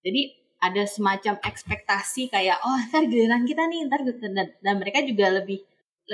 Jadi 0.05 0.21
ada 0.61 0.83
semacam 0.87 1.33
ekspektasi 1.45 2.31
kayak 2.33 2.57
oh 2.65 2.77
ntar 2.89 3.03
giliran 3.11 3.43
kita 3.45 3.63
nih 3.69 3.85
ntar 3.89 4.01
dan, 4.07 4.47
dan 4.65 4.75
mereka 4.81 5.03
juga 5.05 5.29
lebih 5.41 5.59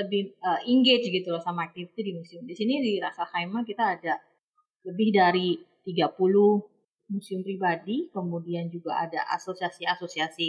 lebih 0.00 0.22
eh, 0.40 0.60
engage 0.72 1.06
gitu 1.12 1.28
loh 1.32 1.42
sama 1.42 1.68
activity 1.68 2.00
di 2.08 2.12
museum. 2.16 2.42
Di 2.48 2.54
sini 2.56 2.80
di 2.80 2.92
Rasa 3.00 3.24
Khaimah 3.28 3.62
kita 3.64 3.84
ada 3.98 4.14
lebih 4.88 5.08
dari 5.14 5.48
30 5.86 6.62
museum 7.12 7.42
pribadi, 7.44 8.08
kemudian 8.14 8.72
juga 8.72 8.96
ada 9.04 9.20
asosiasi-asosiasi 9.36 10.48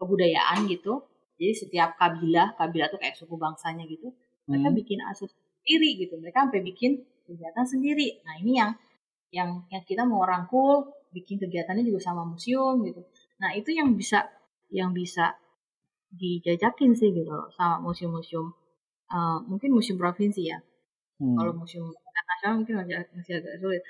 kebudayaan 0.00 0.66
gitu. 0.66 1.06
Jadi 1.40 1.52
setiap 1.56 1.96
kabilah, 1.96 2.52
kabilah 2.58 2.88
tuh 2.92 3.00
kayak 3.00 3.16
suku 3.16 3.36
bangsanya 3.40 3.84
gitu, 3.88 4.12
mereka 4.50 4.68
Hmm. 4.70 4.78
bikin 4.82 4.98
asus 5.06 5.30
sendiri 5.62 5.88
gitu. 6.02 6.14
Mereka 6.18 6.50
sampai 6.50 6.60
bikin 6.66 6.92
kegiatan 7.24 7.64
sendiri. 7.64 8.18
Nah 8.26 8.34
ini 8.42 8.52
yang 8.58 8.70
yang 9.30 9.50
yang 9.70 9.82
kita 9.86 10.02
mau 10.02 10.26
rangkul 10.26 10.90
bikin 11.14 11.38
kegiatannya 11.38 11.86
juga 11.86 12.02
sama 12.02 12.26
museum 12.26 12.82
gitu. 12.82 13.00
Nah 13.38 13.54
itu 13.54 13.70
yang 13.70 13.94
bisa 13.94 14.26
yang 14.74 14.90
bisa 14.90 15.38
dijajakin 16.10 16.90
sih 16.98 17.14
gitu 17.14 17.30
loh 17.30 17.46
sama 17.54 17.78
museum-museum 17.86 18.50
eh, 19.10 19.38
mungkin 19.46 19.70
museum 19.70 19.98
provinsi 19.98 20.42
ya. 20.50 20.58
Hmm. 21.20 21.36
kalau 21.36 21.52
museum 21.52 21.84
nasional 22.30 22.64
mungkin 22.64 22.74
masih, 22.80 22.94
masih 23.12 23.32
agak 23.44 23.54
sulit. 23.60 23.82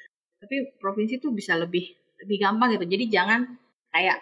Tapi 0.42 0.56
provinsi 0.82 1.22
tuh 1.22 1.30
bisa 1.30 1.54
lebih 1.54 1.94
lebih 2.20 2.36
gampang 2.42 2.74
gitu. 2.74 2.84
Jadi 2.90 3.04
jangan 3.06 3.40
kayak 3.94 4.18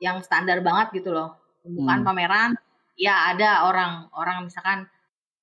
yang 0.00 0.20
standar 0.24 0.60
banget 0.64 1.00
gitu 1.02 1.10
loh. 1.12 1.36
Pembukaan 1.64 2.00
Hmm. 2.02 2.08
pameran 2.08 2.50
ya 2.96 3.32
ada 3.32 3.64
orang 3.68 4.08
orang 4.12 4.44
misalkan 4.48 4.84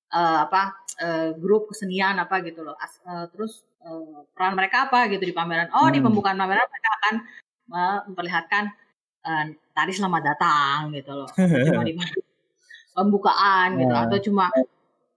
eh, 0.08 0.38
apa 0.44 0.62
eh, 0.98 1.28
grup 1.36 1.70
kesenian 1.70 2.16
apa 2.18 2.40
gitu 2.42 2.64
loh 2.64 2.76
As- 2.76 3.02
eh, 3.02 3.26
terus 3.32 3.62
eh, 3.84 4.18
peran 4.32 4.56
mereka 4.56 4.88
apa 4.88 5.06
gitu 5.12 5.22
di 5.22 5.34
pameran 5.36 5.68
oh 5.76 5.88
di 5.88 5.98
Hmm. 6.00 6.08
pembukaan 6.10 6.36
pameran 6.36 6.66
mereka 6.66 6.88
akan 6.98 7.14
eh, 7.68 7.98
memperlihatkan 8.08 8.64
eh, 9.24 9.44
tari 9.72 9.92
selamat 9.92 10.22
datang 10.24 10.78
gitu 10.96 11.12
loh 11.12 11.30
cuma 11.68 11.82
di 11.84 11.92
pembukaan 12.94 13.68
gitu 13.78 13.92
Nah. 13.94 14.04
atau 14.08 14.18
cuma 14.18 14.44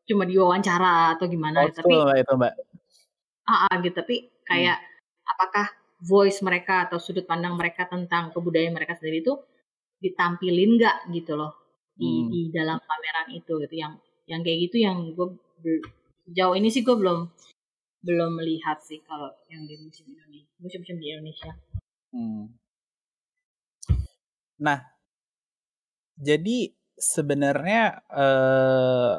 cuma 0.06 0.24
diwawancara 0.28 1.16
atau 1.18 1.26
gimana 1.26 1.64
Old 1.66 1.78
tapi 1.78 1.94
lah 1.94 2.18
itu 2.20 2.34
mbak. 2.36 2.54
ah, 3.48 3.54
ah, 3.70 3.74
gitu 3.80 3.96
tapi 3.96 4.16
kayak 4.44 4.78
apakah 5.26 5.72
voice 6.02 6.42
mereka 6.42 6.90
atau 6.90 6.98
sudut 6.98 7.24
pandang 7.24 7.54
mereka 7.56 7.86
tentang 7.88 8.34
kebudayaan 8.34 8.74
mereka 8.74 8.98
sendiri 8.98 9.22
itu 9.24 9.34
ditampilin 10.02 10.82
nggak 10.82 10.98
gitu 11.14 11.38
loh 11.38 11.54
di 11.94 12.10
Hmm. 12.10 12.28
di 12.34 12.42
dalam 12.50 12.82
pameran 12.82 13.28
itu 13.32 13.54
gitu 13.62 13.76
yang 13.78 13.94
yang 14.30 14.42
kayak 14.46 14.70
gitu 14.70 14.84
yang 14.86 15.14
gue 15.14 15.28
sejauh 16.30 16.56
ini 16.58 16.70
sih 16.70 16.82
gue 16.86 16.96
belum 16.96 17.30
belum 18.02 18.32
melihat 18.34 18.82
sih 18.82 19.02
kalau 19.06 19.30
yang 19.50 19.66
di 19.70 19.78
museum 19.78 20.10
Indonesia 20.10 20.50
museum-museum 20.58 21.00
di 21.00 21.08
Indonesia 21.14 21.54
Hmm. 22.12 22.52
Nah, 24.60 24.80
jadi 26.20 26.76
sebenarnya 27.00 28.04
eh, 28.14 29.14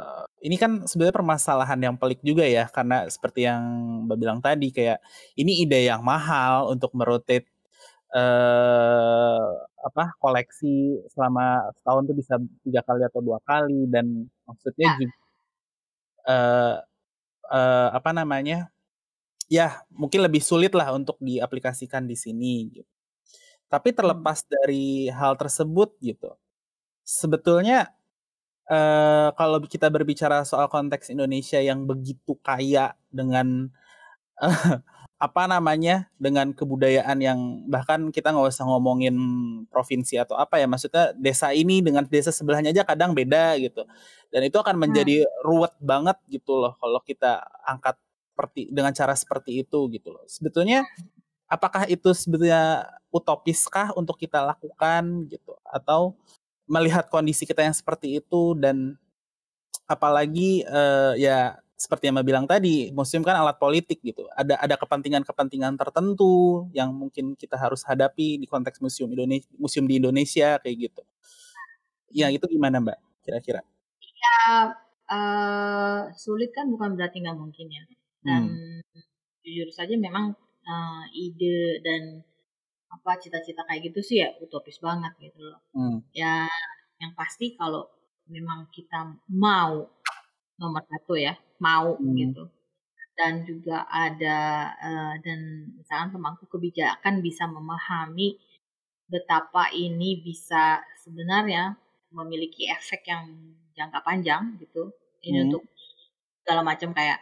ini 0.47 0.57
kan 0.61 0.87
sebenarnya 0.87 1.17
permasalahan 1.19 1.81
yang 1.83 1.97
pelik 1.99 2.21
juga 2.23 2.47
ya 2.47 2.69
karena 2.71 3.09
seperti 3.11 3.49
yang 3.49 3.63
Mbak 4.07 4.19
bilang 4.21 4.39
tadi 4.45 4.71
kayak 4.71 5.03
ini 5.35 5.65
ide 5.67 5.89
yang 5.91 6.03
mahal 6.05 6.71
untuk 6.75 6.93
merotate 6.95 7.49
eh 8.13 9.49
apa 9.83 10.05
koleksi 10.21 11.01
selama 11.11 11.73
setahun 11.81 12.03
tuh 12.07 12.17
bisa 12.21 12.35
tiga 12.63 12.81
kali 12.87 13.03
atau 13.09 13.21
dua 13.25 13.41
kali 13.43 13.89
dan 13.89 14.29
maksudnya 14.53 14.89
Ya. 14.93 14.97
juga 15.01 15.15
eh 16.27 16.77
eh, 17.53 17.89
apa 17.95 18.11
namanya 18.17 18.71
ya 19.51 19.83
mungkin 19.93 20.23
lebih 20.27 20.41
sulit 20.45 20.73
lah 20.77 20.93
untuk 20.97 21.17
diaplikasikan 21.23 22.07
di 22.09 22.17
sini 22.19 22.55
gitu. 22.81 22.89
Tapi 23.71 23.91
terlepas 23.97 24.45
dari 24.49 25.09
hal 25.13 25.35
tersebut 25.41 25.97
gitu, 26.05 26.35
sebetulnya 27.07 27.93
eh, 28.71 29.31
kalau 29.39 29.59
kita 29.65 29.89
berbicara 29.93 30.45
soal 30.49 30.69
konteks 30.73 31.11
Indonesia 31.15 31.61
yang 31.63 31.85
begitu 31.89 32.37
kaya 32.45 32.95
dengan 33.13 33.71
eh, 34.43 34.49
apa 35.23 35.47
namanya 35.47 36.11
dengan 36.18 36.51
kebudayaan 36.51 37.14
yang 37.23 37.39
bahkan 37.70 38.11
kita 38.11 38.35
nggak 38.35 38.51
usah 38.51 38.66
ngomongin 38.66 39.14
provinsi 39.70 40.18
atau 40.18 40.35
apa 40.35 40.59
ya 40.59 40.66
maksudnya 40.66 41.14
desa 41.14 41.55
ini 41.55 41.79
dengan 41.79 42.03
desa 42.11 42.35
sebelahnya 42.35 42.75
aja 42.75 42.83
kadang 42.83 43.14
beda 43.14 43.55
gitu. 43.62 43.87
Dan 44.35 44.51
itu 44.51 44.59
akan 44.59 44.75
menjadi 44.83 45.23
ruwet 45.47 45.79
banget 45.79 46.18
gitu 46.27 46.59
loh 46.59 46.75
kalau 46.83 46.99
kita 47.07 47.39
angkat 47.62 47.95
seperti 48.35 48.75
dengan 48.75 48.91
cara 48.91 49.14
seperti 49.14 49.62
itu 49.62 49.79
gitu 49.95 50.11
loh. 50.11 50.27
Sebetulnya 50.27 50.83
apakah 51.47 51.87
itu 51.87 52.11
sebetulnya 52.11 52.91
utopiskah 53.14 53.95
untuk 53.95 54.18
kita 54.18 54.43
lakukan 54.43 55.31
gitu? 55.31 55.55
Atau 55.70 56.18
melihat 56.66 57.07
kondisi 57.07 57.47
kita 57.47 57.62
yang 57.62 57.77
seperti 57.79 58.18
itu 58.18 58.59
dan 58.59 58.99
apalagi 59.87 60.66
eh, 60.66 61.12
ya 61.23 61.62
seperti 61.83 62.07
yang 62.07 62.14
Mbak 62.14 62.26
bilang 62.30 62.47
tadi 62.47 62.95
museum 62.95 63.26
kan 63.26 63.35
alat 63.35 63.59
politik 63.59 63.99
gitu. 64.07 64.30
Ada 64.39 64.55
ada 64.62 64.74
kepentingan-kepentingan 64.78 65.74
tertentu 65.74 66.70
yang 66.70 66.95
mungkin 66.95 67.35
kita 67.35 67.59
harus 67.59 67.83
hadapi 67.83 68.39
di 68.39 68.47
konteks 68.47 68.78
museum 68.78 69.11
Indonesia 69.11 69.51
museum 69.59 69.91
di 69.91 69.99
Indonesia 69.99 70.62
kayak 70.62 70.76
gitu. 70.87 71.03
Ya 72.14 72.30
itu 72.30 72.47
gimana 72.47 72.78
Mbak 72.78 72.99
kira-kira? 73.26 73.61
Eh 75.11 76.01
sulit 76.14 76.55
kan 76.55 76.70
bukan 76.70 76.95
berarti 76.95 77.18
nggak 77.18 77.39
mungkin 77.43 77.66
ya. 77.66 77.83
Dan 78.22 78.43
Hmm. 78.55 79.03
jujur 79.43 79.66
saja 79.74 79.99
memang 79.99 80.39
eh, 80.62 81.05
ide 81.18 81.83
dan 81.83 82.22
apa 82.95 83.18
cita-cita 83.18 83.66
kayak 83.66 83.91
gitu 83.91 84.01
sih 84.05 84.22
ya 84.22 84.30
utopis 84.39 84.78
banget 84.78 85.11
gitu 85.18 85.41
loh. 85.51 85.59
Hmm. 85.74 85.99
ya 86.14 86.47
yang 87.03 87.11
pasti 87.18 87.59
kalau 87.59 87.89
memang 88.30 88.70
kita 88.70 89.18
mau 89.35 89.83
nomor 90.61 90.83
satu 90.87 91.18
ya 91.18 91.35
mau 91.63 91.95
Hmm. 91.97 92.15
gitu 92.19 92.45
dan 93.19 93.33
juga 93.49 93.85
ada 93.89 94.39
eh, 94.89 95.15
dan 95.25 95.41
misalkan 95.79 96.11
pemangku 96.17 96.45
kebijakan 96.49 97.15
bisa 97.27 97.45
memahami 97.47 98.29
betapa 99.13 99.69
ini 99.77 100.11
bisa 100.25 100.81
sebenarnya 101.05 101.77
memiliki 102.17 102.63
efek 102.77 103.03
yang 103.13 103.25
jangka 103.77 104.01
panjang 104.09 104.57
gitu 104.63 104.83
ini 105.29 105.39
Hmm. 105.39 105.47
untuk 105.49 105.63
segala 106.43 106.63
macam 106.67 106.91
kayak 106.99 107.21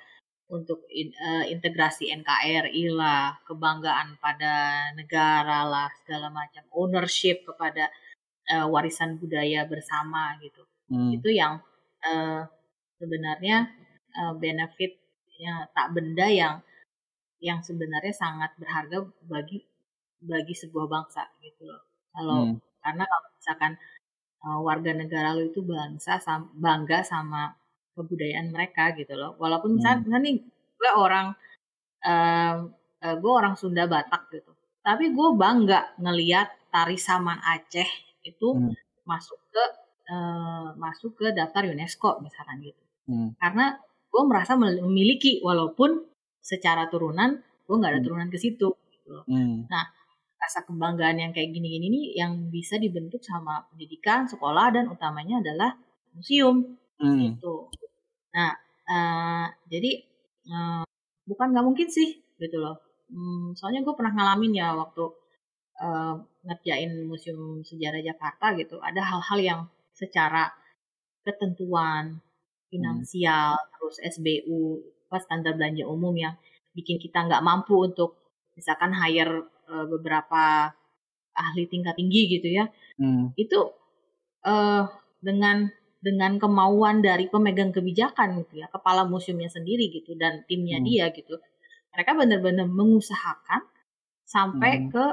untuk 0.51 0.83
in- 0.91 1.15
eh, 1.15 1.45
integrasi 1.55 2.11
NKRI 2.11 2.85
lah 2.91 3.39
kebanggaan 3.47 4.19
pada 4.25 4.55
negara 4.99 5.63
lah 5.67 5.89
segala 6.03 6.27
macam 6.31 6.65
ownership 6.75 7.43
kepada 7.47 7.85
eh, 8.51 8.67
warisan 8.67 9.19
budaya 9.21 9.63
bersama 9.73 10.35
gitu 10.43 10.63
Hmm. 10.91 11.11
itu 11.19 11.29
yang 11.41 11.55
eh, 12.03 12.43
sebenarnya 12.99 13.57
eh, 14.15 14.35
benefit 14.37 14.93
yang 15.41 15.65
tak 15.73 15.95
benda 15.97 16.27
yang 16.29 16.55
yang 17.41 17.65
sebenarnya 17.65 18.13
sangat 18.13 18.53
berharga 18.61 19.01
bagi 19.25 19.65
bagi 20.21 20.53
sebuah 20.53 20.87
bangsa 20.87 21.25
gitu 21.41 21.65
loh 21.65 21.81
kalau 22.13 22.41
Hmm. 22.45 22.57
karena 22.85 23.05
kalau 23.09 23.29
misalkan 23.37 23.73
eh, 24.41 24.59
warga 24.61 24.93
negara 24.97 25.29
lo 25.37 25.43
itu 25.49 25.61
bangsa 25.65 26.21
sam- 26.21 26.53
bangga 26.57 27.01
sama 27.05 27.57
kebudayaan 27.97 28.49
mereka 28.53 28.93
gitu 28.97 29.13
loh 29.17 29.37
walaupun 29.41 29.77
misalnya, 29.81 30.01
Hmm. 30.01 30.05
misalnya 30.09 30.25
nih 30.29 30.37
gue 30.81 30.91
orang 30.97 31.27
eh, 32.05 32.57
eh, 33.05 33.17
gue 33.21 33.33
orang 33.33 33.55
Sunda 33.57 33.85
Batak 33.89 34.29
gitu 34.33 34.53
tapi 34.81 35.13
gue 35.13 35.29
bangga 35.37 35.93
ngeliat 36.01 36.49
tari 36.73 36.97
Saman 37.01 37.41
Aceh 37.41 37.89
itu 38.25 38.49
Hmm. 38.57 38.73
masuk 39.05 39.41
ke 39.53 39.65
eh, 40.11 40.69
masuk 40.77 41.13
ke 41.17 41.27
daftar 41.33 41.65
UNESCO 41.65 42.21
misalkan 42.21 42.61
gitu 42.61 42.83
Hmm. 43.09 43.33
karena 43.41 43.81
gue 44.11 44.23
merasa 44.27 44.59
memiliki 44.59 45.39
walaupun 45.41 46.03
secara 46.43 46.91
turunan 46.91 47.39
gue 47.67 47.75
nggak 47.79 47.91
ada 47.95 48.01
Hmm. 48.03 48.07
turunan 48.07 48.29
ke 48.29 48.39
situ 48.41 48.69
gitu 48.91 49.09
loh. 49.15 49.25
Hmm. 49.31 49.65
rasa 50.41 50.65
kebanggaan 50.65 51.21
yang 51.21 51.33
kayak 51.37 51.53
gini-gini 51.53 51.87
nih 51.93 52.07
yang 52.17 52.49
bisa 52.49 52.81
dibentuk 52.81 53.21
sama 53.21 53.61
pendidikan 53.69 54.25
sekolah 54.25 54.73
dan 54.73 54.89
utamanya 54.89 55.39
adalah 55.45 55.77
museum 56.17 56.81
Hmm. 56.97 57.37
gitu 57.37 57.69
nah 58.33 58.57
eh, 58.89 59.47
jadi 59.69 59.91
eh, 60.49 60.83
bukan 61.29 61.47
nggak 61.53 61.67
mungkin 61.67 61.89
sih 61.89 62.19
gitu 62.37 62.57
loh 62.59 62.77
Hmm, 63.11 63.59
soalnya 63.59 63.83
gue 63.83 63.91
pernah 63.93 64.15
ngalamin 64.15 64.55
ya 64.55 64.73
waktu 64.73 65.05
eh, 65.83 66.15
ngerjain 66.47 67.05
museum 67.05 67.61
sejarah 67.61 68.01
Jakarta 68.01 68.57
gitu 68.57 68.81
ada 68.81 69.03
hal-hal 69.03 69.39
yang 69.43 69.61
secara 69.93 70.49
ketentuan 71.21 72.23
finansial 72.73 73.59
terus 73.77 73.97
SBU 74.15 74.59
apa 75.11 75.19
standar 75.21 75.53
belanja 75.59 75.85
umum 75.91 76.15
yang 76.15 76.35
bikin 76.73 76.97
kita 77.03 77.27
nggak 77.27 77.43
mampu 77.43 77.75
untuk 77.79 78.11
misalkan 78.55 78.95
hire 78.95 79.35
eh, 79.71 79.87
beberapa 79.91 80.71
ahli 81.35 81.65
tingkat 81.71 81.95
tinggi 81.99 82.23
gitu 82.39 82.49
ya 82.51 82.65
Hmm. 83.01 83.33
itu 83.35 83.59
eh 84.45 84.85
dengan 85.21 85.69
dengan 86.01 86.41
kemauan 86.41 87.01
dari 87.05 87.29
pemegang 87.29 87.73
kebijakan 87.77 88.41
gitu 88.45 88.61
ya 88.65 88.67
kepala 88.73 89.05
museumnya 89.05 89.49
sendiri 89.53 89.89
gitu 89.93 90.17
dan 90.17 90.45
timnya 90.49 90.79
Hmm. 90.81 90.87
dia 90.89 91.05
gitu 91.13 91.37
mereka 91.93 92.13
benar-benar 92.17 92.69
mengusahakan 92.71 93.61
sampai 94.25 94.73
Hmm. 94.87 94.89
ke 94.95 95.05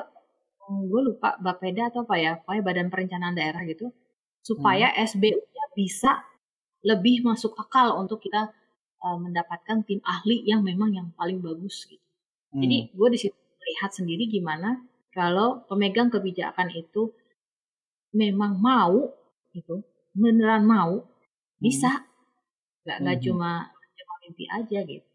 gue 0.68 1.02
lupa 1.08 1.40
Bapeda 1.40 1.88
atau 1.92 2.04
apa 2.04 2.16
ya 2.20 2.32
pokoknya 2.44 2.64
Badan 2.68 2.88
Perencanaan 2.92 3.36
Daerah 3.40 3.64
gitu 3.66 3.88
supaya 4.44 4.92
Hmm. 4.92 5.00
SBU-nya 5.10 5.66
bisa 5.80 6.12
lebih 6.84 7.24
masuk 7.26 7.54
akal 7.58 7.98
untuk 8.02 8.20
kita 8.26 8.52
eh, 9.06 9.18
mendapatkan 9.26 9.78
tim 9.88 10.00
ahli 10.06 10.44
yang 10.46 10.62
memang 10.66 10.92
yang 10.94 11.08
paling 11.20 11.40
bagus 11.42 11.86
gitu 11.90 12.04
Hmm. 12.48 12.64
jadi 12.64 12.78
gue 12.96 13.08
di 13.12 13.20
situ 13.20 13.36
melihat 13.60 13.92
sendiri 13.92 14.24
gimana 14.32 14.80
kalau 15.12 15.68
pemegang 15.68 16.08
kebijakan 16.08 16.72
itu 16.72 17.12
memang 18.16 18.58
mau 18.62 19.12
gitu, 19.52 19.82
beneran 20.16 20.64
mau, 20.64 21.04
bisa 21.60 22.06
nggak 22.86 22.98
nggak 23.04 23.18
Mhm. 23.20 23.24
cuma 23.26 23.52
cuma 23.98 24.14
mimpi 24.24 24.46
aja 24.48 24.80
gitu 24.86 25.10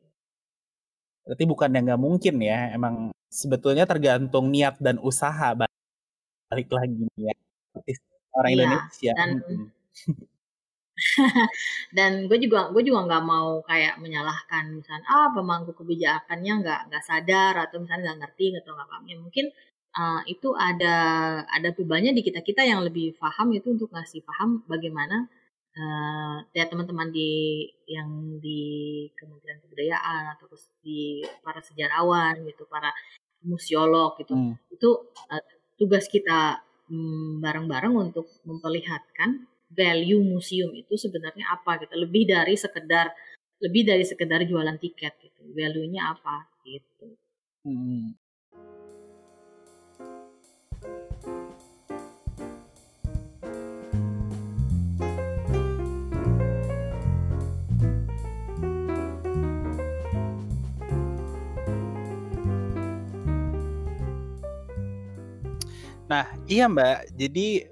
Berarti 1.25 1.45
bukan 1.47 1.71
yang 1.75 1.85
nggak 1.87 2.03
mungkin 2.03 2.35
ya, 2.43 2.59
emang 2.77 2.95
sebetulnya 3.31 3.85
tergantung 3.87 4.51
niat 4.51 4.75
dan 4.83 4.99
usaha 4.99 5.55
ba- 5.55 5.71
balik 6.51 6.69
lagi 6.73 7.03
nih 7.17 7.23
ya. 7.31 7.35
Orang 8.37 8.51
Iya, 8.53 8.57
Indonesia. 8.59 9.13
dan 9.19 9.29
Mm-mm. 9.39 9.67
dan 11.97 12.27
gue 12.31 12.39
juga 12.41 12.71
gue 12.71 12.83
juga 12.87 13.01
nggak 13.09 13.25
mau 13.25 13.61
kayak 13.67 13.99
menyalahkan 13.99 14.73
misalnya 14.73 15.07
ah 15.09 15.29
pemangku 15.35 15.73
kebijakannya 15.77 16.53
nggak 16.63 16.81
nggak 16.89 17.05
sadar 17.05 17.55
atau 17.69 17.83
misalnya 17.83 18.13
nggak 18.13 18.21
ngerti 18.27 18.47
atau 18.59 18.73
nggak 18.77 18.89
paham 18.91 19.05
ya 19.09 19.17
mungkin 19.19 19.47
uh, 19.97 20.21
itu 20.29 20.49
ada 20.57 20.97
ada 21.49 21.69
bebannya 21.77 22.13
di 22.17 22.23
kita 22.25 22.41
kita 22.41 22.63
yang 22.65 22.81
lebih 22.85 23.17
paham 23.21 23.53
itu 23.53 23.73
untuk 23.73 23.93
ngasih 23.93 24.25
paham 24.25 24.65
bagaimana 24.69 25.29
uh, 25.77 26.37
ya 26.53 26.65
teman-teman 26.69 27.13
di 27.13 27.69
yang 27.89 28.41
di 28.41 28.61
Kementerian 29.17 29.61
Kebudayaan 29.65 30.37
atau 30.37 30.47
di 30.85 31.25
para 31.45 31.61
sejarawan 31.61 32.41
gitu 32.49 32.65
para 32.69 32.93
museolog 33.43 34.17
gitu 34.23 34.35
Hmm. 34.39 34.55
itu 34.71 34.91
uh, 35.29 35.45
tugas 35.77 36.07
kita 36.07 36.63
mm, 36.87 37.43
bareng-bareng 37.43 37.91
untuk 37.91 38.31
memperlihatkan 38.47 39.51
value 39.73 40.21
museum 40.21 40.71
itu 40.77 40.95
sebenarnya 41.01 41.49
apa 41.49 41.81
gitu 41.81 41.95
lebih 41.97 42.29
dari 42.29 42.55
sekedar 42.55 43.11
lebih 43.63 43.83
dari 43.89 44.05
sekedar 44.05 44.45
jualan 44.45 44.77
tiket 44.77 45.17
gitu 45.23 45.43
value-nya 45.57 46.13
apa 46.13 46.47
gitu 46.67 47.09
Mm-mm. 47.65 48.23
Nah, 66.13 66.29
iya 66.45 66.69
Mbak. 66.69 67.17
Jadi 67.17 67.65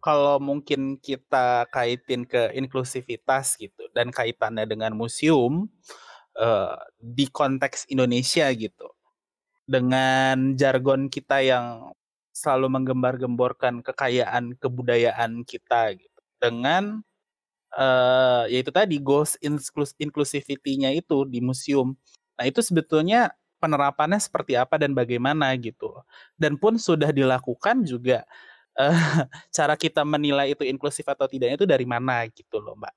kalau 0.00 0.38
mungkin 0.42 0.96
kita 1.00 1.66
kaitin 1.74 2.24
ke 2.24 2.54
inklusivitas 2.54 3.58
gitu 3.58 3.86
dan 3.92 4.10
kaitannya 4.14 4.64
dengan 4.66 4.94
museum 4.94 5.68
eh, 6.38 6.76
di 7.00 7.26
konteks 7.30 7.90
Indonesia 7.92 8.48
gitu. 8.54 8.88
Dengan 9.68 10.56
jargon 10.56 11.12
kita 11.12 11.44
yang 11.44 11.92
selalu 12.32 12.72
menggembar-gemborkan 12.72 13.84
kekayaan 13.84 14.56
kebudayaan 14.56 15.44
kita 15.44 15.94
gitu. 15.98 16.20
Dengan 16.40 17.02
eh 17.76 18.44
yaitu 18.52 18.72
tadi 18.72 18.96
goals 19.02 19.36
inclus- 19.44 19.96
inclusivity-nya 20.00 20.90
itu 20.96 21.24
di 21.28 21.40
museum. 21.44 21.94
Nah, 22.40 22.44
itu 22.48 22.60
sebetulnya 22.64 23.34
penerapannya 23.60 24.18
seperti 24.22 24.54
apa 24.56 24.78
dan 24.80 24.94
bagaimana 24.96 25.52
gitu. 25.58 25.92
Dan 26.38 26.56
pun 26.56 26.78
sudah 26.80 27.10
dilakukan 27.12 27.84
juga 27.84 28.24
eh, 28.78 28.94
cara 29.56 29.74
kita 29.74 30.02
menilai 30.06 30.54
itu 30.54 30.62
inklusif 30.64 31.06
atau 31.06 31.26
tidaknya 31.26 31.56
itu 31.58 31.68
dari 31.68 31.86
mana 31.86 32.24
gitu 32.30 32.62
loh, 32.62 32.74
Mbak. 32.78 32.94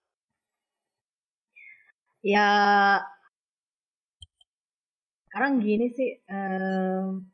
ya 2.22 2.46
sekarang 5.26 5.58
gini 5.58 5.90
sih 5.90 6.22
em, 6.30 7.26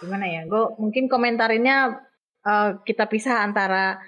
gimana 0.00 0.24
ya 0.24 0.48
gue 0.48 0.62
mungkin 0.80 1.04
komentarinnya 1.12 2.00
eh, 2.48 2.70
kita 2.80 3.04
pisah 3.12 3.44
antara 3.44 4.00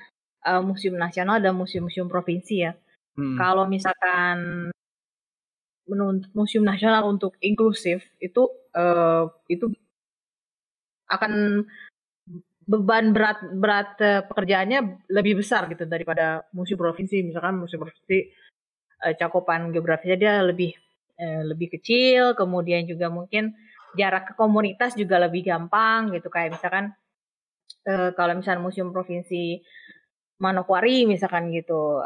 eh, 0.48 0.62
museum 0.64 0.96
nasional 0.96 1.44
dan 1.44 1.52
museum-museum 1.56 2.08
provinsi 2.08 2.56
ya 2.64 2.72
Hmm. 3.18 3.36
kalau 3.36 3.66
misalkan 3.66 4.70
menuntut 5.90 6.30
museum 6.32 6.62
nasional 6.62 7.02
untuk 7.10 7.34
inklusif 7.42 8.06
itu 8.22 8.46
eh, 8.72 9.24
itu 9.50 9.66
akan 11.10 11.66
beban 12.70 13.10
berat 13.10 13.42
berat 13.58 13.90
eh, 13.98 14.22
pekerjaannya 14.22 15.10
lebih 15.10 15.42
besar 15.42 15.66
gitu 15.66 15.82
daripada 15.90 16.46
museum 16.54 16.78
provinsi. 16.78 17.26
Misalkan 17.26 17.58
museum 17.58 17.82
provinsi 17.82 18.18
eh, 19.02 19.14
cakupan 19.18 19.74
geografisnya 19.74 20.14
dia 20.14 20.34
lebih 20.46 20.70
eh, 21.18 21.42
lebih 21.42 21.74
kecil. 21.74 22.38
Kemudian 22.38 22.86
juga 22.86 23.10
mungkin 23.10 23.58
jarak 23.98 24.30
ke 24.30 24.32
komunitas 24.38 24.94
juga 24.94 25.18
lebih 25.18 25.50
gampang 25.50 26.14
gitu. 26.14 26.30
Kayak 26.30 26.62
misalkan 26.62 26.94
kalau 27.90 28.36
misalnya 28.36 28.60
museum 28.60 28.92
provinsi 28.92 29.56
Manokwari 30.36 31.08
misalkan 31.08 31.48
gitu 31.48 32.04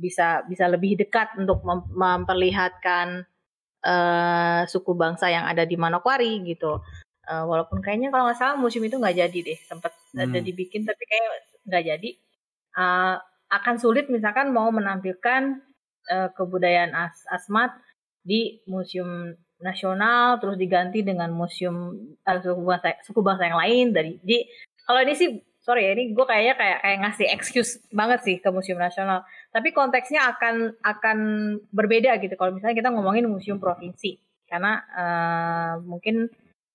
bisa 0.00 0.40
bisa 0.48 0.64
lebih 0.72 0.96
dekat 1.04 1.36
untuk 1.36 1.60
mem- 1.68 1.92
memperlihatkan 1.92 3.28
suku 4.64 4.92
bangsa 4.96 5.28
yang 5.28 5.44
ada 5.44 5.68
di 5.68 5.76
Manokwari 5.76 6.40
gitu 6.48 6.80
Eh, 7.24 7.44
walaupun 7.44 7.80
kayaknya 7.80 8.12
kalau 8.12 8.28
nggak 8.28 8.38
salah 8.38 8.56
museum 8.60 8.84
itu 8.84 8.96
nggak 9.00 9.16
jadi 9.16 9.38
deh 9.40 9.58
sempat 9.64 9.92
ada 10.12 10.38
Hmm. 10.38 10.44
dibikin 10.44 10.84
tapi 10.84 11.02
kayak 11.08 11.24
nggak 11.68 11.84
jadi. 11.84 12.10
Eh, 12.74 13.16
akan 13.48 13.74
sulit 13.80 14.06
misalkan 14.10 14.50
mau 14.52 14.68
menampilkan 14.74 15.42
eh, 16.04 16.28
kebudayaan 16.36 16.92
as 16.92 17.16
asmat 17.32 17.72
di 18.20 18.60
museum 18.68 19.32
nasional 19.62 20.36
terus 20.36 20.60
diganti 20.60 21.00
dengan 21.00 21.32
museum 21.32 21.96
eh, 22.20 22.38
suku 22.44 22.60
bangsa 22.60 23.00
suku 23.06 23.20
bangsa 23.24 23.48
yang 23.48 23.56
lain 23.60 23.86
dari 23.96 24.20
di 24.20 24.44
kalau 24.84 25.00
ini 25.00 25.14
sih 25.16 25.28
sorry 25.64 25.88
ya 25.88 25.96
ini 25.96 26.12
gue 26.12 26.26
kayaknya 26.28 26.54
kayak 26.60 26.78
kayak 26.84 26.98
ngasih 27.08 27.26
excuse 27.32 27.80
banget 27.88 28.20
sih 28.26 28.36
ke 28.36 28.48
museum 28.52 28.76
nasional. 28.76 29.24
Tapi 29.48 29.72
konteksnya 29.72 30.28
akan 30.36 30.76
akan 30.84 31.18
berbeda 31.72 32.20
gitu. 32.20 32.36
Kalau 32.36 32.52
misalnya 32.52 32.76
kita 32.76 32.92
ngomongin 32.92 33.24
museum 33.24 33.56
provinsi 33.56 34.20
karena 34.44 34.84
eh, 34.92 35.72
mungkin 35.88 36.28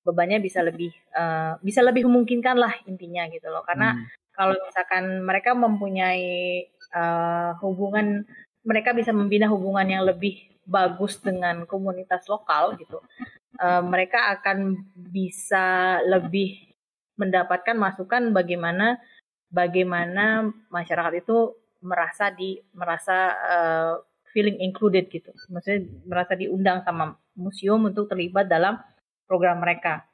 bebannya 0.09 0.41
bisa 0.41 0.65
lebih 0.65 0.89
eh, 1.13 1.53
bisa 1.61 1.85
lebih 1.85 2.09
memungkinkan 2.09 2.57
lah 2.57 2.73
intinya 2.89 3.29
gitu 3.29 3.47
loh 3.53 3.61
karena 3.61 3.93
Hmm. 3.93 4.05
kalau 4.33 4.55
misalkan 4.65 5.05
mereka 5.21 5.53
mempunyai 5.53 6.65
eh, 6.73 7.51
hubungan 7.61 8.25
mereka 8.65 8.97
bisa 8.97 9.13
membina 9.13 9.45
hubungan 9.53 9.85
yang 9.85 10.03
lebih 10.09 10.41
bagus 10.65 11.21
dengan 11.21 11.69
komunitas 11.69 12.25
lokal 12.25 12.73
gitu 12.81 12.97
eh, 13.61 13.83
mereka 13.85 14.33
akan 14.39 14.89
bisa 14.95 15.99
lebih 16.09 16.57
mendapatkan 17.21 17.75
masukan 17.77 18.33
bagaimana 18.33 18.97
bagaimana 19.51 20.49
masyarakat 20.73 21.13
itu 21.21 21.53
merasa 21.85 22.33
di 22.33 22.57
merasa 22.73 23.17
eh, 23.37 23.93
feeling 24.33 24.57
included 24.61 25.09
gitu 25.09 25.33
maksudnya 25.49 25.89
merasa 26.05 26.33
diundang 26.37 26.85
sama 26.85 27.17
museum 27.33 27.81
untuk 27.87 28.05
terlibat 28.11 28.45
dalam 28.45 28.77
program 29.29 29.61
mereka 29.61 30.09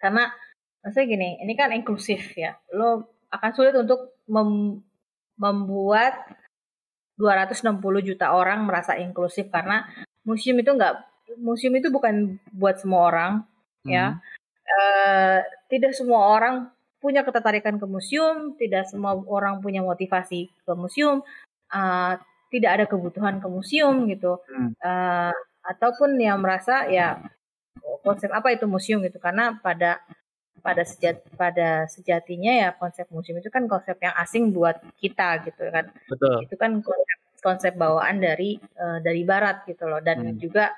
karena 0.00 0.32
maksudnya 0.80 1.06
gini 1.06 1.28
ini 1.44 1.52
kan 1.52 1.68
inklusif 1.76 2.32
ya 2.32 2.56
lo 2.72 3.04
akan 3.28 3.50
sulit 3.52 3.76
untuk 3.76 4.16
mem- 4.24 4.80
membuat 5.36 6.16
260 7.20 7.82
juta 8.08 8.32
orang 8.32 8.64
merasa 8.64 8.94
inklusif 8.96 9.50
karena 9.50 9.84
museum 10.22 10.56
itu 10.56 10.70
enggak 10.70 11.02
museum 11.36 11.74
itu 11.76 11.92
bukan 11.92 12.38
buat 12.56 12.80
semua 12.80 13.00
orang 13.12 13.32
ya 13.84 14.16
Hmm. 14.18 14.36
Eh, 14.68 15.40
tidak 15.72 15.96
semua 15.96 16.28
orang 16.28 16.68
punya 17.00 17.24
ketertarikan 17.24 17.80
ke 17.80 17.88
museum 17.88 18.52
tidak 18.60 18.84
semua 18.84 19.16
orang 19.16 19.64
punya 19.64 19.80
motivasi 19.80 20.52
ke 20.52 20.72
museum 20.76 21.24
eh, 21.72 22.12
tidak 22.52 22.70
ada 22.76 22.84
kebutuhan 22.84 23.40
ke 23.40 23.48
museum 23.48 24.04
gitu 24.12 24.36
Hmm. 24.48 24.72
Eh, 24.76 25.32
ataupun 25.64 26.16
yang 26.20 26.40
merasa 26.44 26.84
ya 26.88 27.20
konsep 28.02 28.30
apa 28.30 28.48
itu 28.52 28.64
museum 28.64 29.00
gitu. 29.02 29.18
Karena 29.18 29.56
pada 29.58 30.00
pada 30.58 30.82
sejat 30.82 31.22
pada 31.38 31.86
sejatinya 31.86 32.50
ya 32.50 32.68
konsep 32.74 33.06
museum 33.14 33.38
itu 33.38 33.46
kan 33.48 33.64
konsep 33.70 33.94
yang 34.02 34.14
asing 34.18 34.50
buat 34.50 34.76
kita 34.98 35.46
gitu 35.46 35.70
kan. 35.70 35.86
Betul. 36.10 36.42
itu 36.44 36.54
kan 36.58 36.82
konsep 36.82 37.18
konsep 37.38 37.72
bawaan 37.78 38.18
dari 38.18 38.58
eh, 38.58 38.98
dari 39.00 39.22
barat 39.22 39.62
gitu 39.64 39.86
loh. 39.86 40.02
Dan 40.02 40.34
Hmm. 40.34 40.38
juga 40.38 40.74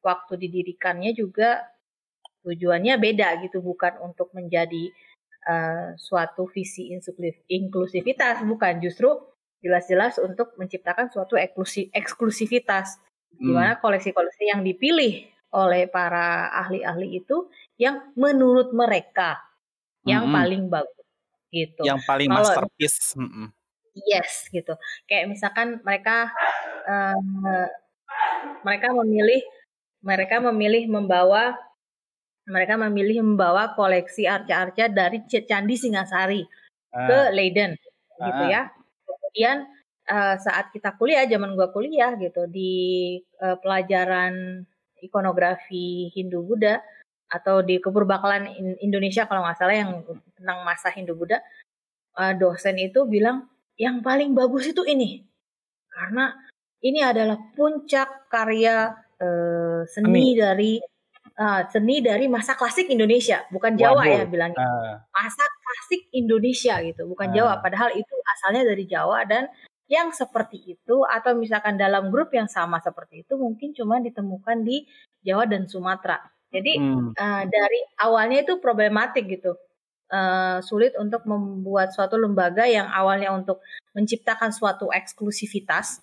waktu 0.00 0.38
didirikannya 0.38 1.10
juga 1.12 1.66
tujuannya 2.46 2.94
beda 2.96 3.42
gitu. 3.42 3.58
Bukan 3.60 3.98
untuk 4.00 4.30
menjadi 4.32 4.90
eh, 5.46 5.94
suatu 5.94 6.50
visi 6.50 6.90
inklusif- 6.90 7.46
inklusivitas. 7.46 8.42
Bukan. 8.42 8.82
Justru 8.82 9.10
jelas-jelas 9.62 10.18
untuk 10.18 10.54
menciptakan 10.58 11.10
suatu 11.10 11.34
eksklusi- 11.34 11.90
eksklusivitas. 11.90 12.98
Di 13.30 13.50
Hmm. 13.50 13.54
mana 13.54 13.72
koleksi-koleksi 13.78 14.50
yang 14.50 14.62
dipilih 14.62 15.26
oleh 15.54 15.86
para 15.86 16.50
ahli-ahli 16.64 17.22
itu 17.22 17.46
yang 17.78 18.10
menurut 18.18 18.72
mereka 18.74 19.38
yang 20.02 20.26
Mm-mm. 20.26 20.36
paling 20.36 20.62
bagus 20.70 21.06
gitu. 21.52 21.82
Yang 21.86 22.00
paling 22.06 22.28
Kalau- 22.30 22.40
masterpiece. 22.42 23.14
Mm-mm. 23.14 23.48
Yes 23.96 24.52
gitu. 24.52 24.76
Kayak 25.08 25.32
misalkan 25.32 25.80
mereka 25.80 26.28
eh, 26.84 27.68
mereka 28.60 28.92
memilih 28.92 29.40
mereka 30.04 30.36
memilih 30.38 30.84
membawa 30.86 31.56
mereka 32.46 32.78
memilih 32.78 33.26
membawa 33.26 33.74
koleksi 33.74 34.28
arca-arca 34.28 34.86
dari 34.86 35.18
Candi 35.26 35.74
Singasari 35.74 36.46
ke 36.94 37.18
Ah, 37.26 37.32
Leiden 37.34 37.74
gitu 38.22 38.42
Ah. 38.46 38.48
ya. 38.48 38.62
Kemudian 39.02 39.66
uh, 40.06 40.38
saat 40.38 40.70
kita 40.70 40.94
kuliah, 40.94 41.26
zaman 41.26 41.58
gua 41.58 41.74
kuliah 41.74 42.14
gitu 42.16 42.46
di 42.46 42.72
uh, 43.42 43.58
pelajaran 43.58 44.62
ikonografi 45.06 46.10
Hindu 46.12 46.42
Buddha 46.42 46.82
atau 47.26 47.62
di 47.62 47.82
kepurbakalan 47.82 48.46
Indonesia 48.78 49.26
kalau 49.26 49.42
nggak 49.42 49.58
salah 49.58 49.74
yang 49.74 49.90
tentang 50.38 50.62
masa 50.62 50.94
Hindu 50.94 51.18
Buddha, 51.18 51.42
uh, 52.14 52.32
dosen 52.38 52.78
itu 52.78 53.02
bilang 53.06 53.50
yang 53.74 54.00
paling 54.00 54.32
bagus 54.32 54.70
itu 54.70 54.86
ini 54.86 55.26
karena 55.90 56.32
ini 56.84 57.00
adalah 57.02 57.40
puncak 57.56 58.28
karya 58.28 58.94
uh, 59.18 59.80
seni 59.88 60.36
Amin. 60.36 60.38
dari 60.38 60.72
uh, 61.40 61.62
seni 61.72 62.04
dari 62.04 62.28
masa 62.28 62.54
klasik 62.54 62.88
Indonesia, 62.92 63.44
bukan 63.48 63.74
Jawa 63.74 64.04
Waduh. 64.04 64.12
ya 64.12 64.22
bilangnya. 64.28 64.60
Uh. 64.60 64.96
Masa 65.10 65.44
klasik 65.44 66.08
Indonesia 66.12 66.78
gitu, 66.84 67.08
bukan 67.08 67.32
uh. 67.32 67.34
Jawa. 67.34 67.52
Padahal 67.64 67.96
itu 67.96 68.14
asalnya 68.36 68.68
dari 68.68 68.84
Jawa 68.84 69.24
dan 69.24 69.48
yang 69.86 70.10
seperti 70.10 70.76
itu 70.76 71.06
atau 71.06 71.38
misalkan 71.38 71.78
dalam 71.78 72.10
grup 72.10 72.34
yang 72.34 72.50
sama 72.50 72.82
seperti 72.82 73.22
itu 73.22 73.38
mungkin 73.38 73.70
cuma 73.70 74.02
ditemukan 74.02 74.66
di 74.66 74.82
Jawa 75.22 75.46
dan 75.46 75.70
Sumatera. 75.70 76.18
Jadi 76.50 76.78
hmm. 76.78 77.14
uh, 77.14 77.44
dari 77.46 77.80
awalnya 78.02 78.42
itu 78.42 78.58
problematik 78.58 79.26
gitu, 79.30 79.54
uh, 80.10 80.58
sulit 80.62 80.94
untuk 80.98 81.26
membuat 81.26 81.94
suatu 81.94 82.18
lembaga 82.18 82.66
yang 82.66 82.86
awalnya 82.90 83.34
untuk 83.34 83.62
menciptakan 83.94 84.54
suatu 84.54 84.90
eksklusivitas, 84.90 86.02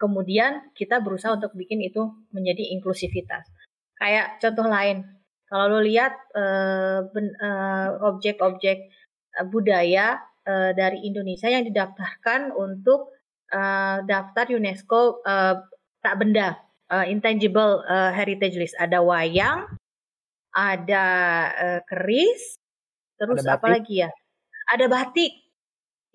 kemudian 0.00 0.72
kita 0.76 1.00
berusaha 1.00 1.36
untuk 1.36 1.52
bikin 1.56 1.84
itu 1.84 2.08
menjadi 2.32 2.72
inklusivitas. 2.76 3.44
Kayak 3.96 4.40
contoh 4.44 4.68
lain, 4.68 5.04
kalau 5.48 5.76
lo 5.76 5.80
lihat 5.80 6.12
uh, 6.36 7.04
uh, 7.08 7.88
objek-objek 8.12 8.92
budaya 9.52 10.20
uh, 10.46 10.70
dari 10.72 11.04
Indonesia 11.04 11.50
yang 11.50 11.66
didaftarkan 11.66 12.54
untuk 12.54 13.12
uh, 13.52 14.00
daftar 14.06 14.46
UNESCO 14.54 15.20
uh, 15.26 15.60
tak 16.00 16.14
benda 16.22 16.56
uh, 16.90 17.04
intangible 17.06 17.82
uh, 17.84 18.14
heritage 18.14 18.56
list. 18.56 18.78
Ada 18.78 19.02
wayang, 19.02 19.66
ada 20.54 21.06
uh, 21.52 21.80
keris, 21.84 22.56
terus 23.18 23.42
ada 23.42 23.58
apa 23.58 23.66
lagi 23.76 24.06
ya? 24.06 24.10
Ada 24.72 24.86
batik. 24.86 25.34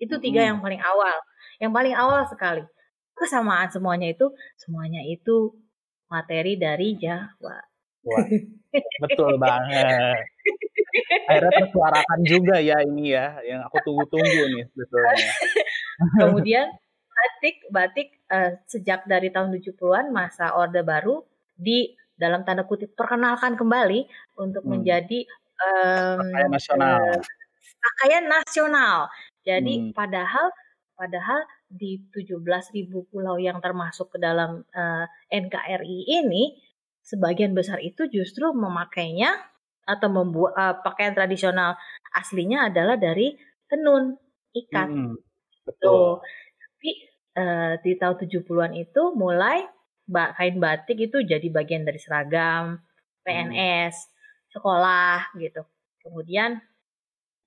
Itu 0.02 0.18
tiga 0.18 0.42
hmm. 0.42 0.48
yang 0.48 0.58
paling 0.60 0.82
awal. 0.82 1.16
Yang 1.62 1.72
paling 1.72 1.94
awal 1.94 2.22
sekali. 2.26 2.64
Kesamaan 3.12 3.70
semuanya 3.70 4.10
itu, 4.10 4.32
semuanya 4.58 5.04
itu 5.06 5.54
materi 6.10 6.58
dari 6.58 6.96
Jawa. 6.98 7.71
Wah, 8.02 8.26
betul 9.06 9.38
banget. 9.38 10.18
akhirnya 11.24 11.52
tersuarakan 11.64 12.20
juga 12.26 12.60
ya 12.60 12.76
ini 12.84 13.16
ya 13.16 13.40
yang 13.46 13.64
aku 13.64 13.80
tunggu-tunggu 13.86 14.42
nih 14.52 14.64
sebetulnya. 14.74 15.30
Kemudian 16.20 16.66
batik 17.12 17.56
batik 17.70 18.08
uh, 18.28 18.58
sejak 18.66 19.06
dari 19.06 19.30
tahun 19.30 19.54
70-an 19.54 20.10
masa 20.10 20.52
Orde 20.58 20.82
Baru 20.82 21.24
di 21.54 21.94
dalam 22.18 22.44
tanda 22.44 22.66
kutip 22.68 22.92
perkenalkan 22.92 23.54
kembali 23.56 24.04
untuk 24.38 24.66
hmm. 24.66 24.70
menjadi 24.70 25.20
um, 25.62 26.18
pakaian 26.20 26.50
nasional. 26.50 26.98
Uh, 26.98 27.20
pakaian 27.82 28.24
nasional. 28.26 28.96
Jadi 29.42 29.74
hmm. 29.78 29.90
padahal 29.96 30.46
padahal 30.92 31.40
di 31.66 31.98
17.000 32.12 32.44
pulau 33.08 33.40
yang 33.40 33.58
termasuk 33.58 34.12
ke 34.12 34.18
dalam 34.20 34.60
uh, 34.76 35.04
eh, 35.08 35.40
NKRI 35.40 35.98
ini 36.20 36.52
sebagian 37.02 37.52
besar 37.52 37.82
itu 37.82 38.06
justru 38.08 38.50
memakainya 38.54 39.34
atau 39.82 40.08
membuat 40.08 40.52
uh, 40.54 40.74
pakaian 40.80 41.12
tradisional 41.12 41.74
aslinya 42.14 42.70
adalah 42.70 42.94
dari 42.94 43.34
tenun 43.66 44.14
ikat. 44.54 44.88
Hmm, 44.88 45.18
betul. 45.66 45.82
Tuh. 45.82 46.12
Tapi 46.54 46.90
uh, 47.38 47.72
di 47.82 47.92
tahun 47.98 48.16
70-an 48.22 48.72
itu 48.78 49.02
mulai 49.18 49.66
kain 50.12 50.58
batik 50.58 50.98
itu 50.98 51.22
jadi 51.22 51.46
bagian 51.50 51.86
dari 51.86 51.98
seragam 51.98 52.78
PNS, 53.22 53.94
hmm. 53.94 54.12
sekolah 54.58 55.34
gitu. 55.38 55.62
Kemudian 56.02 56.58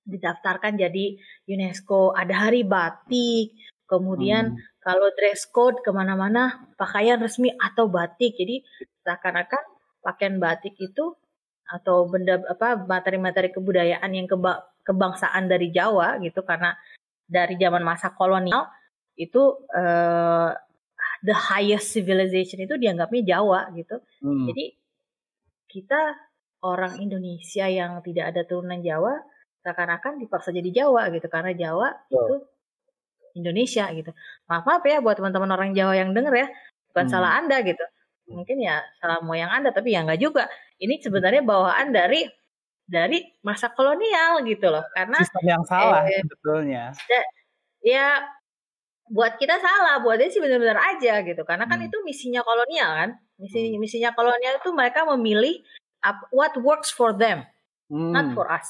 didaftarkan 0.06 0.78
jadi 0.80 1.18
UNESCO, 1.50 2.14
ada 2.14 2.48
hari 2.48 2.64
batik. 2.64 3.56
Kemudian 3.86 4.56
hmm. 4.56 4.82
kalau 4.82 5.08
dress 5.14 5.46
code 5.46 5.78
ke 5.84 5.90
mana-mana 5.94 6.72
pakaian 6.74 7.20
resmi 7.22 7.52
atau 7.54 7.86
batik. 7.86 8.34
Jadi 8.34 8.64
seakan-akan 9.06 9.62
pakaian 10.02 10.42
batik 10.42 10.74
itu 10.82 11.14
atau 11.66 12.06
benda 12.10 12.42
apa 12.46 12.78
materi-materi 12.86 13.50
kebudayaan 13.54 14.10
yang 14.10 14.26
keba, 14.26 14.66
kebangsaan 14.86 15.46
dari 15.50 15.70
Jawa 15.70 16.18
gitu 16.22 16.42
karena 16.42 16.74
dari 17.26 17.58
zaman 17.58 17.82
masa 17.82 18.14
kolonial 18.14 18.70
itu 19.18 19.66
uh, 19.74 20.54
the 21.26 21.34
highest 21.34 21.90
civilization 21.94 22.62
itu 22.62 22.78
dianggapnya 22.78 23.38
Jawa 23.38 23.70
gitu. 23.74 23.98
Hmm. 24.22 24.46
Jadi 24.50 24.78
kita 25.66 26.14
orang 26.62 27.02
Indonesia 27.02 27.66
yang 27.66 27.98
tidak 28.06 28.34
ada 28.34 28.42
turunan 28.46 28.78
Jawa 28.78 29.18
seakan-akan 29.66 30.22
dipaksa 30.22 30.54
jadi 30.54 30.70
Jawa 30.70 31.10
gitu 31.10 31.26
karena 31.26 31.50
Jawa 31.50 31.90
oh. 31.90 32.14
itu 32.14 32.36
Indonesia 33.42 33.90
gitu. 33.90 34.14
Maaf 34.46 34.62
maaf 34.62 34.86
ya 34.86 35.02
buat 35.02 35.18
teman-teman 35.18 35.50
orang 35.50 35.70
Jawa 35.74 35.98
yang 35.98 36.14
denger 36.14 36.46
ya, 36.46 36.48
bukan 36.94 37.04
hmm. 37.10 37.12
salah 37.12 37.42
Anda 37.42 37.60
gitu. 37.66 37.82
Mungkin 38.26 38.58
ya 38.58 38.82
salah 38.98 39.22
moyang 39.22 39.50
Anda 39.50 39.70
tapi 39.70 39.94
ya 39.94 40.02
enggak 40.02 40.20
juga. 40.20 40.44
Ini 40.82 40.98
sebenarnya 41.00 41.42
bawaan 41.46 41.94
dari 41.94 42.26
dari 42.86 43.22
masa 43.42 43.70
kolonial 43.74 44.42
gitu 44.46 44.70
loh. 44.70 44.86
Karena 44.94 45.18
sistem 45.22 45.46
yang 45.46 45.64
salah 45.66 46.06
eh, 46.06 46.22
sebetulnya. 46.22 46.84
ya, 47.10 47.22
ya 47.82 48.06
buat 49.06 49.38
kita 49.38 49.62
salah 49.62 50.02
buat 50.02 50.18
dia 50.18 50.30
sih 50.30 50.42
benar-benar 50.42 50.78
aja 50.96 51.22
gitu. 51.22 51.42
Karena 51.46 51.70
kan 51.70 51.78
hmm. 51.82 51.86
itu 51.90 51.96
misinya 52.02 52.42
kolonial 52.42 52.90
kan. 52.94 53.10
Misi 53.38 53.74
hmm. 53.74 53.78
misinya 53.78 54.10
kolonial 54.14 54.58
itu 54.58 54.70
mereka 54.74 55.06
memilih 55.06 55.62
what 56.30 56.54
works 56.62 56.90
for 56.90 57.14
them 57.14 57.46
hmm. 57.90 58.12
not 58.12 58.34
for 58.34 58.50
us. 58.50 58.66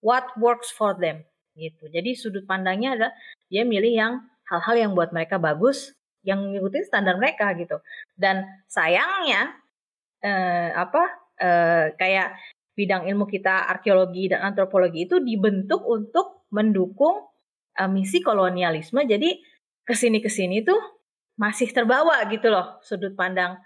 What 0.00 0.32
works 0.40 0.72
for 0.72 0.96
them 0.96 1.28
gitu. 1.56 1.92
Jadi 1.92 2.16
sudut 2.16 2.44
pandangnya 2.48 2.96
adalah 2.96 3.12
dia 3.52 3.68
milih 3.68 3.92
yang 3.92 4.12
hal-hal 4.48 4.76
yang 4.88 4.92
buat 4.96 5.12
mereka 5.12 5.36
bagus 5.36 5.92
yang 6.26 6.52
ngikutin 6.52 6.84
standar 6.84 7.16
mereka 7.16 7.52
gitu 7.56 7.80
dan 8.16 8.44
sayangnya 8.68 9.56
eh, 10.20 10.70
apa 10.76 11.02
eh, 11.40 11.86
kayak 11.96 12.36
bidang 12.76 13.08
ilmu 13.08 13.28
kita 13.28 13.68
arkeologi 13.68 14.32
dan 14.32 14.52
antropologi 14.52 15.04
itu 15.04 15.20
dibentuk 15.20 15.84
untuk 15.84 16.48
mendukung 16.52 17.28
eh, 17.76 17.90
misi 17.90 18.20
kolonialisme. 18.24 19.04
Jadi 19.04 19.40
ke 19.84 19.94
sini 19.96 20.20
ke 20.22 20.30
sini 20.30 20.62
tuh 20.62 20.78
masih 21.40 21.72
terbawa 21.72 22.20
gitu 22.28 22.52
loh 22.52 22.78
sudut 22.84 23.16
pandang 23.16 23.56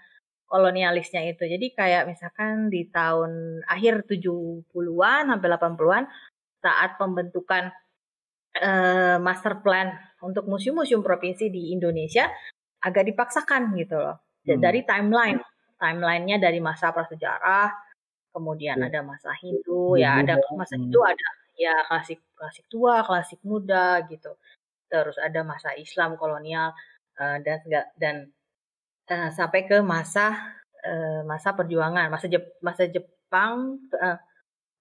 kolonialisnya 0.47 1.27
itu. 1.27 1.43
Jadi 1.43 1.75
kayak 1.75 2.07
misalkan 2.07 2.71
di 2.71 2.87
tahun 2.87 3.61
akhir 3.67 4.07
70-an 4.07 5.23
sampai 5.31 5.49
80-an 5.51 6.03
saat 6.63 6.97
pembentukan 6.97 7.69
uh, 8.61 9.17
master 9.19 9.59
plan 9.59 9.91
untuk 10.23 10.47
museum-museum 10.47 11.03
provinsi 11.03 11.51
di 11.51 11.75
Indonesia 11.75 12.29
agak 12.81 13.09
dipaksakan 13.11 13.73
gitu 13.75 13.97
loh. 13.99 14.21
Hmm. 14.45 14.61
Dari 14.61 14.85
timeline 14.85 15.41
timelinenya 15.75 16.39
dari 16.39 16.63
masa 16.63 16.95
prasejarah, 16.95 17.67
kemudian 18.31 18.79
ya. 18.79 18.87
ada 18.87 18.99
masa 19.03 19.31
Hindu, 19.35 19.99
ya, 19.99 20.21
ya 20.21 20.23
ada 20.23 20.33
masa 20.55 20.75
Hindu 20.79 21.01
ada 21.03 21.27
ya 21.55 21.75
klasik 21.87 22.19
klasik 22.35 22.65
tua, 22.67 23.03
klasik 23.03 23.39
muda 23.43 24.03
gitu. 24.07 24.35
Terus 24.87 25.17
ada 25.19 25.41
masa 25.43 25.73
Islam 25.75 26.15
kolonial 26.15 26.71
uh, 27.19 27.37
dan 27.43 27.59
dan 27.99 28.15
uh, 29.11 29.29
sampai 29.31 29.67
ke 29.67 29.79
masa 29.81 30.35
uh, 30.83 31.21
masa 31.25 31.55
perjuangan, 31.55 32.11
masa 32.11 32.27
Jep, 32.29 32.59
masa 32.61 32.85
Jepang 32.87 33.81
uh, 33.97 34.19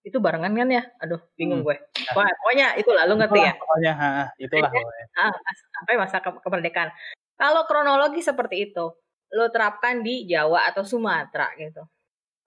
itu 0.05 0.21
barengan 0.21 0.53
kan 0.53 0.69
ya? 0.69 0.83
Aduh, 1.01 1.21
bingung 1.35 1.65
hmm. 1.65 1.69
gue. 1.73 1.77
Wah, 2.13 2.29
pokoknya 2.29 2.77
itu 2.77 2.91
lalu 2.93 3.13
ngerti 3.25 3.41
ya? 3.41 3.53
Pokoknya, 3.57 3.93
ha, 3.97 4.09
itulah. 4.37 4.71
Ah, 5.17 5.33
sampai 5.81 5.95
masa 5.97 6.21
ke 6.21 6.31
kemerdekaan. 6.45 6.93
Kalau 7.35 7.65
kronologi 7.65 8.21
seperti 8.21 8.71
itu, 8.71 8.93
lo 9.35 9.51
terapkan 9.51 10.05
di 10.05 10.29
Jawa 10.31 10.71
atau 10.71 10.87
Sumatera 10.87 11.51
gitu 11.59 11.83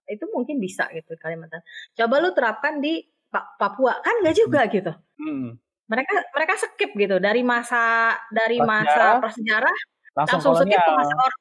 itu 0.08 0.26
mungkin 0.32 0.58
bisa 0.58 0.88
gitu 0.96 1.20
Kalimantan 1.20 1.60
coba 1.94 2.16
lo 2.24 2.32
terapkan 2.32 2.80
di 2.80 3.04
Papua 3.28 4.00
kan 4.00 4.24
nggak 4.24 4.36
juga 4.40 4.64
hmm. 4.66 4.72
gitu 4.72 4.94
hmm. 4.96 5.50
mereka 5.92 6.14
mereka 6.32 6.54
skip 6.64 6.92
gitu 6.96 7.20
dari 7.20 7.44
masa 7.44 8.16
dari 8.32 8.64
masa 8.64 9.20
prasejarah 9.20 9.78
langsung, 10.16 10.40
langsung 10.40 10.64
skip 10.64 10.80
ke 10.80 10.92
masa 10.96 11.14
or 11.20 11.34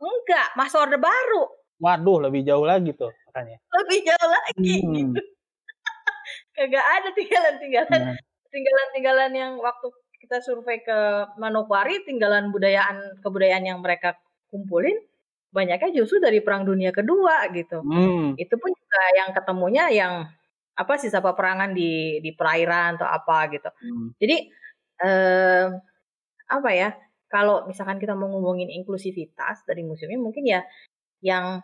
enggak 0.00 0.46
masa 0.56 0.76
orde 0.80 0.96
baru 0.96 1.44
waduh 1.76 2.18
lebih 2.24 2.40
jauh 2.48 2.64
lagi 2.64 2.96
tuh 2.96 3.12
makanya 3.28 3.60
lebih 3.84 3.98
jauh 4.08 4.28
lagi 4.32 4.76
hmm. 4.80 5.12
Kagak 6.60 6.84
ada 6.84 7.08
tinggalan-tinggalan 7.16 8.00
hmm. 8.12 8.16
tinggalan-tinggalan 8.52 9.32
yang 9.32 9.52
waktu 9.64 9.88
kita 10.20 10.44
survei 10.44 10.84
ke 10.84 10.98
Manokwari 11.40 12.04
tinggalan 12.04 12.52
budayaan 12.52 13.24
kebudayaan 13.24 13.64
yang 13.64 13.80
mereka 13.80 14.20
kumpulin 14.52 15.00
banyaknya 15.50 16.04
justru 16.04 16.20
dari 16.20 16.44
perang 16.44 16.68
dunia 16.68 16.92
kedua 16.92 17.48
gitu. 17.50 17.80
Hmm. 17.82 18.38
Itu 18.38 18.54
pun 18.60 18.70
juga 18.70 19.02
yang 19.16 19.30
ketemunya 19.34 19.84
yang 19.90 20.12
apa 20.76 20.94
sisa 21.00 21.18
peperangan 21.18 21.74
di 21.74 22.22
di 22.22 22.30
perairan 22.36 23.00
atau 23.00 23.08
apa 23.08 23.50
gitu. 23.50 23.66
Hmm. 23.72 24.14
Jadi 24.20 24.36
eh, 25.00 25.66
apa 26.46 26.70
ya? 26.76 26.92
kalau 27.30 27.64
misalkan 27.70 28.02
kita 28.02 28.18
mau 28.18 28.26
ngomongin 28.26 28.68
inklusivitas 28.74 29.62
dari 29.62 29.86
museumnya 29.86 30.18
mungkin 30.18 30.42
ya 30.42 30.66
yang 31.22 31.62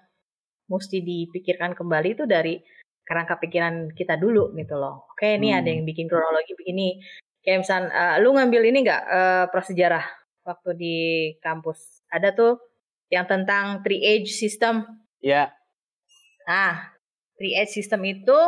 mesti 0.71 1.03
dipikirkan 1.03 1.75
kembali 1.75 2.15
itu 2.15 2.25
dari 2.25 2.63
kerangka 3.07 3.39
pikiran 3.39 3.95
kita 3.95 4.19
dulu 4.19 4.51
gitu 4.59 4.75
loh. 4.75 5.07
Oke, 5.15 5.39
ini 5.39 5.55
hmm. 5.55 5.59
ada 5.63 5.69
yang 5.71 5.83
bikin 5.87 6.11
kronologi 6.11 6.53
begini. 6.59 6.99
Kayak 7.47 7.59
misal 7.63 7.81
uh, 7.87 8.17
lu 8.19 8.35
ngambil 8.35 8.63
ini 8.67 8.83
nggak 8.83 9.03
uh, 9.07 9.45
prasejarah 9.55 10.03
waktu 10.43 10.71
di 10.75 10.97
kampus. 11.39 12.03
Ada 12.11 12.35
tuh 12.35 12.59
yang 13.07 13.31
tentang 13.31 13.87
three 13.87 14.03
age 14.03 14.35
system. 14.35 14.83
Iya. 15.23 15.47
Yeah. 15.47 15.49
Nah, 16.51 16.91
three 17.39 17.55
age 17.55 17.71
system 17.71 18.03
itu 18.03 18.39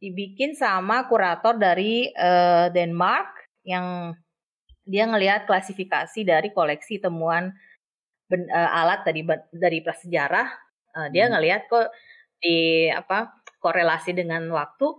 dibikin 0.00 0.56
sama 0.56 1.04
kurator 1.04 1.60
dari 1.60 2.08
uh, 2.16 2.72
Denmark 2.72 3.28
yang 3.68 4.16
dia 4.88 5.04
ngelihat 5.06 5.46
klasifikasi 5.46 6.26
dari 6.26 6.50
koleksi 6.50 6.98
temuan 6.98 7.52
ben, 8.26 8.48
uh, 8.48 8.80
alat 8.80 9.04
dari 9.04 9.22
dari 9.52 9.84
prasejarah. 9.84 10.48
Uh, 10.96 11.08
dia 11.12 11.28
hmm. 11.28 11.32
ngelihat 11.36 11.68
kok 11.68 11.92
di 12.42 12.88
apa 12.90 13.41
korelasi 13.62 14.10
dengan 14.12 14.50
waktu 14.50 14.90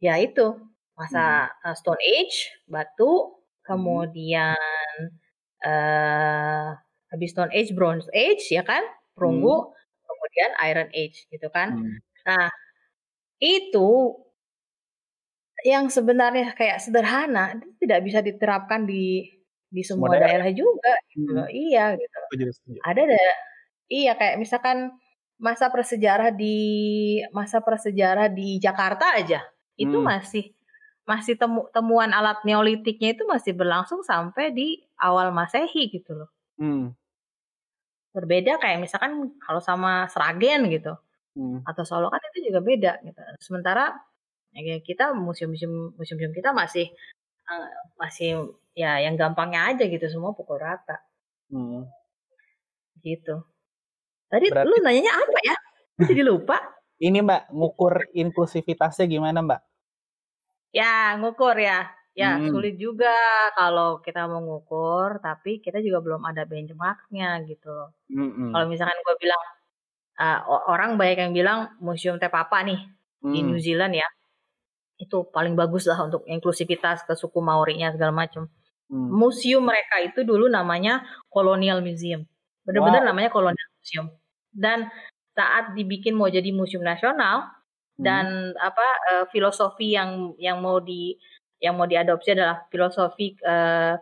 ya 0.00 0.16
itu 0.16 0.56
masa 0.96 1.52
hmm. 1.62 1.76
Stone 1.76 2.00
Age 2.00 2.64
batu 2.64 3.04
hmm. 3.04 3.32
kemudian 3.68 4.56
uh, 5.62 6.72
habis 7.12 7.30
Stone 7.36 7.52
Age 7.52 7.76
Bronze 7.76 8.08
Age 8.10 8.48
ya 8.48 8.64
kan 8.64 8.80
perunggu 9.12 9.52
hmm. 9.52 9.72
kemudian 10.08 10.50
Iron 10.72 10.90
Age 10.96 11.28
gitu 11.28 11.48
kan 11.52 11.76
hmm. 11.76 12.00
nah 12.24 12.48
itu 13.40 14.16
yang 15.60 15.92
sebenarnya 15.92 16.56
kayak 16.56 16.80
sederhana 16.80 17.52
itu 17.60 17.68
tidak 17.84 18.00
bisa 18.00 18.24
diterapkan 18.24 18.88
di 18.88 19.28
di 19.70 19.82
semua, 19.86 20.10
daerah. 20.16 20.40
daerah 20.40 20.50
juga 20.56 20.92
gitu 21.12 21.36
hmm. 21.36 21.48
iya 21.52 21.84
gitu 21.94 22.16
ada 22.80 23.00
ada 23.04 23.20
iya 23.92 24.12
kayak 24.16 24.40
misalkan 24.40 24.96
masa 25.40 25.72
prasejarah 25.72 26.30
di 26.36 26.56
masa 27.32 27.64
prasejarah 27.64 28.28
di 28.28 28.60
Jakarta 28.60 29.16
aja 29.16 29.40
itu 29.80 29.96
hmm. 29.96 30.04
masih 30.04 30.44
masih 31.08 31.34
temu, 31.34 31.66
temuan 31.72 32.12
alat 32.12 32.44
neolitiknya 32.44 33.16
itu 33.16 33.24
masih 33.26 33.56
berlangsung 33.56 34.04
sampai 34.04 34.52
di 34.52 34.78
awal 35.00 35.32
masehi 35.34 35.90
gitu 35.90 36.14
loh. 36.14 36.30
Hmm. 36.60 36.92
Berbeda 38.12 38.60
kayak 38.60 38.78
misalkan 38.84 39.34
kalau 39.40 39.58
sama 39.58 40.06
Sragen 40.12 40.68
gitu 40.68 40.94
hmm. 41.34 41.64
atau 41.64 41.82
Solo 41.88 42.12
kan 42.12 42.20
itu 42.30 42.52
juga 42.52 42.60
beda 42.60 42.92
gitu. 43.02 43.18
Sementara 43.42 43.96
ya 44.52 44.78
kita 44.84 45.16
museum-museum 45.16 45.96
museum-museum 45.96 46.36
kita 46.36 46.52
masih 46.52 46.92
uh, 47.48 47.70
masih 47.96 48.54
ya 48.76 49.00
yang 49.02 49.16
gampangnya 49.16 49.72
aja 49.72 49.88
gitu 49.88 50.04
semua 50.06 50.36
pukul 50.36 50.60
rata. 50.60 51.00
Hmm. 51.48 51.88
Gitu. 53.00 53.40
Tadi 54.30 54.46
Berarti... 54.46 54.70
lu 54.70 54.76
nanyanya 54.78 55.12
apa 55.18 55.38
ya? 55.42 55.56
Jadi 56.06 56.22
lupa. 56.22 56.56
Ini 57.06 57.18
Mbak, 57.24 57.42
ngukur 57.50 58.12
inklusivitasnya 58.14 59.10
gimana 59.10 59.42
Mbak? 59.42 59.60
Ya, 60.70 61.18
ngukur 61.18 61.58
ya. 61.58 61.90
Ya, 62.14 62.36
hmm. 62.36 62.52
sulit 62.52 62.74
juga 62.76 63.14
kalau 63.56 64.02
kita 64.04 64.28
mau 64.28 64.42
ngukur, 64.42 65.22
tapi 65.22 65.62
kita 65.62 65.80
juga 65.80 66.04
belum 66.04 66.22
ada 66.26 66.44
benchmarknya 66.44 67.40
gitu 67.48 67.70
loh. 67.70 67.96
Hmm. 68.12 68.52
Kalau 68.52 68.66
misalkan 68.68 68.98
gue 69.00 69.14
bilang, 69.16 69.42
uh, 70.20 70.38
orang 70.68 71.00
banyak 71.00 71.18
yang 71.22 71.32
bilang 71.32 71.58
Museum 71.80 72.20
Te 72.20 72.28
Papa 72.28 72.60
nih 72.66 72.82
hmm. 73.24 73.32
di 73.32 73.38
New 73.46 73.60
Zealand 73.62 73.96
ya, 73.96 74.08
itu 75.00 75.24
paling 75.32 75.56
bagus 75.56 75.88
lah 75.88 76.02
untuk 76.04 76.26
inklusivitas 76.28 77.08
ke 77.08 77.16
suku 77.16 77.40
Maori-nya 77.40 77.94
segala 77.96 78.12
macam. 78.12 78.52
Hmm. 78.90 79.08
Museum 79.08 79.64
mereka 79.64 80.02
itu 80.04 80.20
dulu 80.26 80.50
namanya 80.50 81.06
Colonial 81.32 81.80
Museum. 81.80 82.28
Benar-benar 82.66 83.06
wow. 83.06 83.08
namanya 83.08 83.30
Colonial 83.32 83.70
Museum 83.80 84.19
dan 84.54 84.90
saat 85.34 85.72
dibikin 85.78 86.18
mau 86.18 86.26
jadi 86.26 86.50
museum 86.50 86.82
nasional 86.82 87.46
hmm. 87.46 88.02
dan 88.02 88.26
apa 88.58 88.86
uh, 89.14 89.24
filosofi 89.30 89.94
yang 89.94 90.34
yang 90.36 90.58
mau 90.58 90.82
di 90.82 91.14
yang 91.60 91.76
mau 91.76 91.86
diadopsi 91.86 92.32
adalah 92.34 92.64
filosofi 92.72 93.36
uh, 93.44 93.94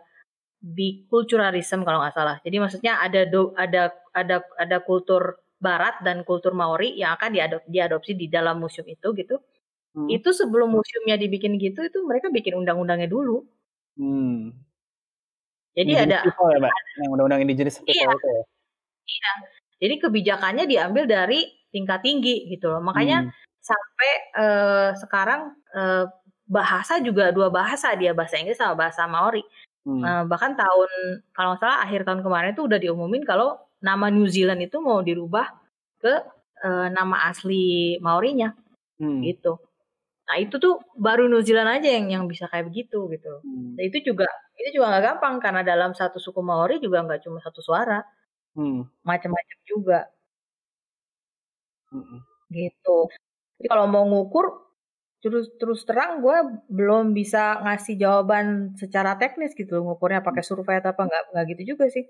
biculturalism 0.59 1.87
kalau 1.87 2.03
nggak 2.03 2.15
salah. 2.15 2.35
Jadi 2.43 2.57
maksudnya 2.59 2.99
ada 2.99 3.23
do, 3.27 3.55
ada 3.55 3.95
ada 4.11 4.43
ada 4.59 4.77
kultur 4.83 5.39
barat 5.59 5.99
dan 6.03 6.23
kultur 6.23 6.55
Maori 6.55 6.95
yang 6.95 7.15
akan 7.19 7.35
diadop, 7.35 7.61
diadopsi 7.67 8.15
di 8.15 8.31
dalam 8.31 8.59
museum 8.63 8.87
itu 8.87 9.11
gitu. 9.15 9.39
Hmm. 9.95 10.07
Itu 10.07 10.31
sebelum 10.31 10.71
museumnya 10.71 11.19
dibikin 11.19 11.59
gitu 11.59 11.83
itu 11.83 11.99
mereka 12.07 12.31
bikin 12.31 12.55
undang-undangnya 12.55 13.11
dulu. 13.11 13.43
Hmm. 13.99 14.55
Jadi 15.75 15.91
ada, 15.95 16.27
ya, 16.27 16.69
Yang 16.99 17.09
undang-undang 17.13 17.41
indigenous 17.43 17.79
iya, 17.87 18.07
itu 18.09 18.27
ya. 18.27 18.43
Iya. 19.07 19.31
Jadi 19.79 19.95
kebijakannya 19.99 20.67
diambil 20.67 21.07
dari 21.07 21.47
tingkat 21.71 22.03
tinggi 22.03 22.45
gitu 22.51 22.67
loh. 22.67 22.83
Makanya 22.83 23.25
hmm. 23.25 23.31
sampai 23.63 24.11
uh, 24.35 24.89
sekarang 24.99 25.55
uh, 25.73 26.05
bahasa 26.49 26.97
juga 26.99 27.29
dua 27.29 27.47
bahasa 27.53 27.93
dia 27.95 28.11
bahasa 28.11 28.41
Inggris 28.41 28.59
sama 28.59 28.75
bahasa 28.75 29.07
Maori. 29.07 29.45
Hmm. 29.87 30.03
Uh, 30.03 30.23
bahkan 30.27 30.53
tahun 30.59 30.89
kalau 31.31 31.55
nggak 31.55 31.61
salah 31.63 31.79
akhir 31.85 32.03
tahun 32.03 32.21
kemarin 32.25 32.51
itu 32.51 32.63
udah 32.67 32.79
diumumin 32.81 33.23
kalau 33.23 33.55
nama 33.79 34.11
New 34.11 34.27
Zealand 34.27 34.59
itu 34.59 34.83
mau 34.83 34.99
dirubah 34.99 35.47
ke 36.03 36.13
uh, 36.65 36.87
nama 36.91 37.31
asli 37.31 37.95
Maorinya 38.03 38.51
hmm. 38.99 39.23
gitu. 39.23 39.55
Nah 40.27 40.37
itu 40.37 40.59
tuh 40.59 40.83
baru 40.99 41.31
New 41.31 41.41
Zealand 41.41 41.79
aja 41.79 41.89
yang 41.89 42.11
yang 42.11 42.23
bisa 42.27 42.45
kayak 42.51 42.67
begitu 42.67 43.07
gitu. 43.07 43.39
Hmm. 43.41 43.79
Nah, 43.79 43.83
itu 43.87 44.03
juga 44.03 44.27
itu 44.59 44.77
juga 44.77 44.91
nggak 44.91 45.03
gampang 45.15 45.35
karena 45.39 45.61
dalam 45.63 45.95
satu 45.95 46.19
suku 46.19 46.43
Maori 46.43 46.83
juga 46.83 47.05
nggak 47.05 47.23
cuma 47.23 47.39
satu 47.39 47.63
suara. 47.63 48.03
Hmm. 48.59 48.83
Macam-macam 49.07 49.59
juga. 49.63 49.99
Hmm. 51.95 52.19
Gitu. 52.51 52.97
Jadi 53.59 53.67
kalau 53.71 53.87
mau 53.87 54.03
ngukur 54.03 54.69
terus 55.19 55.51
terus 55.59 55.83
terang 55.83 56.23
gue 56.23 56.37
belum 56.71 57.11
bisa 57.11 57.59
ngasih 57.59 57.99
jawaban 57.99 58.71
secara 58.79 59.19
teknis 59.19 59.51
gitu 59.51 59.83
ngukurnya 59.83 60.23
pakai 60.23 60.43
survei 60.47 60.79
atau 60.79 60.95
apa 60.95 61.03
nggak 61.11 61.23
nggak 61.35 61.45
gitu 61.55 61.75
juga 61.75 61.91
sih 61.91 62.07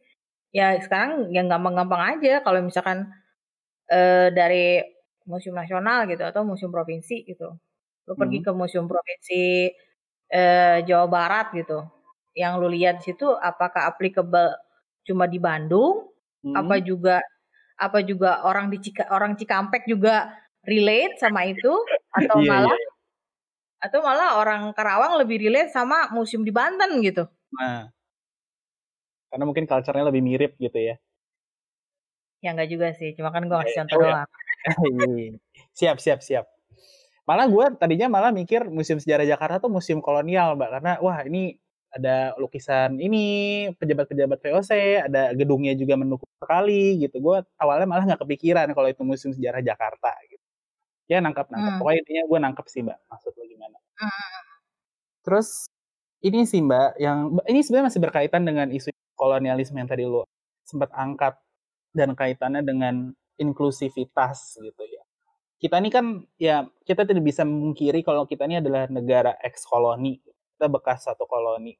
ya 0.53 0.77
sekarang 0.77 1.33
yang 1.33 1.49
gampang-gampang 1.49 2.17
aja 2.17 2.45
kalau 2.45 2.61
misalkan 2.61 3.09
e, 3.89 4.29
dari 4.29 4.85
museum 5.25 5.57
nasional 5.57 6.05
gitu 6.05 6.21
atau 6.21 6.45
museum 6.45 6.69
provinsi 6.69 7.25
gitu 7.25 7.49
lu 8.05 8.13
hmm. 8.13 8.21
pergi 8.21 8.39
ke 8.45 8.51
museum 8.53 8.85
provinsi 8.85 9.41
e, 10.29 10.41
Jawa 10.85 11.07
Barat 11.09 11.49
gitu 11.57 11.81
yang 12.37 12.61
lu 12.61 12.69
lihat 12.69 13.01
di 13.01 13.09
situ 13.09 13.25
apakah 13.25 13.89
applicable 13.89 14.53
cuma 15.01 15.25
di 15.25 15.41
Bandung 15.41 16.08
Hmm. 16.43 16.55
Apa 16.55 16.79
juga 16.79 17.19
apa 17.79 18.03
juga 18.03 18.43
orang 18.43 18.67
di 18.67 18.77
Cika, 18.83 19.07
orang 19.11 19.39
Cikampek 19.39 19.87
juga 19.87 20.35
relate 20.67 21.15
sama 21.19 21.47
itu 21.47 21.71
atau 22.11 22.43
yeah, 22.43 22.51
malah 22.51 22.75
yeah. 22.75 23.83
atau 23.87 23.99
malah 24.03 24.29
orang 24.35 24.61
Karawang 24.75 25.15
lebih 25.23 25.39
relate 25.39 25.71
sama 25.71 26.11
museum 26.11 26.43
di 26.43 26.51
Banten 26.51 26.99
gitu. 26.99 27.23
Nah. 27.55 27.87
Karena 29.29 29.45
mungkin 29.45 29.69
culture-nya 29.69 30.09
lebih 30.09 30.25
mirip 30.25 30.51
gitu 30.59 30.75
ya. 30.75 30.95
Ya 32.43 32.55
enggak 32.55 32.71
juga 32.71 32.87
sih, 32.95 33.15
cuma 33.15 33.31
kan 33.31 33.47
gue 33.47 33.55
kasih 33.55 33.71
iya, 33.71 33.79
contoh 33.83 33.97
oh, 33.99 34.03
doang. 34.03 34.29
Iya. 34.59 35.39
siap, 35.71 35.97
siap, 36.03 36.19
siap. 36.19 36.45
Malah 37.23 37.47
gue 37.47 37.65
tadinya 37.79 38.11
malah 38.11 38.33
mikir 38.33 38.67
Museum 38.67 38.99
Sejarah 38.99 39.23
Jakarta 39.23 39.61
tuh 39.61 39.71
museum 39.71 40.01
kolonial, 40.01 40.57
Mbak. 40.57 40.69
Karena 40.79 40.93
wah 40.99 41.21
ini 41.23 41.55
ada 41.89 42.37
lukisan 42.37 43.01
ini 43.01 43.25
pejabat-pejabat 43.77 44.39
VOC, 44.45 44.71
ada 45.09 45.33
gedungnya 45.33 45.73
juga 45.73 45.97
mendukung 45.97 46.29
sekali 46.37 47.01
gitu. 47.01 47.17
Gue 47.17 47.41
awalnya 47.57 47.87
malah 47.89 48.05
nggak 48.05 48.21
kepikiran 48.21 48.69
kalau 48.77 48.87
itu 48.89 49.01
museum 49.01 49.33
sejarah 49.33 49.61
Jakarta 49.65 50.13
gitu. 50.29 50.45
Ya 51.09 51.17
nangkap 51.17 51.49
nangkap. 51.49 51.73
Hmm. 51.73 51.79
Pokoknya 51.81 51.99
intinya 52.05 52.23
gue 52.29 52.39
nangkep 52.45 52.65
sih 52.69 52.81
mbak. 52.85 52.99
Maksud 53.09 53.31
lo 53.33 53.43
gimana? 53.49 53.77
Hmm. 53.97 54.41
Terus 55.25 55.49
ini 56.21 56.45
sih 56.45 56.61
mbak, 56.61 57.01
yang 57.01 57.41
ini 57.49 57.59
sebenarnya 57.65 57.87
masih 57.89 58.01
berkaitan 58.05 58.43
dengan 58.45 58.67
isu 58.69 58.93
kolonialisme 59.17 59.77
yang 59.81 59.89
tadi 59.89 60.05
lo 60.05 60.29
sempat 60.61 60.93
angkat 60.93 61.41
dan 61.97 62.13
kaitannya 62.13 62.61
dengan 62.61 63.09
inklusivitas 63.41 64.61
gitu 64.61 64.83
ya. 64.85 65.01
Kita 65.59 65.81
ini 65.81 65.89
kan 65.89 66.23
ya 66.37 66.69
kita 66.85 67.03
tidak 67.03 67.25
bisa 67.25 67.41
memungkiri 67.43 68.05
kalau 68.05 68.29
kita 68.29 68.45
ini 68.45 68.61
adalah 68.61 68.85
negara 68.87 69.33
ex 69.41 69.65
koloni 69.65 70.21
kita 70.59 70.67
bekas 70.67 71.07
satu 71.07 71.23
koloni 71.23 71.79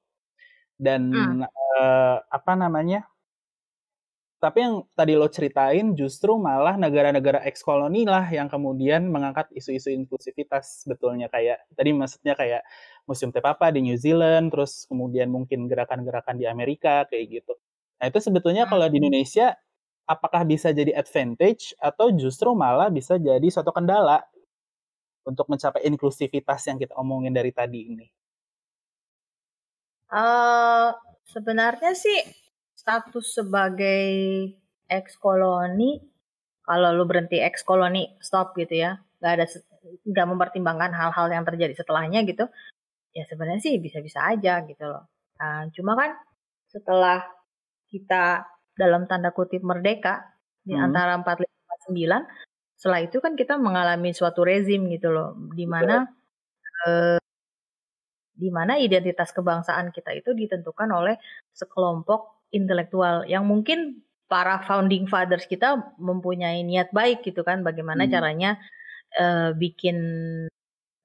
dan 0.80 1.12
hmm. 1.12 1.44
uh, 1.44 2.24
apa 2.32 2.56
namanya 2.56 3.04
tapi 4.40 4.64
yang 4.64 4.88
tadi 4.96 5.20
lo 5.20 5.28
ceritain 5.28 5.92
justru 6.00 6.40
malah 6.40 6.80
negara-negara 6.80 7.44
ex 7.44 7.60
koloni 7.60 8.08
lah 8.08 8.24
yang 8.32 8.48
kemudian 8.48 9.12
mengangkat 9.12 9.52
isu-isu 9.52 9.92
inklusivitas 9.92 10.88
sebetulnya 10.88 11.28
kayak 11.28 11.60
tadi 11.76 11.92
maksudnya 11.92 12.40
kayak 12.40 12.64
Museum 13.04 13.36
Tepapa 13.36 13.68
di 13.76 13.84
New 13.84 14.00
Zealand 14.00 14.56
terus 14.56 14.88
kemudian 14.88 15.28
mungkin 15.28 15.68
gerakan-gerakan 15.68 16.40
di 16.40 16.48
Amerika 16.48 17.04
kayak 17.12 17.44
gitu 17.44 17.54
nah 18.00 18.08
itu 18.08 18.24
sebetulnya 18.24 18.64
hmm. 18.64 18.72
kalau 18.72 18.88
di 18.88 19.04
Indonesia 19.04 19.60
apakah 20.08 20.48
bisa 20.48 20.72
jadi 20.72 20.96
advantage 20.96 21.76
atau 21.76 22.08
justru 22.16 22.56
malah 22.56 22.88
bisa 22.88 23.20
jadi 23.20 23.44
suatu 23.52 23.76
kendala 23.76 24.24
untuk 25.28 25.52
mencapai 25.52 25.84
inklusivitas 25.84 26.64
yang 26.72 26.80
kita 26.80 26.96
omongin 26.96 27.36
dari 27.36 27.52
tadi 27.52 27.92
ini 27.92 28.08
Uh, 30.10 30.89
sebenarnya 31.30 31.93
sih 31.93 32.18
status 32.74 33.38
sebagai 33.38 34.10
ex 34.89 35.14
koloni 35.22 36.01
kalau 36.66 36.89
lu 36.97 37.05
berhenti 37.05 37.38
ex 37.38 37.62
koloni 37.62 38.18
stop 38.22 38.57
gitu 38.57 38.74
ya. 38.78 38.97
Nggak 39.22 39.32
ada 39.38 39.45
nggak 40.05 40.28
mempertimbangkan 40.30 40.91
hal-hal 40.93 41.28
yang 41.30 41.45
terjadi 41.45 41.74
setelahnya 41.78 42.26
gitu. 42.26 42.49
Ya 43.14 43.26
sebenarnya 43.26 43.62
sih 43.62 43.78
bisa-bisa 43.78 44.26
aja 44.26 44.62
gitu 44.66 44.86
loh. 44.86 45.10
Nah, 45.41 45.70
cuma 45.74 45.97
kan 45.97 46.12
setelah 46.70 47.26
kita 47.89 48.45
dalam 48.78 49.10
tanda 49.10 49.34
kutip 49.34 49.66
merdeka 49.66 50.24
di 50.64 50.78
hmm. 50.78 50.86
antara 50.86 51.18
45 51.20 51.49
9 51.89 52.80
setelah 52.80 52.99
itu 53.03 53.18
kan 53.20 53.36
kita 53.36 53.60
mengalami 53.60 54.16
suatu 54.16 54.47
rezim 54.47 54.88
gitu 54.88 55.12
loh 55.12 55.36
di 55.51 55.68
mana 55.68 56.07
eh, 56.88 57.20
di 58.40 58.48
mana 58.48 58.80
identitas 58.80 59.36
kebangsaan 59.36 59.92
kita 59.92 60.16
itu 60.16 60.32
ditentukan 60.32 60.88
oleh 60.88 61.20
sekelompok 61.52 62.48
intelektual 62.56 63.28
yang 63.28 63.44
mungkin 63.44 64.00
para 64.32 64.64
founding 64.64 65.10
fathers 65.10 65.44
kita 65.50 65.98
mempunyai 66.00 66.64
niat 66.64 66.96
baik 66.96 67.26
gitu 67.26 67.44
kan 67.44 67.66
bagaimana 67.66 68.08
hmm. 68.08 68.12
caranya 68.14 68.52
uh, 69.20 69.52
bikin 69.58 69.98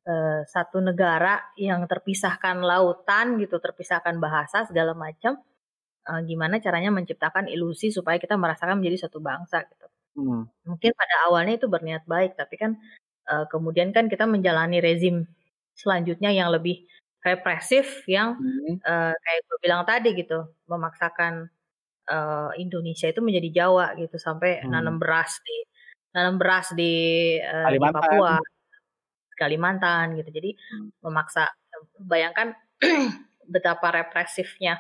uh, 0.07 0.41
satu 0.47 0.79
negara 0.85 1.41
yang 1.59 1.83
terpisahkan 1.91 2.63
lautan 2.63 3.41
gitu 3.43 3.59
terpisahkan 3.59 4.21
bahasa 4.21 4.69
segala 4.69 4.93
macam 4.95 5.41
uh, 6.07 6.21
gimana 6.23 6.61
caranya 6.61 6.93
menciptakan 6.93 7.49
ilusi 7.49 7.91
supaya 7.91 8.21
kita 8.21 8.37
merasakan 8.37 8.79
menjadi 8.79 9.09
satu 9.09 9.25
bangsa 9.25 9.65
gitu 9.67 9.87
hmm. 10.21 10.69
mungkin 10.69 10.91
pada 10.93 11.15
awalnya 11.33 11.57
itu 11.57 11.67
berniat 11.67 12.05
baik 12.05 12.37
tapi 12.37 12.55
kan 12.61 12.77
uh, 13.33 13.49
kemudian 13.49 13.91
kan 13.91 14.07
kita 14.13 14.29
menjalani 14.29 14.85
rezim 14.85 15.25
selanjutnya 15.75 16.31
yang 16.31 16.53
lebih 16.53 16.87
represif 17.25 18.05
yang 18.05 18.37
hmm. 18.37 18.85
uh, 18.85 19.17
kayak 19.17 19.41
gue 19.49 19.59
bilang 19.65 19.83
tadi 19.89 20.13
gitu 20.13 20.53
memaksakan 20.69 21.49
uh, 22.13 22.53
Indonesia 22.61 23.09
itu 23.09 23.25
menjadi 23.25 23.65
Jawa 23.65 23.97
gitu 23.97 24.21
sampai 24.21 24.61
hmm. 24.61 24.69
nanam 24.69 25.01
beras 25.01 25.41
di 25.41 25.59
nanam 26.15 26.39
beras 26.39 26.71
di, 26.77 27.35
uh, 27.43 27.67
di 27.75 27.81
Papua, 27.81 28.39
Kalimantan 29.35 30.15
gitu. 30.21 30.31
Jadi 30.31 30.55
hmm. 30.55 31.03
memaksa 31.03 31.51
bayangkan 31.99 32.55
betapa 33.55 33.91
represifnya 33.91 34.79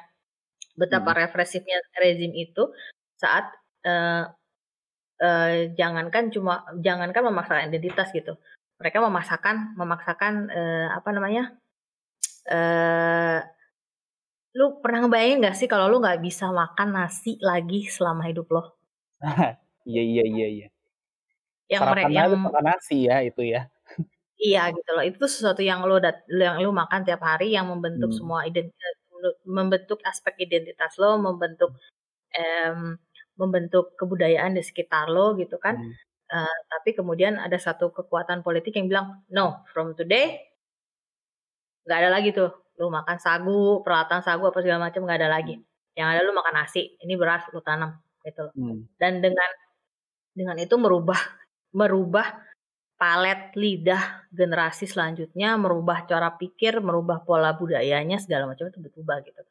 betapa 0.74 1.14
hmm. 1.14 1.18
represifnya 1.26 1.78
rezim 1.98 2.34
itu 2.34 2.70
saat 3.18 3.46
uh, 3.86 4.26
uh, 5.22 5.54
jangankan 5.74 6.34
cuma 6.34 6.66
jangankan 6.82 7.30
memaksakan 7.30 7.70
identitas 7.70 8.10
gitu. 8.10 8.34
Mereka 8.82 8.98
memaksakan 8.98 9.78
memaksakan 9.78 10.50
uh, 10.50 10.88
apa 10.98 11.08
namanya? 11.14 11.54
Uh, 12.44 13.40
lu 14.54 14.78
pernah 14.78 15.04
ngebayangin 15.04 15.42
gak 15.42 15.56
sih 15.58 15.66
kalau 15.66 15.90
lu 15.90 15.98
nggak 15.98 16.22
bisa 16.22 16.46
makan 16.54 16.94
nasi 16.94 17.34
lagi 17.42 17.90
selama 17.90 18.22
hidup 18.30 18.46
lo? 18.54 18.62
iya 19.90 20.02
iya 20.02 20.24
iya 20.24 20.46
iya. 20.46 20.68
Yang 21.66 21.82
mereka 21.90 22.10
yang 22.12 22.38
makan 22.38 22.64
nasi 22.64 23.10
ya 23.10 23.24
itu 23.26 23.42
ya. 23.42 23.66
iya 24.38 24.70
gitu 24.70 24.90
loh. 24.94 25.02
Itu 25.02 25.26
sesuatu 25.26 25.64
yang 25.64 25.82
lu 25.82 25.98
yang 26.38 26.62
lu 26.62 26.70
makan 26.70 27.02
tiap 27.02 27.24
hari 27.24 27.50
yang 27.56 27.66
membentuk 27.66 28.14
hmm. 28.14 28.18
semua 28.18 28.46
identitas 28.46 28.94
membentuk 29.48 30.04
aspek 30.04 30.36
identitas 30.44 31.00
lo, 31.00 31.16
membentuk 31.16 31.72
um, 32.36 33.00
membentuk 33.40 33.96
kebudayaan 33.96 34.54
di 34.54 34.62
sekitar 34.62 35.08
lo 35.10 35.34
gitu 35.40 35.56
kan. 35.58 35.80
Hmm. 35.80 35.92
Uh, 36.24 36.58
tapi 36.72 36.96
kemudian 36.96 37.36
ada 37.36 37.56
satu 37.60 37.92
kekuatan 37.92 38.40
politik 38.40 38.76
yang 38.76 38.88
bilang 38.88 39.22
no 39.28 39.60
from 39.72 39.92
today 39.92 40.40
nggak 41.84 41.98
ada 42.00 42.10
lagi 42.10 42.30
tuh. 42.34 42.50
Lu 42.80 42.90
makan 42.90 43.16
sagu 43.22 43.84
peralatan 43.86 44.20
sagu 44.24 44.44
apa 44.50 44.58
segala 44.60 44.90
macam 44.90 45.06
nggak 45.06 45.18
ada 45.20 45.30
lagi. 45.30 45.60
Yang 45.94 46.08
ada 46.10 46.20
lu 46.26 46.32
makan 46.34 46.54
nasi 46.58 46.98
ini 46.98 47.14
beras 47.14 47.46
lu 47.54 47.62
tanam 47.62 47.94
gitu 48.24 48.44
hmm. 48.56 48.96
dan 48.96 49.20
dengan 49.20 49.50
dengan 50.32 50.56
itu 50.56 50.74
merubah 50.80 51.20
merubah 51.76 52.40
palet 52.96 53.52
lidah 53.54 54.26
generasi 54.32 54.88
selanjutnya 54.88 55.60
merubah 55.60 56.08
cara 56.08 56.32
pikir 56.34 56.80
merubah 56.80 57.20
pola 57.20 57.52
budayanya 57.52 58.16
segala 58.16 58.48
macam 58.48 58.72
itu 58.72 58.80
berubah 58.80 59.20
gitu. 59.22 59.42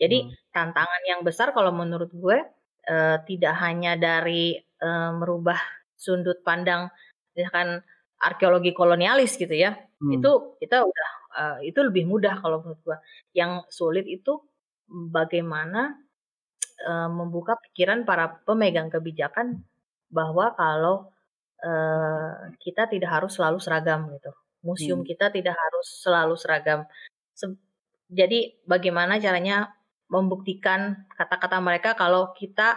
Jadi 0.00 0.18
hmm. 0.26 0.50
tantangan 0.50 1.02
yang 1.06 1.20
besar 1.22 1.52
kalau 1.52 1.70
menurut 1.70 2.10
gue 2.10 2.38
uh, 2.88 3.16
tidak 3.28 3.54
hanya 3.60 4.00
dari 4.00 4.56
uh, 4.80 5.12
merubah 5.14 5.60
sudut 5.94 6.40
pandang 6.42 6.88
misalkan 7.36 7.84
arkeologi 8.22 8.70
kolonialis 8.70 9.34
gitu 9.34 9.52
ya 9.52 9.74
hmm. 9.74 10.22
itu 10.22 10.30
kita 10.62 10.86
udah 10.86 11.10
uh, 11.36 11.58
itu 11.64 11.80
lebih 11.80 12.04
mudah 12.06 12.38
kalau 12.40 12.60
menurut 12.60 12.80
gua. 12.84 12.98
Yang 13.32 13.68
sulit 13.72 14.06
itu 14.08 14.40
bagaimana 14.88 15.96
uh, 16.84 17.08
membuka 17.08 17.56
pikiran 17.70 18.04
para 18.04 18.42
pemegang 18.44 18.92
kebijakan 18.92 19.64
bahwa 20.12 20.52
kalau 20.54 21.08
uh, 21.64 22.52
kita 22.60 22.88
tidak 22.88 23.10
harus 23.10 23.32
selalu 23.36 23.58
seragam 23.58 24.12
gitu. 24.12 24.32
Museum 24.62 25.02
hmm. 25.02 25.08
kita 25.08 25.32
tidak 25.32 25.56
harus 25.56 25.88
selalu 26.04 26.34
seragam. 26.36 26.80
Se 27.32 27.48
jadi 28.12 28.60
bagaimana 28.68 29.16
caranya 29.16 29.72
membuktikan 30.12 31.08
kata-kata 31.16 31.56
mereka 31.64 31.96
kalau 31.96 32.36
kita 32.36 32.76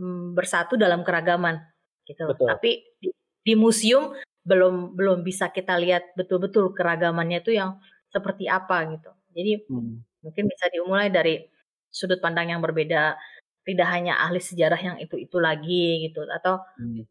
mm, 0.00 0.32
bersatu 0.32 0.80
dalam 0.80 1.04
keragaman 1.04 1.60
gitu. 2.08 2.24
Betul. 2.24 2.48
Tapi 2.48 2.70
di, 2.96 3.12
di 3.44 3.52
museum 3.52 4.16
belum 4.46 4.94
belum 4.94 5.26
bisa 5.26 5.50
kita 5.50 5.74
lihat 5.74 6.14
betul-betul 6.14 6.70
keragamannya 6.70 7.42
itu 7.42 7.58
yang 7.58 7.82
seperti 8.14 8.46
apa 8.46 8.86
gitu. 8.94 9.10
Jadi 9.34 9.52
hmm. 9.66 10.22
mungkin 10.22 10.44
bisa 10.46 10.70
dimulai 10.70 11.10
dari 11.10 11.42
sudut 11.90 12.22
pandang 12.22 12.54
yang 12.54 12.62
berbeda, 12.62 13.18
tidak 13.66 13.88
hanya 13.90 14.22
ahli 14.22 14.38
sejarah 14.38 14.78
yang 14.78 14.96
itu-itu 15.02 15.36
lagi 15.42 16.06
gitu 16.06 16.22
atau 16.30 16.62
hmm. 16.78 17.02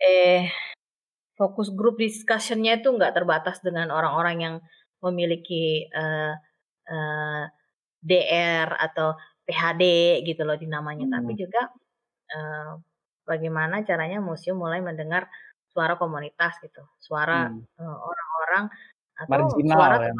eh 0.00 0.48
fokus 1.36 1.68
grup 1.72 2.00
discussionnya 2.00 2.80
itu 2.80 2.88
nggak 2.88 3.12
terbatas 3.16 3.60
dengan 3.60 3.92
orang-orang 3.92 4.36
yang 4.40 4.54
memiliki 5.04 5.88
uh, 5.92 6.36
uh, 6.88 7.44
DR 8.00 8.68
atau 8.76 9.16
PhD 9.44 9.84
gitu 10.24 10.44
loh 10.48 10.56
dinamanya, 10.56 11.08
hmm. 11.08 11.14
tapi 11.16 11.32
juga 11.36 11.62
uh, 12.32 12.80
bagaimana 13.28 13.84
caranya 13.84 14.20
museum 14.20 14.60
mulai 14.60 14.80
mendengar 14.80 15.28
suara 15.70 15.94
komunitas 15.94 16.58
gitu, 16.60 16.82
suara 16.98 17.46
hmm. 17.46 17.78
uh, 17.78 17.98
orang-orang 18.02 18.64
atau 19.14 19.30
Marginal, 19.30 19.76
suara 19.76 19.96
ya, 20.02 20.12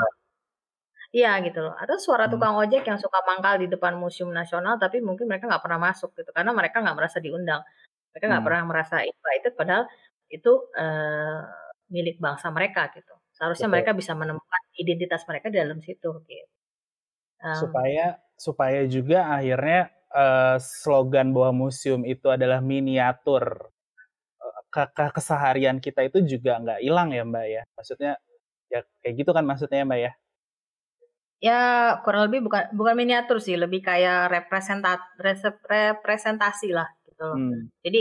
Iya 1.10 1.32
gitu 1.42 1.58
loh, 1.66 1.74
atau 1.74 1.98
suara 1.98 2.30
hmm. 2.30 2.32
tukang 2.38 2.54
ojek 2.54 2.86
yang 2.86 2.94
suka 3.02 3.18
mangkal 3.26 3.58
di 3.58 3.66
depan 3.66 3.98
Museum 3.98 4.30
Nasional 4.30 4.78
tapi 4.78 5.02
mungkin 5.02 5.26
mereka 5.26 5.50
nggak 5.50 5.62
pernah 5.66 5.90
masuk 5.90 6.14
gitu 6.14 6.30
karena 6.30 6.54
mereka 6.54 6.78
nggak 6.78 6.94
merasa 6.94 7.18
diundang, 7.18 7.66
mereka 8.14 8.24
nggak 8.30 8.38
hmm. 8.38 8.46
pernah 8.46 8.62
merasa 8.70 8.96
invited 9.02 9.52
padahal 9.58 9.84
itu 10.30 10.52
uh, 10.78 11.42
milik 11.90 12.22
bangsa 12.22 12.54
mereka 12.54 12.94
gitu. 12.94 13.10
Seharusnya 13.34 13.66
Betul. 13.66 13.74
mereka 13.74 13.90
bisa 13.98 14.12
menemukan 14.14 14.62
identitas 14.78 15.26
mereka 15.26 15.50
di 15.50 15.58
dalam 15.58 15.82
situ 15.82 16.10
gitu. 16.30 16.54
Um, 17.40 17.56
supaya 17.58 18.06
supaya 18.38 18.84
juga 18.86 19.26
akhirnya 19.34 19.90
uh, 20.14 20.56
slogan 20.62 21.34
bahwa 21.34 21.66
museum 21.66 22.06
itu 22.06 22.30
adalah 22.30 22.62
miniatur 22.62 23.72
ke, 24.70 24.82
ke 24.94 25.04
keseharian 25.12 25.82
kita 25.82 26.06
itu 26.06 26.22
juga 26.24 26.62
nggak 26.62 26.80
hilang 26.80 27.10
ya 27.10 27.22
mbak 27.26 27.46
ya 27.50 27.62
maksudnya 27.74 28.12
ya 28.70 28.80
kayak 29.02 29.14
gitu 29.18 29.30
kan 29.34 29.44
maksudnya 29.44 29.82
ya, 29.82 29.86
mbak 29.86 30.00
ya 30.00 30.12
ya 31.40 31.60
kurang 32.04 32.30
lebih 32.30 32.46
bukan 32.46 32.70
bukan 32.76 32.94
miniatur 32.94 33.40
sih 33.40 33.56
lebih 33.56 33.80
kayak 33.82 34.30
representat 34.30 35.00
representasi 35.18 36.70
lah 36.70 36.86
gitu 37.08 37.22
loh 37.24 37.36
hmm. 37.36 37.60
jadi 37.82 38.00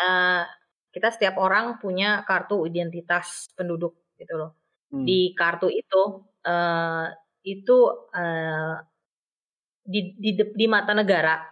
uh, 0.00 0.42
kita 0.90 1.08
setiap 1.12 1.36
orang 1.36 1.76
punya 1.78 2.24
kartu 2.24 2.64
identitas 2.64 3.52
penduduk 3.52 3.94
gitu 4.16 4.34
loh 4.34 4.50
hmm. 4.90 5.04
di 5.04 5.36
kartu 5.36 5.68
itu 5.68 6.02
uh, 6.48 7.06
itu 7.44 7.78
uh, 8.16 8.76
di, 9.84 10.16
di 10.16 10.30
di 10.34 10.66
mata 10.66 10.96
negara 10.96 11.44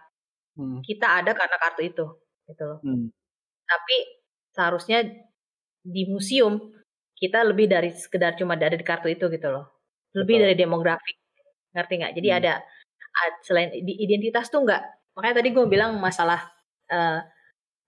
hmm. 0.57 0.81
kita 0.81 1.21
ada 1.21 1.37
karena 1.37 1.57
kartu 1.61 1.81
itu 1.85 2.05
gitu 2.49 2.63
loh 2.65 2.79
hmm. 2.81 3.13
tapi 3.69 3.97
seharusnya 4.57 5.05
di 5.85 6.03
museum 6.09 6.57
kita 7.13 7.45
lebih 7.45 7.69
dari 7.69 7.93
sekedar 7.93 8.33
cuma 8.33 8.57
dari 8.57 8.77
kartu 8.81 9.13
itu 9.13 9.29
gitu 9.29 9.47
loh 9.53 9.69
lebih 10.17 10.41
Betul. 10.41 10.43
dari 10.49 10.55
demografi 10.57 11.13
ngerti 11.77 11.93
nggak 12.01 12.13
jadi 12.17 12.29
hmm. 12.33 12.39
ada 12.41 12.53
selain 13.45 13.69
di 13.73 13.93
identitas 14.01 14.49
tuh 14.49 14.65
nggak 14.65 14.81
makanya 15.17 15.41
tadi 15.41 15.49
gue 15.53 15.65
bilang 15.65 15.97
masalah 15.97 16.49
uh, 16.89 17.21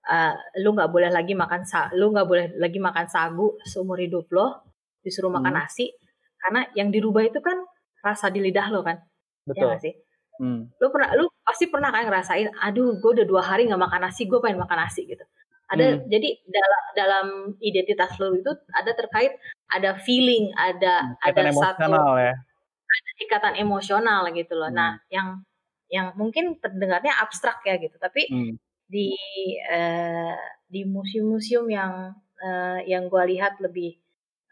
uh, 0.10 0.36
lu 0.62 0.74
nggak 0.74 0.90
boleh 0.90 1.10
lagi 1.14 1.38
makan 1.38 1.62
sa 1.66 1.90
lu 1.94 2.10
nggak 2.14 2.28
boleh 2.30 2.46
lagi 2.58 2.82
makan 2.82 3.06
sagu 3.06 3.58
seumur 3.66 4.02
hidup 4.02 4.30
lo 4.34 4.66
disuruh 5.06 5.30
makan 5.30 5.54
hmm. 5.54 5.62
nasi 5.62 5.94
karena 6.40 6.66
yang 6.74 6.90
dirubah 6.90 7.26
itu 7.26 7.40
kan 7.42 7.58
rasa 8.02 8.32
di 8.34 8.42
lidah 8.42 8.68
lo 8.74 8.82
kan 8.82 8.98
ya 9.46 9.54
Betul. 9.54 9.70
ya 9.70 9.78
sih 9.82 9.94
hmm. 10.42 10.62
lu 10.82 10.88
pernah 10.90 11.10
lu 11.18 11.26
pasti 11.46 11.66
pernah 11.70 11.90
kan 11.94 12.06
ngerasain 12.10 12.50
aduh 12.62 12.98
gue 12.98 13.12
udah 13.22 13.26
dua 13.30 13.42
hari 13.46 13.70
nggak 13.70 13.82
makan 13.82 14.10
nasi 14.10 14.26
gue 14.26 14.40
pengen 14.42 14.62
makan 14.62 14.78
nasi 14.86 15.06
gitu 15.06 15.26
ada 15.70 15.86
hmm. 16.02 16.10
jadi 16.10 16.30
dalam 16.50 16.84
dalam 16.98 17.28
identitas 17.62 18.18
lo 18.18 18.34
itu 18.34 18.50
ada 18.74 18.92
terkait 18.98 19.38
ada 19.70 20.02
feeling, 20.02 20.50
ada 20.58 21.14
ikatan 21.22 21.54
ada 21.54 21.54
satu 21.54 21.94
ya. 22.18 22.34
ada 22.90 23.10
ikatan 23.22 23.54
emosional 23.62 24.26
gitu 24.34 24.58
loh. 24.58 24.74
Nah, 24.74 24.98
hmm. 24.98 25.06
Nah, 25.06 25.14
yang 25.14 25.28
yang 25.90 26.08
mungkin 26.18 26.58
terdengarnya 26.62 27.18
abstrak 27.22 27.62
ya 27.66 27.78
gitu 27.82 27.98
tapi 27.98 28.30
Hmm. 28.30 28.58
di 28.90 29.14
eh, 29.70 30.38
di 30.70 30.86
museum-museum 30.86 31.66
yang 31.70 32.14
eh, 32.42 32.80
yang 32.90 33.10
gue 33.10 33.24
lihat 33.38 33.62
lebih 33.62 33.98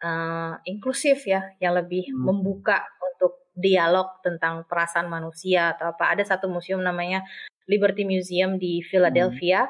eh, 0.01 0.53
inklusif 0.69 1.25
ya 1.25 1.49
yang 1.57 1.77
lebih 1.77 2.09
Hmm. 2.09 2.29
membuka 2.29 2.85
untuk 3.01 3.49
dialog 3.57 4.21
tentang 4.21 4.65
perasaan 4.69 5.09
manusia 5.09 5.73
atau 5.73 5.93
apa 5.93 6.13
ada 6.13 6.21
satu 6.25 6.45
museum 6.49 6.81
namanya 6.81 7.25
Liberty 7.65 8.05
Museum 8.05 8.61
di 8.61 8.85
Philadelphia 8.85 9.65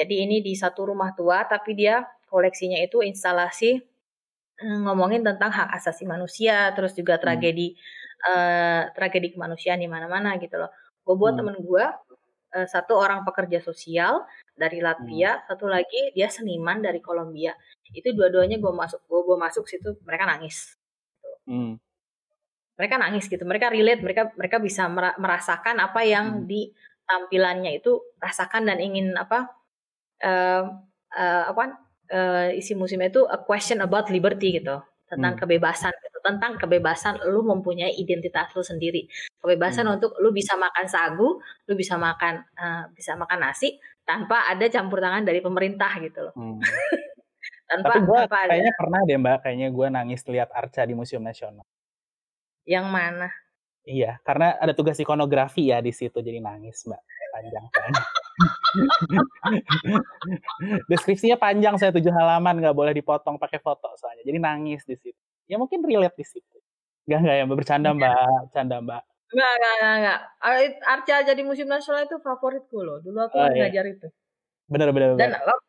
jadi 0.00 0.14
ini 0.24 0.40
di 0.40 0.56
satu 0.56 0.88
rumah 0.88 1.12
tua 1.12 1.44
tapi 1.44 1.76
dia 1.76 2.00
koleksinya 2.32 2.80
itu 2.80 3.04
instalasi 3.04 3.70
eh, 4.60 4.78
ngomongin 4.84 5.20
tentang 5.24 5.52
hak 5.52 5.68
asasi 5.76 6.08
manusia 6.08 6.72
terus 6.76 6.92
juga 6.96 7.20
Hmm. 7.20 7.24
tragedi 7.28 7.76
eh, 8.32 8.82
tragedi 8.96 9.28
kemanusiaan 9.36 9.80
di 9.80 9.88
mana-mana 9.88 10.36
gitu 10.40 10.56
loh 10.60 10.70
gue 11.04 11.14
buat 11.16 11.32
Hmm. 11.36 11.40
temen 11.44 11.56
gue 11.60 11.84
eh, 12.56 12.66
satu 12.66 12.98
orang 12.98 13.22
pekerja 13.22 13.62
sosial 13.62 14.26
dari 14.58 14.82
Latvia, 14.82 15.38
Hmm. 15.38 15.44
satu 15.54 15.70
lagi 15.70 16.10
dia 16.12 16.26
seniman 16.28 16.82
dari 16.82 16.98
Kolombia. 16.98 17.54
Itu 17.94 18.10
dua-duanya 18.12 18.58
gue 18.58 18.72
masuk, 18.74 19.00
gue 19.06 19.20
gue 19.22 19.38
masuk 19.38 19.64
situ 19.70 19.94
mereka 20.02 20.26
nangis. 20.26 20.74
Hmm. 21.46 21.78
Mereka 22.74 22.96
nangis 22.98 23.30
gitu, 23.30 23.44
mereka 23.46 23.70
relate, 23.70 24.02
mereka 24.02 24.22
mereka 24.34 24.56
bisa 24.58 24.88
mera- 24.90 25.14
merasakan 25.20 25.78
apa 25.78 26.00
yang 26.02 26.26
Hmm. 26.42 26.46
di 26.50 26.74
tampilannya 27.06 27.76
itu 27.78 28.02
rasakan 28.18 28.66
dan 28.66 28.78
ingin 28.82 29.14
apa 29.14 29.50
eh 30.20 30.62
eh, 31.16 31.42
apa 31.50 31.64
eh, 32.08 32.48
isi 32.56 32.72
musimnya 32.74 33.08
itu 33.08 33.24
a 33.26 33.38
question 33.42 33.80
about 33.80 34.08
liberty 34.12 34.60
gitu 34.60 34.78
tentang 35.10 35.34
Hmm. 35.34 35.40
kebebasan 35.42 35.90
gitu 35.90 36.18
tentang 36.22 36.54
kebebasan 36.54 37.18
lu 37.26 37.42
mempunyai 37.42 37.90
identitas 37.98 38.52
lu 38.54 38.62
sendiri 38.62 39.08
kebebasan 39.40 39.88
Hmm. 39.88 39.96
untuk 39.98 40.14
lu 40.22 40.30
bisa 40.30 40.54
makan 40.54 40.86
sagu 40.86 41.40
lu 41.66 41.72
bisa 41.74 41.96
makan 41.98 42.44
eh, 42.54 42.84
bisa 42.94 43.16
makan 43.18 43.38
nasi 43.42 43.74
tanpa 44.06 44.46
ada 44.46 44.66
campur 44.68 44.98
tangan 44.98 45.22
dari 45.24 45.40
pemerintah 45.40 45.90
gitu 45.98 46.30
loh 46.30 46.34
Hmm. 46.36 46.60
tanpa 47.70 47.94
Tapi 47.94 47.98
gue 48.06 48.18
tanpa 48.26 48.36
ada 48.46 48.50
kayaknya 48.54 48.72
pernah 48.74 49.00
deh 49.06 49.18
mbak, 49.18 49.36
kayaknya 49.42 49.68
gue 49.70 49.86
nangis 49.88 50.20
lihat 50.26 50.50
Arca 50.50 50.82
di 50.82 50.94
Museum 50.94 51.22
Nasional. 51.22 51.64
yang 52.66 52.86
mana 52.86 53.30
Iya, 53.82 54.20
karena 54.22 54.54
ada 54.60 54.76
tugas 54.76 55.00
ikonografi 55.00 55.72
ya 55.72 55.80
di 55.80 55.90
situ, 55.90 56.20
jadi 56.20 56.38
nangis 56.38 56.84
mbak. 56.84 57.00
Panjang 57.30 57.66
kan. 57.70 57.92
Deskripsinya 60.90 61.36
panjang, 61.36 61.74
saya 61.78 61.90
tujuh 61.94 62.10
halaman, 62.10 62.58
nggak 62.58 62.76
boleh 62.76 62.92
dipotong 62.92 63.38
pakai 63.38 63.58
foto 63.62 63.90
soalnya. 63.96 64.22
Jadi 64.26 64.38
nangis 64.38 64.82
di 64.84 64.96
situ. 64.98 65.18
Ya 65.46 65.58
mungkin 65.58 65.82
relate 65.82 66.14
di 66.14 66.26
situ. 66.26 66.56
Gak 67.06 67.18
nggak 67.26 67.36
ya, 67.36 67.44
Mbak. 67.46 67.56
bercanda 67.58 67.90
mbak, 67.90 68.14
bercanda 68.46 68.76
mbak. 68.78 69.02
Enggak, 69.30 69.50
enggak, 69.50 69.74
enggak, 69.74 69.94
enggak. 69.98 70.18
Ar- 70.42 70.78
Arca 70.86 71.16
jadi 71.26 71.40
museum 71.42 71.70
nasional 71.70 72.06
itu 72.06 72.16
favoritku 72.22 72.78
loh. 72.82 72.98
Dulu 73.02 73.18
aku 73.26 73.34
Oh, 73.38 73.46
iya. 73.50 73.66
ngajar 73.66 73.84
itu. 73.86 74.06
Bener-bener. 74.70 75.18
Dan 75.18 75.34
wak- 75.38 75.64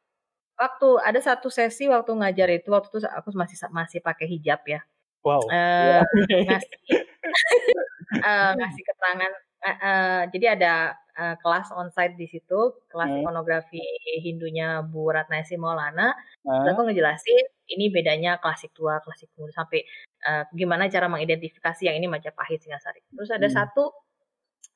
waktu 0.57 0.89
ada 1.01 1.19
satu 1.21 1.49
sesi 1.49 1.89
waktu 1.89 2.13
ngajar 2.13 2.49
itu 2.53 2.69
waktu 2.69 2.89
itu 2.93 2.99
aku 3.05 3.33
masih 3.33 3.57
masih 3.73 3.99
pakai 4.01 4.29
hijab 4.29 4.61
ya. 4.69 4.81
Wow. 5.21 5.45
Eh, 5.53 6.01
ngasih 6.45 6.73
eh, 8.25 8.51
ngasih 8.57 8.81
keterangan 8.85 9.31
eh, 9.63 10.21
jadi 10.33 10.45
ada 10.57 10.73
eh, 11.13 11.35
kelas 11.43 11.69
onsite 11.75 12.15
di 12.17 12.25
situ 12.25 12.59
kelas 12.91 13.09
Hmm. 13.11 13.21
ikonografi 13.21 13.81
Hindunya 14.25 14.81
Bu 14.85 15.11
Ratnasi 15.11 15.55
Maulana. 15.59 16.13
Terus 16.41 16.67
aku 16.73 16.81
ngejelasin 16.89 17.45
ini 17.71 17.91
bedanya 17.93 18.39
klasik 18.41 18.71
tua 18.73 18.97
klasik 19.05 19.29
muda 19.37 19.53
sampai 19.53 19.83
eh, 20.27 20.43
gimana 20.55 20.87
cara 20.89 21.07
mengidentifikasi 21.11 21.81
yang 21.87 21.95
ini 21.99 22.07
Majapahit 22.09 22.59
Singasari. 22.63 23.01
Terus 23.13 23.29
ada 23.33 23.47
Hmm. 23.49 23.55
satu 23.57 23.83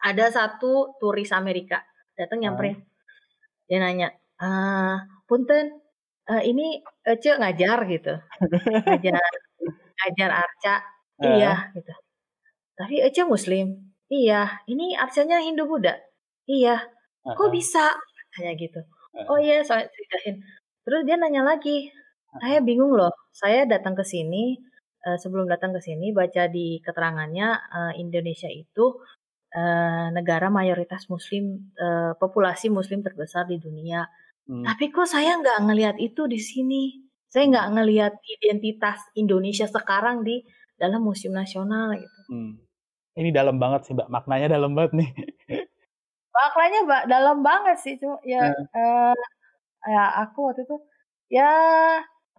ada 0.01 0.25
satu 0.29 0.97
turis 1.01 1.31
Amerika 1.33 1.81
datang 2.17 2.41
nyamperin. 2.43 2.77
Dia 3.69 3.77
nanya 3.81 4.09
ah 4.41 5.01
punten 5.29 5.81
eh, 6.29 6.43
ini 6.45 6.81
Ece 7.05 7.37
ngajar? 7.37 7.79
gitu. 7.89 8.13
Ngajar 8.85 9.21
ngajar 9.97 10.29
Arca. 10.31 10.75
Ah. 10.75 11.25
iya 11.25 11.53
gitu. 11.73 11.93
Tapi 12.75 12.95
Ece 13.01 13.23
Muslim 13.23 13.84
iya 14.09 14.61
ini 14.69 14.93
Arcanya 14.97 15.41
Hindu 15.41 15.65
Buddha. 15.69 15.95
Iya. 16.45 16.81
Kok 17.25 17.49
bisa? 17.49 17.93
Kayak 18.37 18.55
gitu. 18.61 18.79
Heeh. 19.15 19.25
oh 19.31 19.39
iya 19.39 19.63
saya 19.63 19.87
ceritain. 19.89 20.43
Terus 20.85 21.01
dia 21.07 21.15
nanya 21.17 21.41
lagi. 21.41 21.89
Saya 22.37 22.59
bingung 22.61 22.93
loh. 22.93 23.09
Saya 23.31 23.65
datang 23.65 23.95
ke 23.95 24.03
sini 24.03 24.59
eh, 25.07 25.17
sebelum 25.17 25.47
datang 25.47 25.71
ke 25.73 25.81
sini 25.81 26.11
baca 26.13 26.45
di 26.51 26.83
keterangannya 26.83 27.47
eh, 27.55 27.93
Indonesia 28.03 28.51
itu 28.51 28.99
eh, 29.55 30.07
negara 30.13 30.51
mayoritas 30.53 31.07
Muslim 31.09 31.73
eh, 31.73 32.13
populasi 32.19 32.69
Muslim 32.69 33.01
terbesar 33.01 33.49
di 33.49 33.57
dunia. 33.57 34.05
Hmm. 34.45 34.61
tapi 34.61 34.93
kok 34.93 35.09
saya 35.09 35.41
nggak 35.41 35.57
ngelihat 35.65 35.97
itu 35.97 36.29
di 36.29 36.37
sini? 36.37 37.01
Saya 37.33 37.49
nggak 37.49 37.67
ngelihat 37.81 38.13
identitas 38.29 39.01
Indonesia 39.17 39.65
sekarang 39.65 40.21
di 40.21 40.45
dalam 40.77 41.01
museum 41.01 41.33
nasional 41.33 41.97
gitu. 41.97 42.21
Hmm. 42.29 42.53
Ini 43.15 43.29
dalam 43.31 43.55
banget 43.63 43.87
sih 43.87 43.93
mbak, 43.95 44.11
maknanya 44.11 44.47
dalam 44.59 44.75
banget 44.75 44.91
nih. 44.99 45.09
maknanya 46.35 46.79
mbak 46.83 47.03
dalam 47.07 47.37
banget 47.47 47.77
sih. 47.79 47.95
Cuma 47.95 48.19
ya 48.27 48.51
eh, 48.51 49.15
ya 49.87 50.03
aku 50.27 50.51
waktu 50.51 50.67
itu 50.67 50.75
ya 51.31 51.49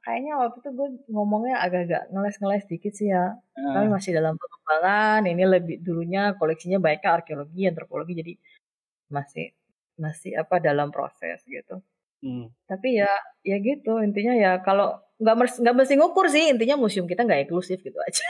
kayaknya 0.04 0.32
waktu 0.36 0.56
itu 0.60 0.70
gue 0.76 0.88
ngomongnya 1.10 1.56
agak-agak 1.64 2.12
ngeles-ngeles 2.12 2.64
dikit 2.68 2.92
sih 2.92 3.08
ya. 3.08 3.40
Kami 3.56 3.88
masih 3.88 4.12
dalam 4.12 4.36
pengembangan. 4.36 5.20
Ini 5.24 5.44
lebih 5.48 5.76
dulunya 5.80 6.36
koleksinya 6.36 6.76
banyaknya 6.76 7.10
arkeologi 7.16 7.60
antropologi. 7.64 8.12
Jadi 8.20 8.32
masih 9.08 9.56
masih 9.96 10.36
apa 10.36 10.60
dalam 10.60 10.92
proses 10.92 11.40
gitu. 11.48 11.80
Hmm. 12.16 12.48
tapi 12.64 12.96
ya 12.96 13.12
ya 13.44 13.56
gitu. 13.60 14.00
Intinya 14.00 14.32
ya 14.36 14.60
kalau 14.64 14.96
nggak 15.20 15.34
nggak 15.62 15.74
mesti 15.76 15.94
ngukur 15.96 16.26
sih. 16.28 16.52
Intinya 16.52 16.76
museum 16.76 17.08
kita 17.08 17.24
nggak 17.24 17.48
inklusif 17.48 17.80
gitu 17.80 17.96
aja 17.96 18.24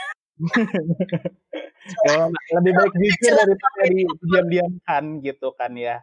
lebih 2.57 2.71
baik 2.77 2.93
jujur 2.93 3.33
daripada 3.33 3.81
di 3.89 4.01
diam-diamkan 4.05 5.03
gitu 5.25 5.47
kan 5.57 5.73
ya. 5.73 6.01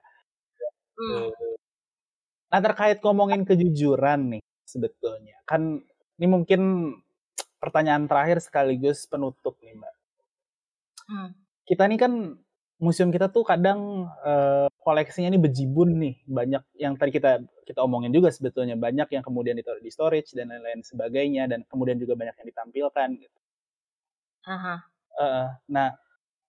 Hmm. 0.94 1.30
Nah 2.50 2.60
terkait 2.62 2.98
ngomongin 3.02 3.42
kejujuran 3.46 4.38
nih 4.38 4.42
sebetulnya 4.64 5.36
kan 5.46 5.82
ini 6.18 6.26
mungkin 6.26 6.94
pertanyaan 7.58 8.06
terakhir 8.06 8.38
sekaligus 8.42 9.06
penutup 9.10 9.58
nih 9.62 9.74
mbak. 9.78 9.94
Hmm. 11.08 11.30
Kita 11.64 11.88
nih 11.88 11.98
kan 11.98 12.12
museum 12.82 13.08
kita 13.14 13.30
tuh 13.30 13.46
kadang 13.46 14.10
eh, 14.26 14.68
koleksinya 14.82 15.30
ini 15.30 15.40
bejibun 15.40 15.96
nih 15.96 16.14
banyak 16.26 16.62
yang 16.76 16.98
tadi 16.98 17.14
kita 17.14 17.40
kita 17.64 17.80
omongin 17.80 18.12
juga 18.12 18.28
sebetulnya 18.28 18.76
banyak 18.76 19.08
yang 19.14 19.24
kemudian 19.24 19.56
ditaruh 19.56 19.80
di 19.80 19.88
storage 19.88 20.36
dan 20.36 20.52
lain-lain 20.52 20.84
sebagainya 20.84 21.48
dan 21.48 21.64
kemudian 21.64 21.96
juga 21.96 22.18
banyak 22.18 22.36
yang 22.44 22.48
ditampilkan 22.52 23.08
gitu. 23.16 23.38
Aha. 24.44 24.76
Eh, 25.20 25.48
nah, 25.72 25.90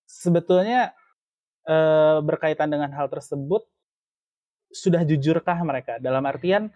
sebetulnya 0.08 0.92
eh, 1.68 2.20
berkaitan 2.24 2.70
dengan 2.72 2.92
hal 2.96 3.08
tersebut 3.12 3.66
sudah 4.72 5.02
jujurkah 5.08 5.58
mereka? 5.64 5.98
Dalam 6.02 6.24
artian 6.28 6.70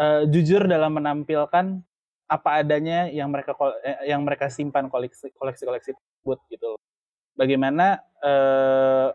eh, 0.00 0.22
jujur 0.30 0.66
dalam 0.68 0.96
menampilkan 0.98 1.80
apa 2.26 2.50
adanya 2.62 3.06
yang 3.10 3.30
mereka 3.30 3.54
eh, 3.86 4.10
yang 4.10 4.22
mereka 4.26 4.50
simpan 4.50 4.90
koleksi 4.90 5.30
koleksi 5.36 5.64
koleksi 5.68 5.90
tersebut 5.94 6.38
gitu. 6.52 6.70
Bagaimana 7.36 8.00
eh, 8.24 9.08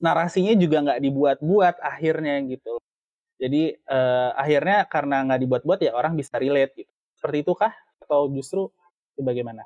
narasinya 0.00 0.54
juga 0.58 0.78
nggak 0.84 1.00
dibuat-buat 1.04 1.76
akhirnya 1.82 2.40
gitu. 2.48 2.78
Jadi 3.40 3.76
eh, 3.76 4.30
akhirnya 4.36 4.86
karena 4.90 5.16
nggak 5.28 5.40
dibuat-buat 5.44 5.80
ya 5.84 5.92
orang 5.96 6.14
bisa 6.18 6.36
relate 6.40 6.74
gitu. 6.86 6.92
Seperti 7.18 7.38
itu 7.46 7.52
kah? 7.58 7.72
Atau 8.04 8.30
justru 8.34 8.70
itu 9.16 9.22
bagaimana? 9.24 9.64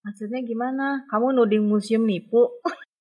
Maksudnya 0.00 0.40
gimana 0.44 1.04
kamu 1.08 1.36
nuding 1.36 1.64
museum 1.68 2.04
nipu 2.04 2.48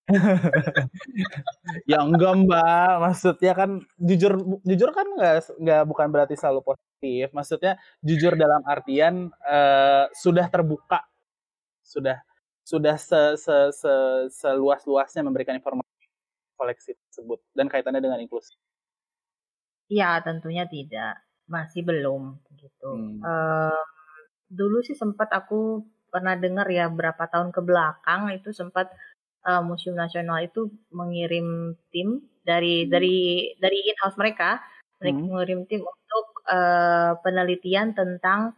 Ya 1.91 2.01
enggak 2.01 2.33
mbak, 2.45 2.91
maksudnya 2.97 3.53
kan 3.53 3.85
jujur 4.01 4.41
jujur 4.65 4.89
kan 4.89 5.05
nggak 5.05 5.53
nggak 5.61 5.83
bukan 5.85 6.07
berarti 6.09 6.33
selalu 6.33 6.65
positif. 6.65 7.29
Maksudnya 7.29 7.77
jujur 8.01 8.33
dalam 8.33 8.65
artian 8.65 9.29
eh, 9.45 10.09
sudah 10.17 10.49
terbuka, 10.49 11.05
sudah 11.85 12.25
sudah 12.65 12.95
se, 13.01 13.37
se, 13.41 13.55
se, 13.73 13.93
seluas 14.29 14.85
luasnya 14.85 15.25
memberikan 15.25 15.57
informasi 15.57 16.05
koleksi 16.53 16.93
tersebut 16.93 17.41
dan 17.57 17.65
kaitannya 17.65 17.97
dengan 17.97 18.21
inklusi. 18.21 18.53
Iya, 19.89 20.21
tentunya 20.21 20.69
tidak. 20.69 21.17
Masih 21.49 21.81
belum 21.81 22.37
gitu. 22.61 22.89
Hmm. 22.93 23.25
Em, 23.25 23.85
dulu 24.53 24.85
sih 24.85 24.93
sempat 24.93 25.33
aku 25.33 25.81
pernah 26.13 26.35
dengar 26.37 26.67
ya 26.69 26.89
berapa 26.89 27.23
tahun 27.29 27.49
ke 27.55 27.61
belakang 27.63 28.33
itu 28.35 28.49
sempat 28.53 28.91
eh, 29.47 29.61
Museum 29.63 29.95
Nasional 29.97 30.43
itu 30.45 30.69
mengirim 30.93 31.77
tim 31.93 32.21
dari 32.43 32.89
dari 32.89 33.17
dari 33.61 33.77
in-house 33.93 34.17
mereka, 34.19 34.59
mereka 35.01 35.19
Hmm. 35.21 35.29
mengirim 35.31 35.61
tim 35.69 35.81
untuk 35.85 36.25
eh, 36.49 37.11
penelitian 37.23 37.93
tentang 37.95 38.53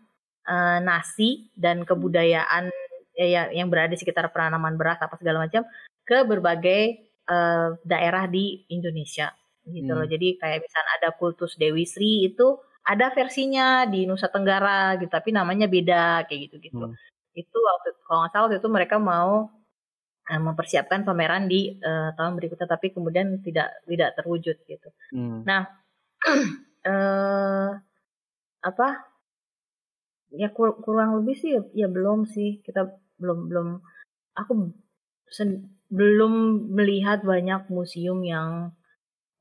eh, 0.48 0.80
nasi 0.82 1.52
dan 1.56 1.84
kebudayaan 1.86 2.72
ya, 3.16 3.26
ya, 3.28 3.42
yang 3.54 3.68
berada 3.72 3.94
di 3.94 4.00
sekitar 4.02 4.32
penanaman 4.34 4.76
beras 4.80 5.00
apa 5.04 5.16
segala 5.20 5.46
macam 5.46 5.64
ke 6.08 6.18
berbagai 6.26 6.82
uh, 7.30 7.78
daerah 7.86 8.26
di 8.28 8.66
Indonesia 8.72 9.32
gitu 9.68 9.92
Hmm. 9.94 10.04
loh. 10.04 10.08
Jadi 10.10 10.42
kayak 10.42 10.66
misalnya 10.66 10.94
ada 11.02 11.10
kultus 11.16 11.54
Dewi 11.56 11.86
Sri 11.86 12.26
itu 12.28 12.58
ada 12.82 13.14
versinya 13.14 13.86
di 13.86 14.10
Nusa 14.10 14.28
Tenggara 14.34 14.98
gitu, 14.98 15.12
tapi 15.12 15.30
namanya 15.30 15.70
beda 15.70 16.26
kayak 16.26 16.50
gitu-gitu. 16.50 16.92
Hmm. 16.92 16.98
Itu 17.34 17.58
waktu 17.58 17.96
kalau 18.04 18.26
nggak 18.26 18.32
salah 18.32 18.46
waktu 18.48 18.60
itu 18.60 18.70
mereka 18.70 18.96
mau 19.00 19.48
uh, 20.30 20.42
mempersiapkan 20.42 21.08
pameran 21.08 21.48
di 21.48 21.76
uh, 21.80 22.12
tahun 22.16 22.36
berikutnya, 22.38 22.68
tapi 22.68 22.92
kemudian 22.92 23.40
tidak 23.44 23.72
tidak 23.88 24.10
terwujud 24.20 24.58
gitu. 24.68 24.90
Hmm. 25.16 25.42
Nah, 25.48 25.62
eh 26.92 27.70
apa? 28.62 28.88
Ya 30.32 30.48
kur- 30.56 30.80
kurang 30.80 31.20
lebih 31.20 31.36
sih 31.36 31.52
ya, 31.76 31.88
belum 31.92 32.24
sih 32.24 32.64
kita 32.64 32.88
belum 33.20 33.52
belum 33.52 33.68
aku 34.32 34.72
belum 35.92 36.34
melihat 36.72 37.20
banyak 37.28 37.68
museum 37.68 38.24
yang 38.24 38.72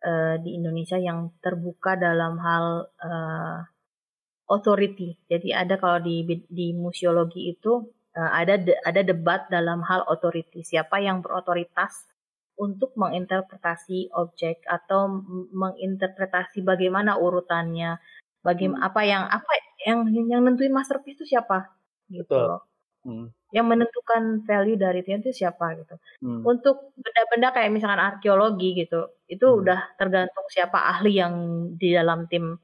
eh, 0.02 0.36
di 0.42 0.58
Indonesia 0.58 0.98
yang 0.98 1.30
terbuka 1.38 1.94
dalam 1.94 2.42
hal 2.42 2.90
eh, 2.98 3.69
authority. 4.50 5.14
Jadi 5.30 5.48
ada 5.54 5.74
kalau 5.82 5.98
di 6.02 6.26
di 6.50 6.66
museologi 6.74 7.40
itu 7.54 7.72
eh, 8.18 8.30
ada 8.40 8.54
de- 8.58 8.80
ada 8.90 9.00
debat 9.06 9.46
dalam 9.48 9.80
hal 9.88 10.02
authority. 10.12 10.60
Siapa 10.66 10.98
yang 11.06 11.22
berotoritas 11.24 11.92
untuk 12.60 12.92
menginterpretasi 12.98 14.12
objek 14.12 14.56
atau 14.68 15.08
menginterpretasi 15.54 16.60
bagaimana 16.60 17.16
urutannya, 17.16 17.96
bagaimana 18.44 18.90
apa 18.90 19.00
yang 19.06 19.22
apa 19.28 19.52
yang 19.86 19.98
yang 20.28 20.40
nentuin 20.44 20.74
masterpiece 20.74 21.16
itu 21.22 21.36
siapa 21.36 21.72
gitu 22.12 22.26
Betul. 22.28 22.60
Hmm. 23.00 23.26
Yang 23.56 23.66
menentukan 23.66 24.22
value 24.44 24.76
dari 24.76 25.00
itu 25.00 25.10
itu 25.16 25.32
siapa 25.32 25.72
gitu. 25.80 25.96
Hmm. 26.20 26.44
Untuk 26.44 26.92
benda-benda 27.00 27.48
kayak 27.56 27.70
misalkan 27.72 27.96
arkeologi 28.02 28.76
gitu, 28.76 29.08
itu 29.24 29.46
Hmm. 29.48 29.60
udah 29.64 29.80
tergantung 29.96 30.44
siapa 30.52 30.78
ahli 30.92 31.16
yang 31.16 31.34
di 31.80 31.96
dalam 31.96 32.28
tim 32.28 32.60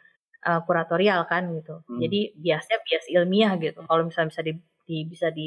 uh, 0.47 0.61
kuratorial 0.63 1.27
kan 1.27 1.51
gitu. 1.51 1.83
Hmm. 1.85 1.99
Jadi 1.99 2.39
biasanya 2.39 2.79
bias 2.87 3.07
ilmiah 3.11 3.53
gitu. 3.59 3.81
Kalau 3.83 4.03
misalnya 4.07 4.31
bisa 4.31 4.43
di, 4.47 4.53
di- 4.87 5.07
bisa 5.11 5.27
di 5.35 5.47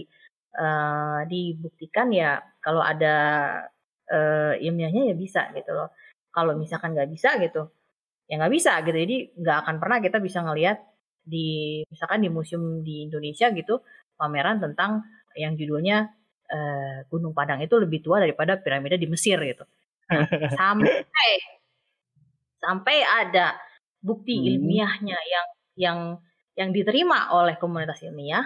uh, 0.60 1.24
dibuktikan 1.24 2.12
ya 2.12 2.44
kalau 2.60 2.84
ada 2.84 3.16
uh, 4.12 4.54
ilmiahnya 4.60 5.10
ya 5.10 5.16
bisa 5.16 5.48
gitu 5.56 5.72
loh. 5.72 5.96
Kalau 6.30 6.54
misalkan 6.60 6.94
nggak 6.94 7.10
bisa 7.10 7.42
gitu, 7.42 7.74
ya 8.30 8.38
nggak 8.38 8.54
bisa 8.54 8.78
gitu. 8.86 8.98
Jadi 9.00 9.18
nggak 9.40 9.58
akan 9.66 9.76
pernah 9.82 9.98
kita 10.04 10.22
bisa 10.22 10.46
ngelihat 10.46 10.78
di 11.26 11.82
misalkan 11.90 12.22
di 12.26 12.30
museum 12.30 12.82
di 12.82 13.06
Indonesia 13.06 13.50
gitu 13.54 13.82
pameran 14.18 14.58
tentang 14.62 15.06
yang 15.38 15.54
judulnya 15.54 16.10
eh, 16.50 17.06
Gunung 17.08 17.38
Padang 17.38 17.62
itu 17.62 17.78
lebih 17.78 18.02
tua 18.02 18.20
daripada 18.20 18.58
piramida 18.58 18.98
di 18.98 19.06
Mesir 19.06 19.38
gitu. 19.42 19.64
Nah, 20.10 20.26
sampai 20.60 21.32
sampai 22.60 22.98
ada 23.06 23.56
bukti 24.04 24.36
Hmm. 24.40 24.48
ilmiahnya 24.56 25.18
yang 25.34 25.48
yang 25.80 26.00
yang 26.60 26.70
diterima 26.76 27.32
oleh 27.36 27.56
komunitas 27.62 28.04
ilmiah, 28.04 28.44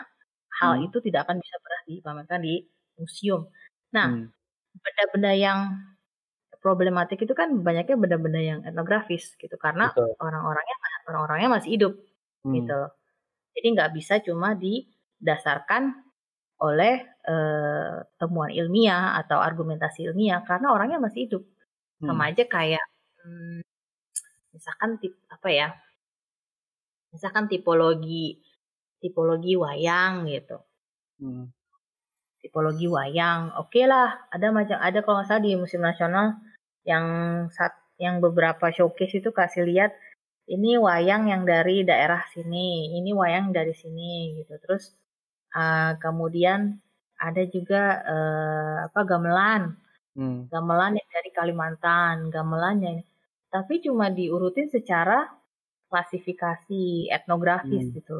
hal 0.62 0.74
Hmm. 0.78 0.86
itu 0.88 0.98
tidak 1.06 1.26
akan 1.30 1.38
bisa 1.42 1.56
pernah 1.64 1.82
dipamerkan 1.90 2.40
di 2.46 2.54
museum. 3.00 3.42
Nah, 3.96 4.08
Hmm. 4.14 4.30
benda-benda 4.84 5.32
yang 5.38 5.60
problematik 6.64 7.20
itu 7.26 7.34
kan 7.36 7.50
banyaknya 7.68 7.96
benda-benda 8.00 8.42
yang 8.42 8.60
etnografis 8.68 9.36
gitu 9.42 9.56
karena 9.60 9.92
Betul. 9.92 10.16
orang-orangnya 10.24 10.76
orang-orangnya 11.12 11.50
masih 11.60 11.70
hidup 11.76 11.94
Hmm. 12.46 12.54
gitu. 12.58 12.80
Jadi 13.58 13.68
nggak 13.76 13.92
bisa 13.98 14.16
cuma 14.26 14.56
didasarkan 14.58 15.84
oleh 16.64 16.94
eh, 17.28 17.96
temuan 18.20 18.52
ilmiah 18.54 19.16
atau 19.22 19.40
argumentasi 19.42 20.08
ilmiah 20.12 20.42
karena 20.48 20.72
orangnya 20.76 21.00
masih 21.04 21.28
hidup. 21.30 21.44
Hmm. 22.02 22.08
Sama 22.12 22.24
aja 22.32 22.44
kayak 22.48 22.84
hmm, 23.26 23.62
misalkan 24.54 25.02
tip 25.02 25.18
apa 25.28 25.50
ya? 25.50 25.68
Misalkan 27.14 27.50
tipologi 27.52 28.40
tipologi 29.04 29.60
wayang 29.60 30.30
gitu. 30.32 30.58
Hmm. 31.20 31.52
Tipologi 32.40 32.88
wayang, 32.92 33.56
oke 33.56 33.82
lah, 33.88 34.28
ada 34.32 34.48
macam 34.52 34.78
ada 34.80 35.00
kalau 35.04 35.24
nggak 35.24 35.28
salah 35.32 35.44
di 35.44 35.56
Museum 35.56 35.84
Nasional 35.84 36.40
yang 36.84 37.06
saat 37.52 37.76
yang 38.00 38.20
beberapa 38.20 38.68
showcase 38.72 39.20
itu 39.24 39.32
kasih 39.32 39.64
lihat 39.64 39.96
ini 40.52 40.76
wayang 40.76 41.32
yang 41.32 41.48
dari 41.48 41.88
daerah 41.88 42.24
sini, 42.36 42.92
ini 43.00 43.16
wayang 43.16 43.56
dari 43.56 43.72
sini 43.72 44.44
gitu. 44.44 44.60
Terus 44.60 44.92
uh, 45.56 45.96
kemudian 46.04 46.84
ada 47.16 47.44
juga 47.48 48.04
uh, 48.04 48.76
apa 48.92 49.00
gamelan, 49.08 49.80
Hmm. 50.14 50.46
gamelan 50.46 50.94
yang 50.94 51.10
dari 51.10 51.30
Kalimantan, 51.34 52.30
gamelan 52.30 52.78
yang 52.86 52.98
tapi 53.54 53.86
cuma 53.86 54.10
diurutin 54.10 54.66
secara 54.66 55.30
klasifikasi 55.94 57.14
etnografis 57.14 57.86
Hmm. 57.86 57.94
gitu. 57.94 58.20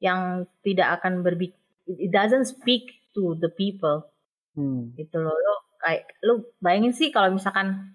Yang 0.00 0.48
tidak 0.64 0.88
akan 1.00 1.20
berbi 1.20 1.52
it 1.84 2.08
doesn't 2.08 2.48
speak 2.48 2.88
to 3.12 3.36
the 3.44 3.52
people 3.52 4.08
Hmm. 4.56 4.96
gitu 4.96 5.20
loh. 5.20 5.36
Lo 5.36 5.54
kayak 5.84 6.08
lu 6.24 6.48
bayangin 6.64 6.96
sih 6.96 7.12
kalau 7.12 7.28
misalkan 7.36 7.92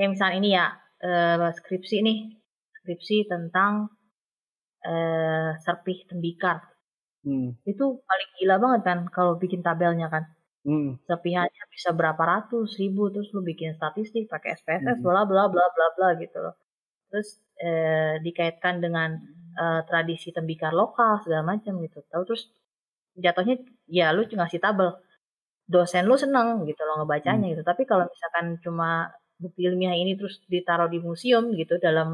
kayak 0.00 0.16
misalkan 0.16 0.40
ini 0.40 0.56
ya 0.56 0.72
eh, 1.04 1.52
skripsi 1.52 1.96
nih, 2.00 2.18
skripsi 2.80 3.28
tentang 3.28 3.92
eh, 4.88 5.50
serpih 5.60 6.08
tembikar. 6.08 6.64
Hmm. 7.26 7.58
Itu 7.68 8.00
paling 8.08 8.30
gila 8.40 8.56
banget 8.62 8.80
kan 8.88 8.98
kalau 9.12 9.36
bikin 9.36 9.60
tabelnya 9.60 10.08
kan. 10.08 10.24
Hmm. 10.66 10.98
serpihannya 11.06 11.64
bisa 11.74 11.90
berapa 11.98 12.18
ratus 12.32 12.68
ribu 12.82 13.02
terus 13.14 13.28
lu 13.34 13.40
bikin 13.50 13.70
statistik 13.78 14.24
pakai 14.32 14.58
SPSS 14.58 14.98
Hmm. 14.98 15.04
bla 15.06 15.22
bla 15.30 15.44
bla 15.52 15.64
bla 15.74 15.86
bla 15.96 16.08
gitu 16.22 16.38
loh. 16.44 16.54
Terus 17.10 17.28
eh, 17.68 18.14
dikaitkan 18.26 18.76
dengan 18.84 19.10
eh, 19.62 19.80
tradisi 19.88 20.28
tembikar 20.36 20.72
lokal 20.82 21.12
segala 21.24 21.44
macam 21.56 21.74
gitu. 21.86 21.98
Tahu 22.12 22.22
terus 22.28 22.44
jatuhnya 23.24 23.56
ya 23.90 24.06
lu 24.16 24.22
ngasih 24.26 24.60
tabel. 24.64 24.90
Dosen 25.74 26.04
lu 26.10 26.16
seneng 26.24 26.48
gitu 26.70 26.82
loh 26.86 26.94
ngebacanya 27.02 27.46
gitu. 27.54 27.62
Tapi 27.70 27.82
kalau 27.90 28.04
misalkan 28.12 28.46
cuma 28.64 29.10
bukti 29.42 29.60
ilmiah 29.68 29.94
ini 29.98 30.12
terus 30.18 30.42
ditaruh 30.52 30.88
di 30.94 30.98
museum 31.02 31.44
gitu 31.60 31.74
dalam 31.82 32.08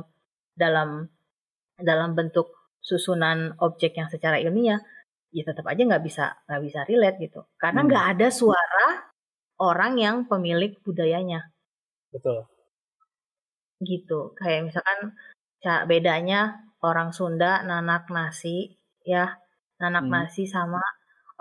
dalam 0.56 1.08
dalam 1.80 2.10
bentuk 2.18 2.48
susunan 2.82 3.54
objek 3.66 3.92
yang 3.98 4.08
secara 4.14 4.36
ilmiah 4.44 4.80
ya 5.32 5.42
tetap 5.48 5.64
aja 5.66 5.82
nggak 5.88 6.04
bisa 6.04 6.24
nggak 6.46 6.62
bisa 6.66 6.80
relate 6.88 7.18
gitu 7.24 7.40
karena 7.56 7.80
Hmm. 7.82 7.88
nggak 7.88 8.04
ada 8.16 8.28
suara 8.28 8.86
orang 9.60 9.92
yang 9.96 10.16
pemilik 10.30 10.76
budayanya 10.84 11.48
Betul. 12.12 12.44
gitu 13.82 14.36
kayak 14.38 14.70
misalkan 14.70 15.16
bedanya 15.90 16.62
orang 16.82 17.10
Sunda 17.14 17.62
nanak 17.66 18.06
nasi 18.10 18.78
ya 19.02 19.38
nanak 19.82 20.04
Hmm. 20.06 20.12
nasi 20.14 20.46
sama 20.46 20.82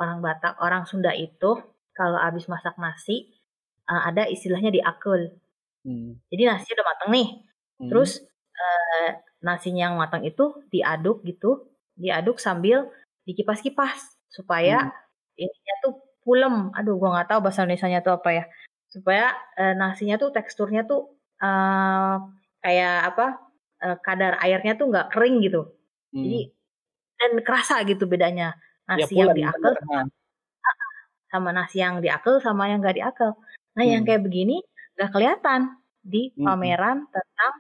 orang 0.02 0.22
Batak 0.26 0.58
orang 0.62 0.84
Sunda 0.90 1.14
itu 1.14 1.58
kalau 1.94 2.18
habis 2.18 2.46
masak 2.50 2.74
nasi 2.82 3.30
uh, 3.90 4.10
ada 4.10 4.26
istilahnya 4.30 4.72
diakul 4.74 5.38
Hmm. 5.86 6.22
jadi 6.30 6.54
nasinya 6.54 6.74
udah 6.82 6.88
matang 6.94 7.10
nih 7.14 7.28
Hmm. 7.82 7.90
terus 7.90 8.12
uh, 8.58 9.10
nasinya 9.42 9.90
yang 9.90 9.96
matang 9.98 10.22
itu 10.26 10.46
diaduk 10.74 11.26
gitu 11.26 11.70
diaduk 11.98 12.38
sambil 12.42 12.90
dikipas-kipas 13.28 14.18
supaya 14.32 14.88
Hmm. 14.88 15.42
ininya 15.42 15.76
tuh 15.84 15.94
pulem 16.26 16.70
aduh 16.78 16.96
gua 17.02 17.10
nggak 17.20 17.30
tahu 17.34 17.40
bahasa 17.46 17.64
Indonesia-nya 17.66 18.02
tuh 18.06 18.14
apa 18.18 18.30
ya 18.34 18.44
supaya 18.92 19.34
uh, 19.58 19.74
nasinya 19.78 20.16
tuh 20.22 20.30
teksturnya 20.36 20.84
tuh 20.86 21.16
uh, 21.42 22.16
kayak 22.62 22.96
apa 23.16 23.26
uh, 23.84 23.98
kadar 24.06 24.38
airnya 24.44 24.74
tuh 24.80 24.92
nggak 24.92 25.10
kering 25.14 25.42
gitu 25.46 25.62
Hmm. 26.12 26.28
jadi 26.28 26.42
dan 27.22 27.32
kerasa 27.48 27.76
gitu 27.88 28.04
bedanya 28.10 28.58
ya 28.92 29.08
nasi 29.08 29.16
yang 29.16 29.32
pulen 29.32 29.38
diakel. 29.40 29.74
Nah, 29.88 30.06
sama 31.32 31.50
nasi 31.56 31.78
yang 31.80 31.96
diakel 32.04 32.36
sama 32.44 32.68
yang 32.68 32.84
nggak 32.84 32.98
diakel. 33.00 33.32
Nah, 33.80 33.86
yang 33.88 34.04
Hmm. 34.04 34.08
kayak 34.10 34.22
begini 34.28 34.60
nggak 35.00 35.12
kelihatan 35.16 35.62
di 36.04 36.34
Hmm. 36.36 36.46
pameran 36.52 36.98
tentang 37.14 37.54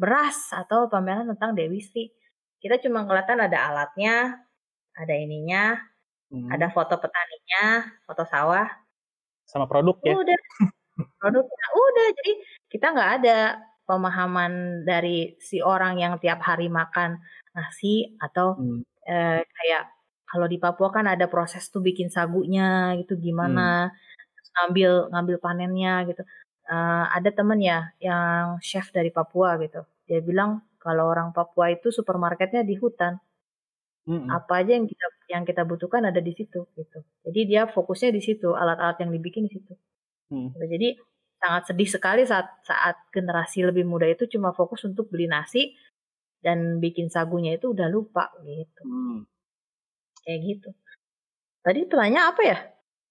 beras 0.00 0.38
atau 0.54 0.88
pameran 0.88 1.28
tentang 1.36 1.52
Dewi 1.58 1.80
Sri. 1.84 2.08
Kita 2.62 2.80
cuma 2.82 3.04
kelihatan 3.06 3.38
ada 3.44 3.58
alatnya, 3.70 4.40
ada 4.98 5.14
ininya, 5.14 5.78
hmm. 6.34 6.50
ada 6.50 6.66
foto 6.74 6.98
petaninya, 6.98 7.86
foto 8.04 8.26
sawah, 8.26 8.66
sama 9.46 9.70
produk 9.70 9.96
ya. 10.02 10.14
udah 10.18 10.38
produknya 11.22 11.66
udah. 11.72 12.06
Jadi 12.18 12.32
kita 12.68 12.86
nggak 12.92 13.10
ada 13.22 13.38
pemahaman 13.88 14.84
dari 14.84 15.38
si 15.40 15.62
orang 15.62 15.96
yang 16.02 16.20
tiap 16.20 16.42
hari 16.44 16.68
makan 16.68 17.22
nasi 17.56 18.18
atau 18.20 18.58
Hmm. 18.58 18.82
eh, 19.08 19.40
kayak 19.40 19.82
kalau 20.28 20.44
di 20.44 20.60
Papua 20.60 20.92
kan 20.92 21.08
ada 21.08 21.24
proses 21.32 21.64
tuh 21.72 21.80
bikin 21.80 22.12
sagunya 22.12 22.92
gitu 23.00 23.16
gimana 23.16 23.88
terus 24.36 24.48
ngambil 24.52 24.90
ngambil 25.08 25.36
panennya 25.40 26.04
gitu 26.04 26.20
Eh, 26.68 27.04
ada 27.16 27.30
temen 27.32 27.56
ya 27.64 27.96
yang 27.96 28.60
chef 28.60 28.92
dari 28.92 29.08
Papua 29.08 29.56
gitu 29.56 29.88
dia 30.04 30.20
bilang 30.20 30.60
kalau 30.76 31.08
orang 31.08 31.32
Papua 31.32 31.72
itu 31.72 31.88
supermarketnya 31.88 32.60
di 32.60 32.76
hutan 32.76 33.16
Hmm. 34.08 34.24
apa 34.32 34.64
aja 34.64 34.72
yang 34.72 34.88
kita 34.88 35.06
yang 35.28 35.44
kita 35.44 35.62
butuhkan 35.68 36.00
ada 36.08 36.24
di 36.24 36.32
situ 36.32 36.64
gitu 36.72 36.98
jadi 37.28 37.40
dia 37.44 37.62
fokusnya 37.68 38.08
di 38.08 38.24
situ 38.24 38.56
alat-alat 38.56 38.96
yang 39.04 39.12
dibikin 39.12 39.44
di 39.44 39.52
situ 39.52 39.76
Hmm. 40.28 40.52
Gitu. 40.52 40.64
jadi 40.76 40.88
sangat 41.38 41.62
sedih 41.72 41.88
sekali 41.88 42.22
saat 42.28 42.50
saat 42.66 42.96
generasi 43.14 43.64
lebih 43.64 43.86
muda 43.86 44.04
itu 44.10 44.26
cuma 44.28 44.52
fokus 44.52 44.84
untuk 44.84 45.08
beli 45.08 45.30
nasi 45.30 45.72
dan 46.42 46.78
bikin 46.82 47.10
sagunya 47.10 47.58
itu 47.58 47.70
udah 47.74 47.88
lupa 47.90 48.30
gitu. 48.46 48.82
Hmm. 48.86 49.18
Kayak 50.22 50.40
gitu. 50.44 50.70
Tadi 51.62 51.80
tanya 51.90 52.30
apa 52.30 52.42
ya? 52.42 52.58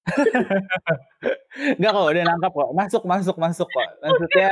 Enggak 1.77 1.91
kok, 1.91 2.07
udah 2.07 2.23
nangkap 2.23 2.51
kok. 2.55 2.69
Masuk, 2.71 3.03
masuk, 3.03 3.35
masuk 3.35 3.67
kok. 3.67 3.89
Maksudnya, 4.03 4.47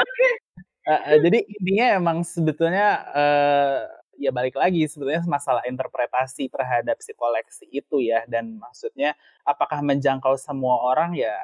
uh, 0.88 0.92
uh, 0.92 1.16
jadi 1.24 1.40
intinya 1.48 1.86
emang 1.96 2.18
sebetulnya 2.28 2.88
uh, 3.16 3.80
ya 4.20 4.32
balik 4.32 4.56
lagi 4.60 4.88
sebetulnya 4.88 5.24
masalah 5.28 5.64
interpretasi 5.68 6.48
terhadap 6.52 6.98
si 7.04 7.12
koleksi 7.16 7.66
itu 7.72 8.02
ya 8.04 8.24
dan 8.32 8.56
maksudnya 8.60 9.14
apakah 9.44 9.80
menjangkau 9.84 10.36
semua 10.40 10.80
orang 10.92 11.14
ya 11.18 11.36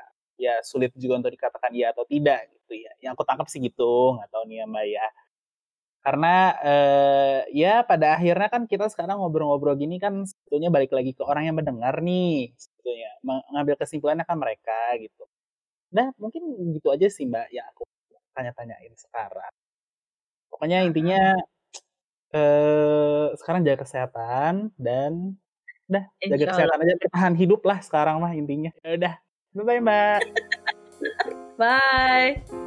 ya 0.42 0.58
sulit 0.66 0.90
juga 0.98 1.22
untuk 1.22 1.32
dikatakan 1.38 1.70
iya 1.78 1.94
atau 1.94 2.04
tidak 2.10 2.50
gitu 2.50 2.74
ya. 2.82 2.92
Yang 3.06 3.12
aku 3.20 3.24
tangkap 3.30 3.48
sih 3.52 3.62
gitu, 3.62 4.18
nggak 4.18 4.30
tahu 4.34 4.44
nih 4.50 4.58
ya 4.64 4.66
Mbak 4.66 4.86
ya. 4.90 5.06
Karena 6.02 6.34
eh, 6.66 7.40
ya 7.54 7.74
pada 7.86 8.18
akhirnya 8.18 8.50
kan 8.50 8.64
kita 8.66 8.90
sekarang 8.90 9.22
ngobrol-ngobrol 9.22 9.78
gini 9.78 10.02
kan 10.02 10.26
sebetulnya 10.26 10.70
balik 10.74 10.92
lagi 10.98 11.14
ke 11.14 11.22
orang 11.22 11.44
yang 11.46 11.56
mendengar 11.62 12.02
nih 12.02 12.50
sebetulnya 12.58 13.10
mengambil 13.22 13.76
kesimpulannya 13.78 14.26
kan 14.26 14.38
mereka 14.42 14.78
gitu. 14.98 15.24
Nah 15.98 16.10
mungkin 16.22 16.44
gitu 16.76 16.90
aja 16.96 17.08
sih 17.12 17.26
Mbak 17.30 17.48
yang 17.56 17.68
aku 17.74 17.84
tanya-tanyain 18.36 18.94
sekarang. 18.98 19.54
Pokoknya 20.52 20.78
intinya 20.88 21.38
eh, 22.32 23.28
sekarang 23.40 23.62
jaga 23.68 23.84
kesehatan 23.84 24.72
dan 24.80 25.36
udah 25.92 26.04
jaga 26.24 26.46
kesehatan 26.56 26.80
aja 26.88 26.94
bertahan 27.04 27.36
hidup 27.36 27.62
lah 27.68 27.80
sekarang 27.84 28.24
mah 28.24 28.32
intinya. 28.32 28.72
Ya 28.84 28.96
Udah, 28.96 29.14
bye 29.56 29.64
bye 29.68 29.80
Mbak. 29.84 30.20
Bye. 31.60 32.62